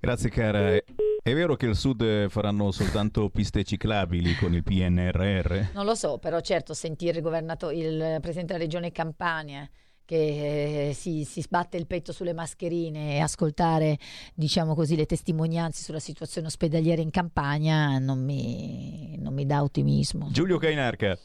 Grazie 0.00 0.30
cara. 0.30 0.72
È 0.72 1.34
vero 1.34 1.56
che 1.56 1.66
il 1.66 1.76
sud 1.76 2.30
faranno 2.30 2.70
soltanto 2.70 3.28
piste 3.28 3.64
ciclabili 3.64 4.34
con 4.36 4.54
il 4.54 4.62
PNRR? 4.62 5.72
Non 5.74 5.84
lo 5.84 5.94
so, 5.94 6.16
però 6.16 6.40
certo 6.40 6.72
sentire 6.72 7.18
il, 7.18 7.26
il 7.26 8.18
presidente 8.22 8.54
della 8.54 8.64
regione 8.64 8.90
Campania 8.92 9.68
che 10.06 10.88
eh, 10.88 10.92
si, 10.94 11.24
si, 11.24 11.42
sbatte 11.42 11.76
il 11.76 11.86
petto 11.86 12.12
sulle 12.12 12.32
mascherine 12.32 13.16
e 13.16 13.20
ascoltare 13.20 13.98
diciamo 14.34 14.74
così 14.74 14.96
le 14.96 15.06
testimonianze 15.06 15.82
sulla 15.82 15.98
situazione 15.98 16.46
ospedaliera 16.46 17.02
in 17.02 17.10
Campania 17.10 17.98
non 17.98 18.24
mi, 18.24 19.18
non 19.18 19.34
mi 19.34 19.44
dà 19.44 19.62
ottimismo. 19.62 20.28
Giulio 20.30 20.56
Cainarca. 20.56 21.18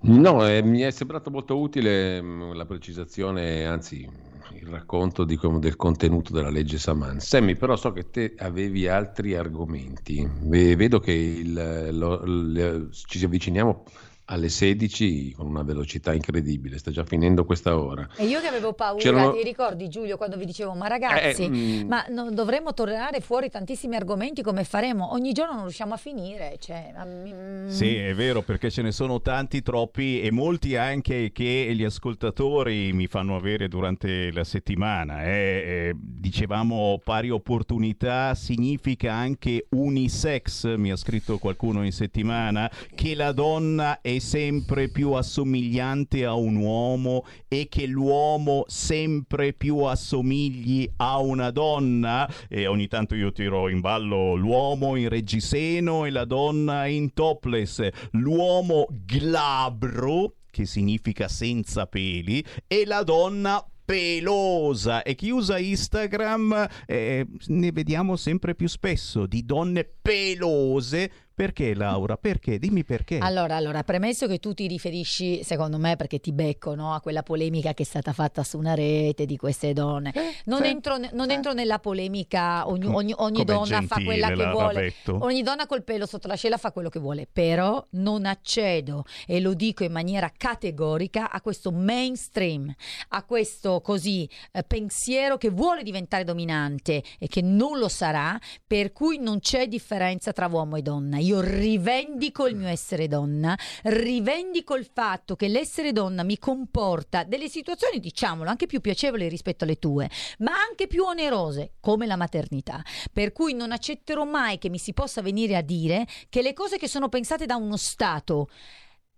No, 0.00 0.46
eh, 0.46 0.62
mi 0.62 0.80
è 0.80 0.90
sembrato 0.90 1.30
molto 1.30 1.58
utile 1.58 2.20
mm, 2.22 2.52
la 2.52 2.64
precisazione, 2.64 3.64
anzi 3.66 4.08
il 4.52 4.66
racconto 4.68 5.24
di, 5.24 5.38
del 5.58 5.76
contenuto 5.76 6.32
della 6.32 6.50
legge 6.50 6.78
Saman. 6.78 7.18
Semmi, 7.20 7.56
però 7.56 7.76
so 7.76 7.92
che 7.92 8.10
te 8.10 8.34
avevi 8.38 8.86
altri 8.86 9.34
argomenti. 9.34 10.28
vedo 10.76 10.98
che 10.98 11.12
il, 11.12 11.88
lo, 11.92 12.20
lo, 12.24 12.88
ci 12.90 13.24
avviciniamo 13.24 13.84
alle 14.26 14.48
16 14.48 15.32
con 15.32 15.46
una 15.46 15.62
velocità 15.62 16.12
incredibile, 16.12 16.78
sta 16.78 16.90
già 16.90 17.04
finendo 17.04 17.44
questa 17.44 17.78
ora. 17.78 18.08
E 18.16 18.24
io 18.24 18.40
che 18.40 18.46
avevo 18.46 18.72
paura, 18.72 19.00
C'erano... 19.00 19.32
ti 19.32 19.42
ricordi 19.42 19.88
Giulio 19.88 20.16
quando 20.16 20.36
vi 20.36 20.44
dicevo, 20.44 20.74
ma 20.74 20.88
ragazzi, 20.88 21.44
eh, 21.44 21.84
ma 21.84 22.04
no, 22.08 22.30
dovremmo 22.30 22.74
tornare 22.74 23.20
fuori 23.20 23.50
tantissimi 23.50 23.94
argomenti 23.94 24.42
come 24.42 24.64
faremo? 24.64 25.12
Ogni 25.12 25.32
giorno 25.32 25.54
non 25.54 25.62
riusciamo 25.62 25.94
a 25.94 25.96
finire. 25.96 26.56
Cioè, 26.58 26.92
mm... 27.04 27.68
Sì, 27.68 27.94
è 27.94 28.14
vero, 28.14 28.42
perché 28.42 28.70
ce 28.70 28.82
ne 28.82 28.90
sono 28.90 29.20
tanti, 29.20 29.62
troppi 29.62 30.20
e 30.20 30.32
molti 30.32 30.76
anche 30.76 31.30
che 31.32 31.70
gli 31.72 31.84
ascoltatori 31.84 32.92
mi 32.92 33.06
fanno 33.06 33.36
avere 33.36 33.68
durante 33.68 34.32
la 34.32 34.44
settimana. 34.44 35.24
Eh. 35.24 35.34
Eh, 35.36 35.94
dicevamo 35.96 37.00
pari 37.02 37.30
opportunità 37.30 38.34
significa 38.34 39.12
anche 39.12 39.66
unisex, 39.70 40.74
mi 40.76 40.90
ha 40.90 40.96
scritto 40.96 41.38
qualcuno 41.38 41.84
in 41.84 41.92
settimana, 41.92 42.70
che 42.94 43.14
la 43.14 43.32
donna 43.32 44.00
è 44.00 44.15
sempre 44.20 44.88
più 44.88 45.12
assomigliante 45.12 46.24
a 46.24 46.34
un 46.34 46.56
uomo 46.56 47.24
e 47.48 47.68
che 47.68 47.86
l'uomo 47.86 48.64
sempre 48.66 49.52
più 49.52 49.78
assomigli 49.78 50.90
a 50.96 51.18
una 51.18 51.50
donna? 51.50 52.28
E 52.48 52.66
ogni 52.66 52.88
tanto 52.88 53.14
io 53.14 53.32
tiro 53.32 53.68
in 53.68 53.80
ballo 53.80 54.34
l'uomo 54.34 54.96
in 54.96 55.08
reggiseno 55.08 56.04
e 56.04 56.10
la 56.10 56.24
donna 56.24 56.86
in 56.86 57.12
topless, 57.12 57.88
l'uomo 58.12 58.86
glabro 58.90 60.34
che 60.50 60.64
significa 60.64 61.28
senza 61.28 61.86
peli 61.86 62.42
e 62.66 62.84
la 62.86 63.02
donna 63.02 63.62
pelosa. 63.86 65.02
E 65.02 65.14
chi 65.14 65.30
usa 65.30 65.58
Instagram 65.58 66.66
eh, 66.86 67.26
ne 67.46 67.72
vediamo 67.72 68.16
sempre 68.16 68.54
più 68.54 68.66
spesso 68.68 69.26
di 69.26 69.44
donne 69.44 69.88
pelose 70.02 71.10
perché 71.36 71.74
Laura? 71.74 72.16
Perché? 72.16 72.58
Dimmi 72.58 72.82
perché. 72.82 73.18
Allora, 73.18 73.56
allora, 73.56 73.82
premesso 73.82 74.26
che 74.26 74.38
tu 74.38 74.54
ti 74.54 74.66
riferisci, 74.66 75.44
secondo 75.44 75.76
me, 75.76 75.94
perché 75.94 76.18
ti 76.18 76.32
becco 76.32 76.74
no, 76.74 76.94
a 76.94 77.02
quella 77.02 77.22
polemica 77.22 77.74
che 77.74 77.82
è 77.82 77.84
stata 77.84 78.14
fatta 78.14 78.42
su 78.42 78.56
una 78.56 78.72
rete 78.72 79.26
di 79.26 79.36
queste 79.36 79.74
donne. 79.74 80.12
Eh, 80.14 80.34
non, 80.46 80.62
sì. 80.62 80.68
entro, 80.68 80.96
non 81.12 81.30
entro, 81.30 81.52
nella 81.52 81.78
polemica, 81.78 82.66
ogni, 82.66 82.86
ogni, 82.86 83.12
ogni 83.18 83.44
donna 83.44 83.82
fa 83.82 84.02
quella 84.02 84.28
che 84.28 84.48
vuole. 84.48 84.72
Ravetto. 84.72 85.18
Ogni 85.20 85.42
donna 85.42 85.66
col 85.66 85.84
pelo 85.84 86.06
sotto 86.06 86.26
l'ascella 86.26 86.56
fa 86.56 86.72
quello 86.72 86.88
che 86.88 87.00
vuole, 87.00 87.28
però 87.30 87.86
non 87.90 88.24
accedo 88.24 89.04
e 89.26 89.38
lo 89.40 89.52
dico 89.52 89.84
in 89.84 89.92
maniera 89.92 90.32
categorica 90.34 91.30
a 91.30 91.42
questo 91.42 91.70
mainstream, 91.70 92.74
a 93.08 93.24
questo 93.24 93.82
così 93.82 94.26
eh, 94.52 94.62
pensiero 94.62 95.36
che 95.36 95.50
vuole 95.50 95.82
diventare 95.82 96.24
dominante 96.24 97.02
e 97.18 97.28
che 97.28 97.42
non 97.42 97.78
lo 97.78 97.88
sarà, 97.88 98.40
per 98.66 98.92
cui 98.92 99.18
non 99.18 99.38
c'è 99.40 99.68
differenza 99.68 100.32
tra 100.32 100.46
uomo 100.46 100.76
e 100.76 100.80
donna 100.80 101.24
io 101.26 101.40
rivendico 101.40 102.46
il 102.46 102.54
mio 102.54 102.68
essere 102.68 103.08
donna, 103.08 103.58
rivendico 103.82 104.76
il 104.76 104.88
fatto 104.90 105.34
che 105.34 105.48
l'essere 105.48 105.90
donna 105.92 106.22
mi 106.22 106.38
comporta 106.38 107.24
delle 107.24 107.48
situazioni, 107.48 107.98
diciamolo, 107.98 108.48
anche 108.48 108.66
più 108.66 108.80
piacevoli 108.80 109.28
rispetto 109.28 109.64
alle 109.64 109.78
tue, 109.78 110.08
ma 110.38 110.52
anche 110.52 110.86
più 110.86 111.02
onerose, 111.02 111.72
come 111.80 112.06
la 112.06 112.16
maternità. 112.16 112.82
Per 113.12 113.32
cui 113.32 113.54
non 113.54 113.72
accetterò 113.72 114.24
mai 114.24 114.58
che 114.58 114.68
mi 114.68 114.78
si 114.78 114.92
possa 114.92 115.20
venire 115.20 115.56
a 115.56 115.62
dire 115.62 116.06
che 116.28 116.42
le 116.42 116.52
cose 116.52 116.78
che 116.78 116.88
sono 116.88 117.08
pensate 117.08 117.44
da 117.44 117.56
uno 117.56 117.76
Stato 117.76 118.48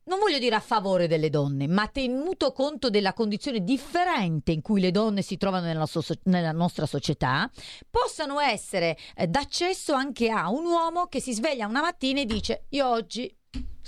non 0.08 0.18
voglio 0.18 0.38
dire 0.38 0.56
a 0.56 0.60
favore 0.60 1.06
delle 1.06 1.28
donne, 1.28 1.68
ma 1.68 1.86
tenuto 1.86 2.52
conto 2.52 2.88
della 2.88 3.12
condizione 3.12 3.62
differente 3.62 4.52
in 4.52 4.62
cui 4.62 4.80
le 4.80 4.90
donne 4.90 5.22
si 5.22 5.36
trovano 5.36 5.66
nella, 5.66 5.86
so- 5.86 6.02
nella 6.24 6.52
nostra 6.52 6.86
società, 6.86 7.48
possano 7.90 8.40
essere 8.40 8.96
eh, 9.14 9.26
d'accesso 9.26 9.92
anche 9.92 10.30
a 10.30 10.50
un 10.50 10.64
uomo 10.64 11.06
che 11.06 11.20
si 11.20 11.34
sveglia 11.34 11.66
una 11.66 11.82
mattina 11.82 12.20
e 12.20 12.24
dice 12.24 12.64
io 12.70 12.88
oggi 12.88 13.32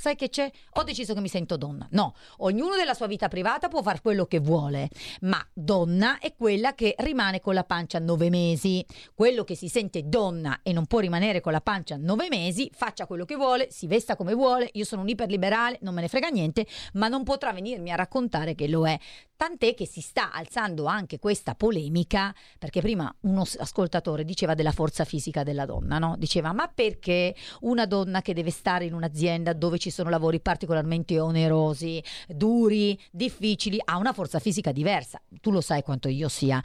sai 0.00 0.16
che 0.16 0.30
c'è? 0.30 0.50
Ho 0.72 0.82
deciso 0.82 1.12
che 1.12 1.20
mi 1.20 1.28
sento 1.28 1.58
donna. 1.58 1.86
No, 1.90 2.14
ognuno 2.38 2.74
della 2.74 2.94
sua 2.94 3.06
vita 3.06 3.28
privata 3.28 3.68
può 3.68 3.82
fare 3.82 4.00
quello 4.00 4.24
che 4.24 4.38
vuole, 4.38 4.88
ma 5.20 5.46
donna 5.52 6.18
è 6.18 6.34
quella 6.34 6.74
che 6.74 6.94
rimane 7.00 7.40
con 7.40 7.52
la 7.52 7.64
pancia 7.64 7.98
nove 7.98 8.30
mesi. 8.30 8.82
Quello 9.14 9.44
che 9.44 9.54
si 9.54 9.68
sente 9.68 10.08
donna 10.08 10.60
e 10.62 10.72
non 10.72 10.86
può 10.86 11.00
rimanere 11.00 11.42
con 11.42 11.52
la 11.52 11.60
pancia 11.60 11.98
nove 11.98 12.28
mesi, 12.30 12.70
faccia 12.72 13.06
quello 13.06 13.26
che 13.26 13.36
vuole, 13.36 13.68
si 13.70 13.86
vesta 13.86 14.16
come 14.16 14.32
vuole. 14.32 14.70
Io 14.72 14.86
sono 14.86 15.02
un 15.02 15.08
iperliberale, 15.08 15.80
non 15.82 15.92
me 15.92 16.00
ne 16.00 16.08
frega 16.08 16.28
niente, 16.28 16.66
ma 16.94 17.08
non 17.08 17.22
potrà 17.22 17.52
venirmi 17.52 17.92
a 17.92 17.96
raccontare 17.96 18.54
che 18.54 18.68
lo 18.68 18.88
è. 18.88 18.98
Tant'è 19.40 19.72
che 19.72 19.86
si 19.86 20.02
sta 20.02 20.32
alzando 20.32 20.84
anche 20.84 21.18
questa 21.18 21.54
polemica, 21.54 22.34
perché 22.58 22.82
prima 22.82 23.10
uno 23.20 23.46
ascoltatore 23.56 24.22
diceva 24.22 24.52
della 24.52 24.70
forza 24.70 25.06
fisica 25.06 25.44
della 25.44 25.64
donna, 25.64 25.98
no? 25.98 26.14
Diceva, 26.18 26.52
ma 26.52 26.68
perché 26.68 27.34
una 27.60 27.86
donna 27.86 28.20
che 28.20 28.34
deve 28.34 28.50
stare 28.50 28.84
in 28.84 28.92
un'azienda 28.92 29.54
dove 29.54 29.78
ci 29.78 29.88
sono 29.88 30.10
lavori 30.10 30.40
particolarmente 30.40 31.18
onerosi, 31.18 32.04
duri, 32.28 33.00
difficili, 33.10 33.80
ha 33.82 33.96
una 33.96 34.12
forza 34.12 34.40
fisica 34.40 34.72
diversa? 34.72 35.18
Tu 35.40 35.50
lo 35.50 35.62
sai 35.62 35.80
quanto 35.80 36.08
io 36.08 36.28
sia 36.28 36.62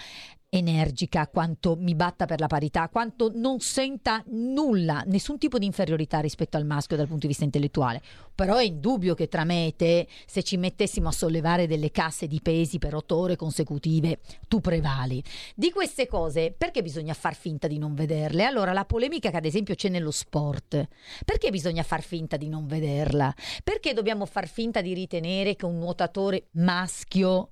energica, 0.58 1.28
quanto 1.28 1.76
mi 1.78 1.95
batta 1.95 2.26
per 2.26 2.39
la 2.39 2.47
parità, 2.47 2.89
quanto 2.89 3.32
non 3.34 3.60
senta 3.60 4.24
nulla, 4.28 5.03
nessun 5.06 5.38
tipo 5.38 5.58
di 5.58 5.66
inferiorità 5.66 6.20
rispetto 6.20 6.58
al 6.58 6.66
maschio 6.66 6.97
dal 6.97 7.08
punto 7.08 7.22
di 7.22 7.28
vista 7.28 7.43
intellettuale. 7.43 8.01
Però 8.36 8.58
è 8.58 8.64
indubbio 8.64 9.14
che 9.14 9.28
tra 9.28 9.43
me 9.43 9.68
e 9.68 9.76
te, 9.76 10.08
se 10.26 10.43
ci 10.43 10.58
mettessimo 10.58 11.08
a 11.08 11.12
sollevare 11.12 11.68
delle 11.68 11.91
casse 11.91 12.28
di 12.28 12.41
pesi 12.41 12.80
per 12.80 12.93
otto 12.93 13.16
ore 13.16 13.36
consecutive, 13.36 14.20
tu 14.47 14.60
prevali. 14.60 15.24
Di 15.56 15.72
queste 15.72 16.08
cose, 16.08 16.53
perché 16.58 16.82
bisogna 16.82 17.14
far 17.14 17.36
finta 17.36 17.68
di 17.68 17.78
non 17.78 17.93
vederle? 17.93 18.43
Allora, 18.43 18.74
la 18.74 18.86
polemica 18.86 19.30
che 19.30 19.38
ad 19.38 19.45
esempio 19.45 19.76
c'è 19.76 19.89
nello 19.89 20.12
sport, 20.12 20.88
perché 21.24 21.49
bisogna 21.49 21.84
far 21.84 22.01
finta 22.01 22.38
di 22.38 22.49
non 22.49 22.68
vederla? 22.68 23.34
Perché 23.64 23.93
dobbiamo 23.93 24.26
far 24.26 24.47
finta 24.47 24.82
di 24.82 24.93
ritenere 24.93 25.56
che 25.56 25.66
un 25.66 25.78
nuotatore 25.78 26.47
maschio 26.51 27.49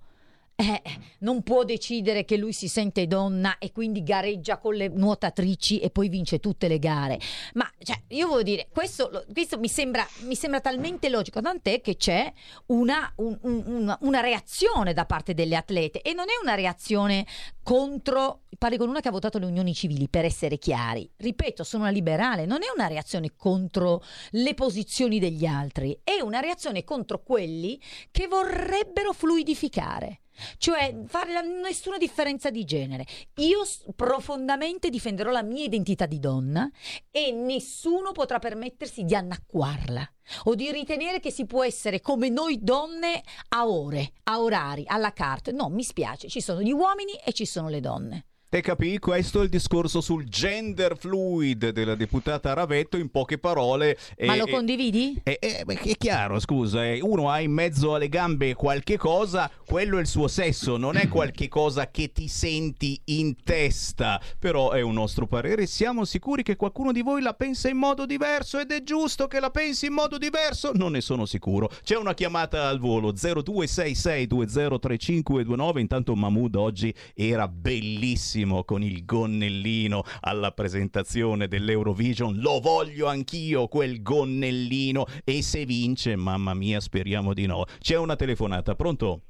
eh, 0.56 0.82
non 1.20 1.42
può 1.42 1.64
decidere 1.64 2.26
che 2.26 2.38
lui 2.38 2.54
si 2.54 2.68
sente 2.68 3.08
donna 3.08 3.58
e 3.58 3.72
quindi 3.72 4.04
gareggia 4.04 4.58
con 4.58 4.76
le 4.76 4.88
nuotatrici 4.88 5.80
e 5.80 5.90
poi 5.90 6.10
vince 6.10 6.40
tutte 6.40 6.68
le 6.68 6.80
gare. 6.80 7.20
Ma 7.54 7.70
cioè, 7.80 8.00
io 8.10 8.28
voglio 8.28 8.44
dire, 8.44 8.68
questo, 8.72 9.26
questo 9.32 9.58
mi, 9.58 9.68
sembra, 9.68 10.08
mi, 10.22 10.36
sembra, 10.36 10.62
talmente 10.62 11.10
logico, 11.10 11.42
tant'è 11.42 11.82
che 11.82 11.96
c'è 11.96 12.32
una, 12.68 13.12
un, 13.18 13.38
un, 13.42 13.98
una, 14.00 14.20
reazione 14.20 14.94
da 14.94 15.06
parte 15.06 15.34
delle 15.34 15.56
atlete 15.56 16.02
e 16.02 16.14
non 16.14 16.26
è 16.26 16.34
una 16.42 16.56
reazione 16.56 17.26
contro, 17.64 18.44
parli 18.58 18.78
con 18.78 18.90
una 18.90 19.00
che 19.00 19.08
ha 19.08 19.12
votato 19.12 19.40
le 19.40 19.46
unioni 19.46 19.74
civili, 19.74 20.08
per 20.08 20.26
essere 20.26 20.58
chiari. 20.58 21.10
Ripeto, 21.18 21.64
sono 21.64 21.84
una 21.84 21.92
liberale, 21.92 22.46
non 22.46 22.62
è 22.62 22.68
una 22.74 22.88
reazione 22.88 23.34
contro 23.36 24.04
le 24.32 24.54
posizioni 24.54 25.20
degli 25.20 25.46
altri, 25.46 26.00
è 26.04 26.22
una 26.22 26.40
reazione 26.40 26.84
contro 26.84 27.24
quelli 27.24 27.80
che 28.12 28.28
vorrebbero 28.28 29.14
fluidificare. 29.14 30.20
Cioè 30.58 31.04
fare 31.06 31.32
la, 31.32 31.42
nessuna 31.42 31.98
differenza 31.98 32.50
di 32.50 32.64
genere. 32.66 33.06
Io 33.36 33.62
profondamente 33.96 34.90
difenderò 34.90 35.32
la 35.32 35.44
mia 35.44 35.64
identità 35.64 36.06
di 36.06 36.20
donna 36.20 36.70
e 37.12 37.32
nessuno 37.32 38.12
potrà 38.12 38.40
permettersi 38.40 39.04
di 39.04 39.16
annacquarla 39.16 40.08
o 40.46 40.56
di 40.56 40.72
ritenere 40.72 41.20
che 41.20 41.32
si 41.32 41.46
può 41.46 41.64
essere 41.64 42.02
come 42.02 42.30
noi 42.30 42.60
donne 42.62 43.22
a 43.50 43.68
ore, 43.68 44.14
a 44.24 44.42
orari, 44.42 44.84
alla 44.88 45.14
carta. 45.14 45.52
No, 45.52 45.70
mi 45.70 45.84
spiace, 45.84 46.28
ci 46.28 46.42
sono 46.42 46.62
gli 46.62 46.72
uomini 46.72 47.14
e 47.24 47.34
ci 47.34 47.46
sono 47.46 47.70
le 47.70 47.80
donne. 47.80 48.26
E 48.56 48.62
capì? 48.62 49.00
Questo 49.00 49.42
è 49.42 49.46
il 49.46 49.50
discorso 49.50 50.00
sul 50.00 50.26
gender 50.26 50.96
fluid 50.96 51.70
della 51.70 51.96
deputata 51.96 52.54
Ravetto 52.54 52.98
in 52.98 53.10
poche 53.10 53.40
parole. 53.40 53.98
Ma 54.20 54.36
lo 54.36 54.46
condividi? 54.46 55.20
È, 55.24 55.40
è, 55.40 55.66
è, 55.66 55.98
chiaro, 55.98 56.40
scusa, 56.40 56.86
eh, 56.86 57.00
uno 57.02 57.32
ha 57.32 57.40
in 57.40 57.52
mezzo 57.52 57.96
alle 57.96 58.10
gambe 58.10 58.54
qualche 58.54 58.96
cosa, 58.96 59.50
quello 59.66 59.98
è 59.98 60.02
il 60.02 60.08
suo 60.08 60.28
sesso, 60.28 60.78
non 60.78 60.98
è 60.98 61.08
qualche 61.08 61.48
cosa 61.48 61.90
che 61.90 62.12
ti 62.12 62.28
senti 62.28 63.02
in 63.06 63.38
testa. 63.44 64.22
Però 64.38 64.70
è 64.70 64.82
un 64.82 64.94
nostro 64.94 65.26
parere, 65.26 65.66
siamo 65.66 66.06
sicuri 66.06 66.44
che 66.44 66.56
qualcuno 66.56 66.92
di 66.92 67.02
voi 67.02 67.24
la 67.24 67.34
pensa 67.34 67.70
in 67.70 67.78
modo 67.78 68.06
diverso 68.06 68.60
ed 68.60 68.70
è 68.70 68.84
giusto 68.84 69.26
che 69.26 69.40
la 69.40 69.50
pensi 69.50 69.88
in 69.88 69.94
modo 69.94 70.20
diverso? 70.20 70.70
Non 70.76 70.92
ne 70.92 71.02
sono 71.02 71.26
sicuro. 71.26 71.72
C'è 71.84 71.98
una 71.98 72.14
chiamata 72.14 72.68
al 72.68 72.78
volo 72.78 73.14
0266203529, 73.14 75.80
intanto 75.80 76.16
Mahmood 76.16 76.54
oggi 76.54 76.94
era 77.16 77.48
bellissimo 77.48 78.42
bellissimo 78.44 78.64
con 78.64 78.84
il 78.84 79.06
gonnellino 79.06 80.04
alla 80.22 80.52
presentazione 80.52 81.48
dell'Eurovision. 81.48 82.38
Lo 82.40 82.60
voglio 82.60 83.08
anch'io 83.08 83.68
quel 83.68 84.02
gonnellino 84.02 85.06
e 85.24 85.42
se 85.42 85.66
vince, 85.66 86.16
mamma 86.16 86.54
mia, 86.54 86.80
speriamo 86.80 87.34
di 87.34 87.46
no. 87.46 87.66
C'è 87.80 87.98
una 87.98 88.16
telefonata, 88.16 88.76
pronto? 88.76 89.22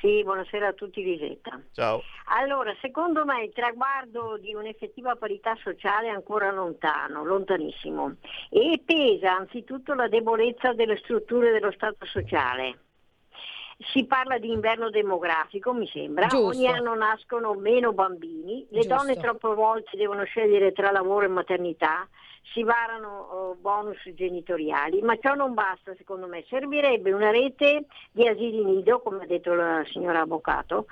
Sì, 0.00 0.22
buonasera 0.22 0.68
a 0.68 0.72
tutti 0.72 1.02
Lisetta. 1.02 1.60
Ciao. 1.72 2.02
Allora, 2.40 2.74
secondo 2.80 3.26
me 3.26 3.44
il 3.44 3.52
traguardo 3.52 4.38
di 4.40 4.54
un'effettiva 4.54 5.16
parità 5.16 5.54
sociale 5.62 6.06
è 6.06 6.10
ancora 6.10 6.50
lontano, 6.50 7.22
lontanissimo, 7.22 8.16
e 8.48 8.80
pesa 8.82 9.36
anzitutto 9.36 9.92
la 9.92 10.08
debolezza 10.08 10.72
delle 10.72 10.96
strutture 11.02 11.52
dello 11.52 11.70
Stato 11.72 12.06
sociale. 12.06 12.78
Si 13.92 14.04
parla 14.04 14.38
di 14.38 14.50
inverno 14.50 14.90
demografico, 14.90 15.72
mi 15.72 15.88
sembra, 15.88 16.26
Giusto. 16.26 16.46
ogni 16.46 16.66
anno 16.66 16.94
nascono 16.94 17.54
meno 17.54 17.92
bambini, 17.92 18.66
le 18.70 18.80
Giusto. 18.80 18.94
donne 18.94 19.16
troppe 19.16 19.54
volte 19.54 19.96
devono 19.96 20.24
scegliere 20.24 20.72
tra 20.72 20.90
lavoro 20.90 21.24
e 21.24 21.28
maternità, 21.28 22.06
si 22.52 22.62
varano 22.62 23.08
oh, 23.08 23.54
bonus 23.54 23.98
genitoriali, 24.14 25.00
ma 25.02 25.16
ciò 25.18 25.34
non 25.34 25.54
basta 25.54 25.94
secondo 25.96 26.26
me, 26.26 26.44
servirebbe 26.48 27.12
una 27.12 27.30
rete 27.30 27.86
di 28.10 28.26
asili 28.26 28.64
nido, 28.64 29.00
come 29.00 29.22
ha 29.22 29.26
detto 29.26 29.54
la 29.54 29.82
signora 29.86 30.20
Avvocato, 30.20 30.86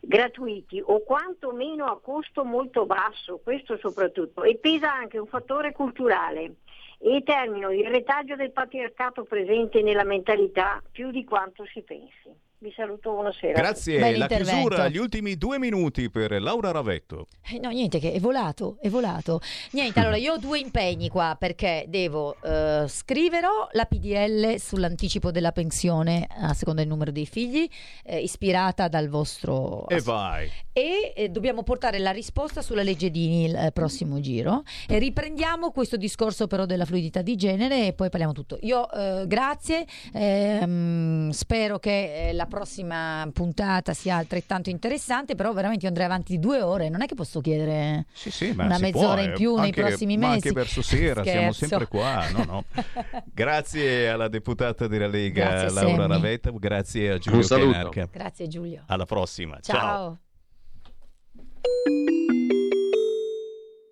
gratuiti 0.00 0.82
o 0.84 1.02
quantomeno 1.04 1.86
a 1.86 2.00
costo 2.00 2.44
molto 2.44 2.86
basso, 2.86 3.40
questo 3.42 3.76
soprattutto, 3.76 4.42
e 4.42 4.56
pesa 4.56 4.92
anche 4.92 5.18
un 5.18 5.26
fattore 5.26 5.72
culturale. 5.72 6.56
E 7.04 7.22
termino, 7.24 7.72
il 7.72 7.88
retaggio 7.88 8.36
del 8.36 8.52
patriarcato 8.52 9.24
presente 9.24 9.82
nella 9.82 10.04
mentalità 10.04 10.80
più 10.92 11.10
di 11.10 11.24
quanto 11.24 11.64
si 11.66 11.82
pensi. 11.82 12.32
Vi 12.62 12.72
saluto, 12.76 13.10
buonasera. 13.10 13.54
Grazie, 13.54 13.98
Bel 13.98 14.18
la 14.18 14.24
intervento. 14.26 14.68
chiusura, 14.68 14.88
gli 14.88 14.96
ultimi 14.96 15.36
due 15.36 15.58
minuti 15.58 16.08
per 16.10 16.40
Laura 16.40 16.70
Ravetto. 16.70 17.26
Eh, 17.50 17.58
No, 17.58 17.70
niente, 17.70 17.98
che 17.98 18.12
è 18.12 18.20
volato, 18.20 18.76
è 18.80 18.88
volato. 18.88 19.40
Niente, 19.72 19.98
allora 19.98 20.16
io 20.16 20.34
ho 20.34 20.38
due 20.38 20.60
impegni 20.60 21.08
qua 21.08 21.36
perché 21.36 21.86
devo 21.88 22.36
eh, 22.40 22.84
scriverò 22.86 23.66
la 23.72 23.84
PDL 23.84 24.60
sull'anticipo 24.60 25.32
della 25.32 25.50
pensione 25.50 26.28
a 26.30 26.54
seconda 26.54 26.82
del 26.82 26.88
numero 26.88 27.10
dei 27.10 27.26
figli, 27.26 27.68
eh, 28.04 28.20
ispirata 28.20 28.86
dal 28.86 29.08
vostro... 29.08 29.88
E 29.88 30.00
vai. 30.00 30.48
E 30.72 31.12
eh, 31.16 31.28
dobbiamo 31.30 31.64
portare 31.64 31.98
la 31.98 32.12
risposta 32.12 32.62
sulla 32.62 32.84
legge 32.84 33.10
Dini 33.10 33.46
il 33.46 33.56
eh, 33.56 33.72
prossimo 33.72 34.20
giro. 34.20 34.62
E 34.86 34.98
riprendiamo 34.98 35.72
questo 35.72 35.96
discorso 35.96 36.46
però 36.46 36.64
della 36.64 36.84
fluidità 36.84 37.22
di 37.22 37.34
genere 37.34 37.88
e 37.88 37.92
poi 37.92 38.08
parliamo 38.08 38.32
tutto. 38.32 38.56
Io 38.60 38.88
eh, 38.88 39.26
grazie, 39.26 39.84
ehm, 40.12 41.30
spero 41.30 41.80
che 41.80 42.28
eh, 42.28 42.32
la 42.32 42.46
prossima 42.52 43.26
puntata 43.32 43.94
sia 43.94 44.16
altrettanto 44.16 44.68
interessante, 44.68 45.34
però 45.34 45.54
veramente 45.54 45.84
io 45.84 45.88
andrei 45.88 46.06
avanti 46.06 46.32
di 46.32 46.38
due 46.38 46.60
ore, 46.60 46.90
non 46.90 47.00
è 47.00 47.06
che 47.06 47.14
posso 47.14 47.40
chiedere 47.40 48.04
Sì, 48.12 48.30
sì, 48.30 48.52
ma 48.52 48.66
una 48.66 48.78
mezz'ora 48.78 49.14
può, 49.14 49.22
in 49.22 49.30
eh, 49.30 49.32
più 49.32 49.54
nei 49.56 49.64
anche- 49.66 49.80
prossimi 49.80 50.16
ma 50.18 50.26
mesi. 50.28 50.48
Anche 50.48 50.52
verso 50.52 50.82
sera, 50.82 51.22
siamo 51.24 51.52
sempre 51.52 51.86
qua. 51.86 52.28
No, 52.28 52.44
no. 52.44 52.64
Grazie 53.32 54.10
alla 54.10 54.28
deputata 54.28 54.86
della 54.86 55.06
Lega 55.06 55.44
Grazie, 55.44 55.70
Laura 55.70 56.02
Sammy. 56.02 56.08
Ravetta, 56.08 56.50
grazie 56.50 57.10
a 57.12 57.18
Giulio. 57.18 57.46
Cainarca. 57.46 58.08
Grazie 58.12 58.48
Giulio. 58.48 58.82
Alla 58.86 59.06
prossima. 59.06 59.58
Ciao. 59.60 60.18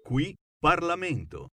Qui 0.03 0.37
Parlamento. 0.59 1.49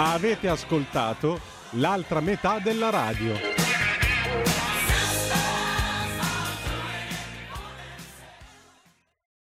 Avete 0.00 0.48
ascoltato 0.48 1.57
l'altra 1.72 2.20
metà 2.20 2.58
della 2.58 2.90
radio. 2.90 3.57